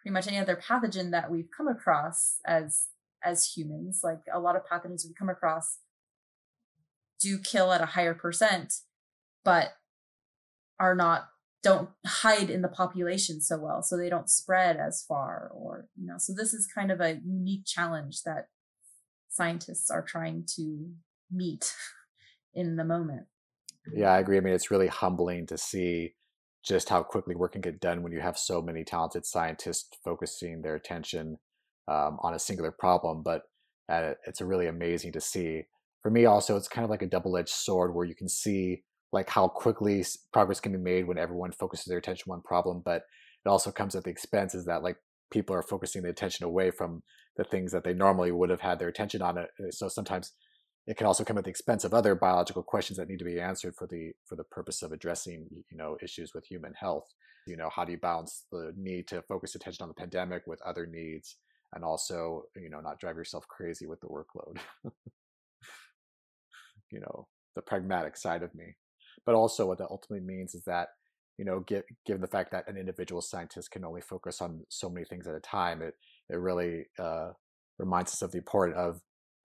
pretty 0.00 0.12
much 0.12 0.26
any 0.26 0.38
other 0.38 0.56
pathogen 0.56 1.10
that 1.10 1.30
we've 1.30 1.50
come 1.54 1.68
across 1.68 2.38
as 2.46 2.88
as 3.22 3.52
humans. 3.52 4.00
Like 4.02 4.20
a 4.32 4.40
lot 4.40 4.56
of 4.56 4.62
pathogens 4.64 5.06
we 5.06 5.14
come 5.14 5.28
across 5.28 5.78
do 7.20 7.38
kill 7.38 7.72
at 7.72 7.80
a 7.80 7.86
higher 7.86 8.14
percent 8.14 8.74
but 9.44 9.72
are 10.78 10.94
not 10.94 11.28
don't 11.62 11.90
hide 12.06 12.48
in 12.48 12.62
the 12.62 12.68
population 12.68 13.40
so 13.40 13.58
well 13.58 13.82
so 13.82 13.96
they 13.96 14.08
don't 14.08 14.30
spread 14.30 14.76
as 14.76 15.02
far 15.02 15.50
or 15.52 15.88
you 15.96 16.06
know 16.06 16.14
so 16.16 16.32
this 16.32 16.54
is 16.54 16.68
kind 16.72 16.92
of 16.92 17.00
a 17.00 17.18
unique 17.24 17.64
challenge 17.66 18.22
that 18.22 18.46
scientists 19.28 19.90
are 19.90 20.02
trying 20.02 20.44
to 20.56 20.90
meet 21.30 21.74
in 22.54 22.76
the 22.76 22.84
moment. 22.84 23.26
Yeah 23.92 24.12
i 24.12 24.18
agree. 24.18 24.36
I 24.36 24.40
mean 24.40 24.54
it's 24.54 24.70
really 24.70 24.88
humbling 24.88 25.46
to 25.46 25.58
see 25.58 26.14
just 26.64 26.88
how 26.88 27.02
quickly 27.02 27.34
work 27.34 27.52
can 27.52 27.60
get 27.60 27.80
done 27.80 28.02
when 28.02 28.12
you 28.12 28.20
have 28.20 28.36
so 28.36 28.60
many 28.60 28.84
talented 28.84 29.24
scientists 29.24 29.88
focusing 30.04 30.60
their 30.60 30.74
attention 30.74 31.38
um, 31.86 32.18
on 32.20 32.34
a 32.34 32.38
singular 32.38 32.70
problem 32.70 33.22
but 33.22 33.42
uh, 33.88 34.12
it's 34.26 34.42
really 34.42 34.66
amazing 34.66 35.12
to 35.12 35.20
see. 35.20 35.62
For 36.02 36.10
me 36.10 36.26
also 36.26 36.56
it's 36.56 36.68
kind 36.68 36.84
of 36.84 36.90
like 36.90 37.02
a 37.02 37.06
double-edged 37.06 37.48
sword 37.48 37.94
where 37.94 38.04
you 38.04 38.14
can 38.14 38.28
see 38.28 38.82
like 39.12 39.30
how 39.30 39.48
quickly 39.48 40.04
progress 40.32 40.60
can 40.60 40.72
be 40.72 40.78
made 40.78 41.06
when 41.06 41.18
everyone 41.18 41.52
focuses 41.52 41.86
their 41.86 41.98
attention 41.98 42.30
on 42.30 42.36
one 42.36 42.42
problem 42.42 42.82
but 42.84 43.02
it 43.44 43.48
also 43.48 43.70
comes 43.70 43.94
at 43.94 44.04
the 44.04 44.10
expense 44.10 44.54
is 44.54 44.66
that 44.66 44.82
like 44.82 44.96
people 45.30 45.54
are 45.54 45.62
focusing 45.62 46.02
the 46.02 46.08
attention 46.08 46.44
away 46.44 46.70
from 46.70 47.02
the 47.36 47.44
things 47.44 47.72
that 47.72 47.84
they 47.84 47.94
normally 47.94 48.32
would 48.32 48.50
have 48.50 48.60
had 48.60 48.78
their 48.78 48.88
attention 48.88 49.22
on 49.22 49.38
it 49.38 49.50
uh, 49.60 49.70
so 49.70 49.88
sometimes 49.88 50.32
it 50.88 50.96
can 50.96 51.06
also 51.06 51.22
come 51.22 51.36
at 51.36 51.44
the 51.44 51.50
expense 51.50 51.84
of 51.84 51.92
other 51.92 52.14
biological 52.14 52.62
questions 52.62 52.96
that 52.96 53.10
need 53.10 53.18
to 53.18 53.24
be 53.24 53.38
answered 53.38 53.74
for 53.76 53.86
the 53.86 54.12
for 54.24 54.36
the 54.36 54.44
purpose 54.44 54.82
of 54.82 54.90
addressing 54.90 55.46
you 55.70 55.76
know 55.76 55.98
issues 56.02 56.32
with 56.34 56.46
human 56.46 56.72
health. 56.72 57.04
You 57.46 57.58
know 57.58 57.68
how 57.68 57.84
do 57.84 57.92
you 57.92 57.98
balance 57.98 58.46
the 58.50 58.72
need 58.74 59.06
to 59.08 59.20
focus 59.20 59.54
attention 59.54 59.82
on 59.82 59.88
the 59.88 59.94
pandemic 59.94 60.46
with 60.46 60.62
other 60.62 60.86
needs 60.86 61.36
and 61.74 61.84
also 61.84 62.44
you 62.56 62.70
know 62.70 62.80
not 62.80 62.98
drive 62.98 63.16
yourself 63.16 63.46
crazy 63.48 63.86
with 63.86 64.00
the 64.00 64.08
workload? 64.08 64.58
You 66.90 67.00
know 67.00 67.28
the 67.54 67.60
pragmatic 67.60 68.16
side 68.16 68.42
of 68.42 68.54
me. 68.54 68.76
But 69.26 69.34
also 69.34 69.66
what 69.66 69.76
that 69.76 69.90
ultimately 69.90 70.24
means 70.26 70.54
is 70.54 70.64
that 70.64 70.88
you 71.38 71.44
know, 71.44 71.60
give, 71.60 71.84
given 72.04 72.20
the 72.20 72.26
fact 72.26 72.50
that 72.50 72.68
an 72.68 72.76
individual 72.76 73.22
scientist 73.22 73.70
can 73.70 73.84
only 73.84 74.00
focus 74.00 74.42
on 74.42 74.60
so 74.68 74.90
many 74.90 75.06
things 75.06 75.26
at 75.26 75.34
a 75.34 75.40
time, 75.40 75.80
it 75.80 75.94
it 76.28 76.36
really 76.36 76.86
uh, 76.98 77.30
reminds 77.78 78.12
us 78.12 78.22
of 78.22 78.32
the 78.32 78.38
importance 78.38 78.76
of 78.76 79.00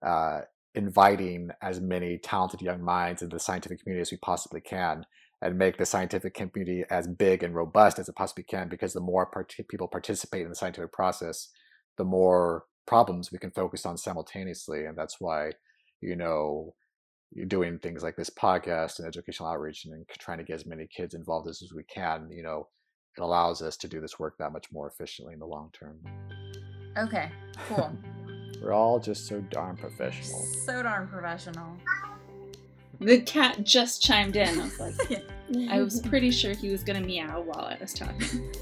uh, 0.06 0.40
inviting 0.74 1.50
as 1.62 1.80
many 1.80 2.18
talented 2.18 2.60
young 2.60 2.82
minds 2.82 3.22
into 3.22 3.36
the 3.36 3.40
scientific 3.40 3.80
community 3.80 4.02
as 4.02 4.10
we 4.10 4.18
possibly 4.18 4.60
can, 4.60 5.06
and 5.40 5.56
make 5.56 5.78
the 5.78 5.86
scientific 5.86 6.34
community 6.34 6.84
as 6.90 7.06
big 7.06 7.42
and 7.44 7.54
robust 7.54 7.98
as 7.98 8.08
it 8.08 8.16
possibly 8.16 8.44
can. 8.44 8.68
Because 8.68 8.92
the 8.92 9.00
more 9.00 9.26
part- 9.26 9.54
people 9.68 9.88
participate 9.88 10.42
in 10.42 10.48
the 10.48 10.56
scientific 10.56 10.92
process, 10.92 11.48
the 11.96 12.04
more 12.04 12.64
problems 12.86 13.30
we 13.30 13.38
can 13.38 13.52
focus 13.52 13.86
on 13.86 13.96
simultaneously, 13.96 14.84
and 14.84 14.98
that's 14.98 15.20
why 15.20 15.52
you 16.00 16.16
know 16.16 16.74
doing 17.48 17.78
things 17.78 18.02
like 18.02 18.16
this 18.16 18.30
podcast 18.30 18.98
and 18.98 19.08
educational 19.08 19.48
outreach 19.48 19.84
and 19.84 20.06
trying 20.18 20.38
to 20.38 20.44
get 20.44 20.54
as 20.54 20.66
many 20.66 20.86
kids 20.86 21.14
involved 21.14 21.48
as, 21.48 21.62
as 21.62 21.72
we 21.72 21.82
can, 21.84 22.30
you 22.30 22.42
know, 22.42 22.68
it 23.16 23.20
allows 23.20 23.62
us 23.62 23.76
to 23.78 23.88
do 23.88 24.00
this 24.00 24.18
work 24.18 24.36
that 24.38 24.52
much 24.52 24.66
more 24.72 24.88
efficiently 24.88 25.34
in 25.34 25.40
the 25.40 25.46
long 25.46 25.70
term. 25.72 25.98
Okay, 26.96 27.30
cool. 27.68 27.92
We're 28.62 28.72
all 28.72 28.98
just 28.98 29.26
so 29.26 29.40
darn 29.40 29.76
professional. 29.76 30.40
So 30.40 30.82
darn 30.82 31.08
professional. 31.08 31.76
The 33.00 33.20
cat 33.20 33.64
just 33.64 34.00
chimed 34.02 34.36
in. 34.36 34.60
I 34.60 34.64
was 34.64 34.80
like, 34.80 35.24
I 35.68 35.82
was 35.82 36.00
pretty 36.00 36.30
sure 36.30 36.54
he 36.54 36.70
was 36.70 36.82
gonna 36.84 37.00
meow 37.00 37.42
while 37.42 37.66
I 37.66 37.76
was 37.80 37.92
talking. 37.92 38.52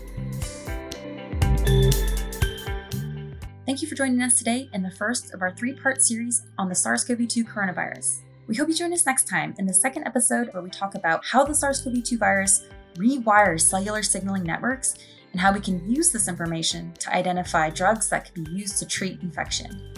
Thank 3.64 3.80
you 3.80 3.86
for 3.86 3.94
joining 3.94 4.20
us 4.22 4.38
today 4.38 4.68
in 4.72 4.82
the 4.82 4.90
first 4.90 5.32
of 5.32 5.40
our 5.40 5.54
three 5.54 5.74
part 5.74 6.02
series 6.02 6.46
on 6.58 6.68
the 6.68 6.74
SARS 6.74 7.04
CoV 7.04 7.28
2 7.28 7.44
coronavirus. 7.44 8.22
We 8.52 8.58
hope 8.58 8.68
you 8.68 8.74
join 8.74 8.92
us 8.92 9.06
next 9.06 9.28
time 9.28 9.54
in 9.58 9.64
the 9.64 9.72
second 9.72 10.06
episode 10.06 10.52
where 10.52 10.62
we 10.62 10.68
talk 10.68 10.94
about 10.94 11.24
how 11.24 11.42
the 11.42 11.54
SARS 11.54 11.80
CoV 11.80 12.04
2 12.04 12.18
virus 12.18 12.66
rewires 12.96 13.62
cellular 13.62 14.02
signaling 14.02 14.42
networks 14.42 14.94
and 15.32 15.40
how 15.40 15.54
we 15.54 15.60
can 15.60 15.90
use 15.90 16.12
this 16.12 16.28
information 16.28 16.92
to 16.98 17.14
identify 17.14 17.70
drugs 17.70 18.10
that 18.10 18.26
can 18.30 18.44
be 18.44 18.50
used 18.50 18.76
to 18.78 18.86
treat 18.86 19.22
infection. 19.22 19.94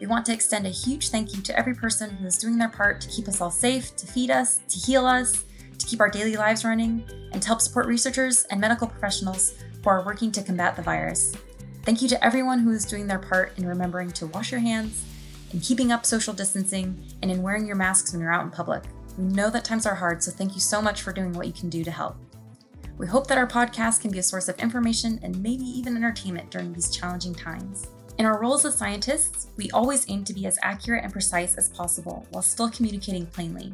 We 0.00 0.06
want 0.06 0.24
to 0.26 0.32
extend 0.32 0.68
a 0.68 0.70
huge 0.70 1.08
thank 1.08 1.34
you 1.34 1.42
to 1.42 1.58
every 1.58 1.74
person 1.74 2.10
who 2.10 2.28
is 2.28 2.38
doing 2.38 2.58
their 2.58 2.68
part 2.68 3.00
to 3.00 3.08
keep 3.08 3.26
us 3.26 3.40
all 3.40 3.50
safe, 3.50 3.96
to 3.96 4.06
feed 4.06 4.30
us, 4.30 4.60
to 4.68 4.78
heal 4.78 5.04
us, 5.04 5.44
to 5.76 5.84
keep 5.84 5.98
our 5.98 6.08
daily 6.08 6.36
lives 6.36 6.64
running, 6.64 7.04
and 7.32 7.42
to 7.42 7.48
help 7.48 7.60
support 7.60 7.86
researchers 7.86 8.44
and 8.52 8.60
medical 8.60 8.86
professionals 8.86 9.54
who 9.82 9.90
are 9.90 10.06
working 10.06 10.30
to 10.30 10.44
combat 10.44 10.76
the 10.76 10.82
virus. 10.82 11.34
Thank 11.82 12.02
you 12.02 12.08
to 12.10 12.24
everyone 12.24 12.60
who 12.60 12.70
is 12.70 12.84
doing 12.84 13.08
their 13.08 13.18
part 13.18 13.58
in 13.58 13.66
remembering 13.66 14.12
to 14.12 14.28
wash 14.28 14.52
your 14.52 14.60
hands, 14.60 15.04
in 15.52 15.60
keeping 15.60 15.92
up 15.92 16.06
social 16.06 16.32
distancing, 16.32 17.02
and 17.22 17.30
in 17.30 17.42
wearing 17.42 17.66
your 17.66 17.76
masks 17.76 18.12
when 18.12 18.20
you're 18.20 18.32
out 18.32 18.44
in 18.44 18.50
public. 18.50 18.84
We 19.18 19.24
know 19.24 19.50
that 19.50 19.64
times 19.64 19.86
are 19.86 19.94
hard, 19.94 20.22
so 20.22 20.30
thank 20.30 20.54
you 20.54 20.60
so 20.60 20.80
much 20.80 21.02
for 21.02 21.12
doing 21.12 21.32
what 21.32 21.46
you 21.46 21.52
can 21.52 21.68
do 21.68 21.84
to 21.84 21.90
help. 21.90 22.16
We 22.98 23.06
hope 23.06 23.26
that 23.28 23.38
our 23.38 23.46
podcast 23.46 24.02
can 24.02 24.10
be 24.10 24.18
a 24.18 24.22
source 24.22 24.48
of 24.48 24.58
information 24.58 25.18
and 25.22 25.42
maybe 25.42 25.64
even 25.64 25.96
entertainment 25.96 26.50
during 26.50 26.72
these 26.72 26.94
challenging 26.94 27.34
times. 27.34 27.88
In 28.18 28.26
our 28.26 28.38
roles 28.38 28.66
as 28.66 28.76
scientists, 28.76 29.46
we 29.56 29.70
always 29.70 30.04
aim 30.10 30.24
to 30.24 30.34
be 30.34 30.46
as 30.46 30.58
accurate 30.62 31.02
and 31.02 31.12
precise 31.12 31.54
as 31.54 31.70
possible 31.70 32.26
while 32.30 32.42
still 32.42 32.68
communicating 32.68 33.24
plainly. 33.24 33.72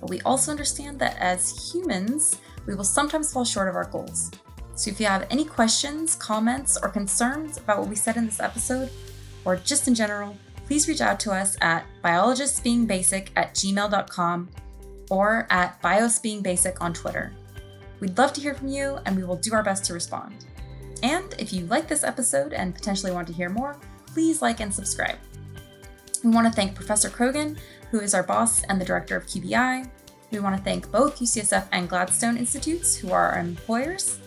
But 0.00 0.10
we 0.10 0.20
also 0.22 0.50
understand 0.50 0.98
that 0.98 1.16
as 1.18 1.72
humans, 1.72 2.40
we 2.66 2.74
will 2.74 2.82
sometimes 2.82 3.32
fall 3.32 3.44
short 3.44 3.68
of 3.68 3.76
our 3.76 3.84
goals. 3.84 4.32
So 4.74 4.90
if 4.90 4.98
you 4.98 5.06
have 5.06 5.28
any 5.30 5.44
questions, 5.44 6.16
comments, 6.16 6.76
or 6.82 6.88
concerns 6.88 7.58
about 7.58 7.78
what 7.78 7.88
we 7.88 7.94
said 7.94 8.16
in 8.16 8.26
this 8.26 8.40
episode, 8.40 8.90
or 9.44 9.54
just 9.54 9.86
in 9.86 9.94
general, 9.94 10.36
please 10.66 10.88
reach 10.88 11.00
out 11.00 11.20
to 11.20 11.32
us 11.32 11.56
at 11.60 11.86
biologistsbeingbasic 12.02 13.28
at 13.36 13.54
gmail.com 13.54 14.48
or 15.10 15.46
at 15.50 15.80
biosbeingbasic 15.82 16.76
on 16.80 16.92
Twitter. 16.92 17.32
We'd 18.00 18.18
love 18.18 18.32
to 18.34 18.40
hear 18.40 18.54
from 18.54 18.68
you, 18.68 18.98
and 19.06 19.16
we 19.16 19.24
will 19.24 19.36
do 19.36 19.54
our 19.54 19.62
best 19.62 19.84
to 19.86 19.94
respond. 19.94 20.44
And 21.02 21.34
if 21.38 21.52
you 21.52 21.66
like 21.66 21.88
this 21.88 22.04
episode 22.04 22.52
and 22.52 22.74
potentially 22.74 23.12
want 23.12 23.26
to 23.28 23.34
hear 23.34 23.48
more, 23.48 23.76
please 24.06 24.42
like 24.42 24.60
and 24.60 24.72
subscribe. 24.72 25.18
We 26.22 26.30
want 26.30 26.46
to 26.46 26.52
thank 26.52 26.74
Professor 26.74 27.10
Krogan, 27.10 27.58
who 27.90 28.00
is 28.00 28.14
our 28.14 28.22
boss 28.22 28.62
and 28.64 28.80
the 28.80 28.84
director 28.84 29.16
of 29.16 29.26
QBI. 29.26 29.88
We 30.30 30.38
want 30.40 30.56
to 30.56 30.62
thank 30.62 30.90
both 30.90 31.20
UCSF 31.20 31.68
and 31.72 31.88
Gladstone 31.88 32.36
Institutes, 32.36 32.96
who 32.96 33.12
are 33.12 33.32
our 33.32 33.38
employers. 33.38 34.18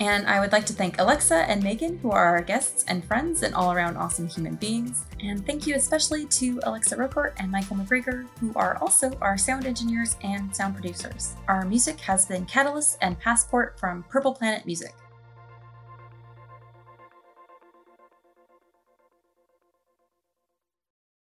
And 0.00 0.26
I 0.28 0.38
would 0.38 0.52
like 0.52 0.64
to 0.66 0.72
thank 0.72 1.00
Alexa 1.00 1.34
and 1.34 1.62
Megan, 1.62 1.98
who 1.98 2.10
are 2.12 2.26
our 2.26 2.42
guests 2.42 2.84
and 2.86 3.04
friends 3.04 3.42
and 3.42 3.54
all 3.54 3.72
around 3.72 3.96
awesome 3.96 4.28
human 4.28 4.54
beings. 4.54 5.04
And 5.20 5.44
thank 5.44 5.66
you 5.66 5.74
especially 5.74 6.26
to 6.26 6.60
Alexa 6.62 6.96
Rocourt 6.96 7.32
and 7.38 7.50
Michael 7.50 7.76
McGregor, 7.76 8.26
who 8.38 8.52
are 8.54 8.78
also 8.80 9.16
our 9.20 9.36
sound 9.36 9.66
engineers 9.66 10.16
and 10.22 10.54
sound 10.54 10.74
producers. 10.74 11.34
Our 11.48 11.64
music 11.64 11.98
has 12.00 12.26
been 12.26 12.46
Catalyst 12.46 12.98
and 13.02 13.18
Passport 13.18 13.78
from 13.78 14.04
Purple 14.04 14.34
Planet 14.34 14.64
Music. 14.66 14.94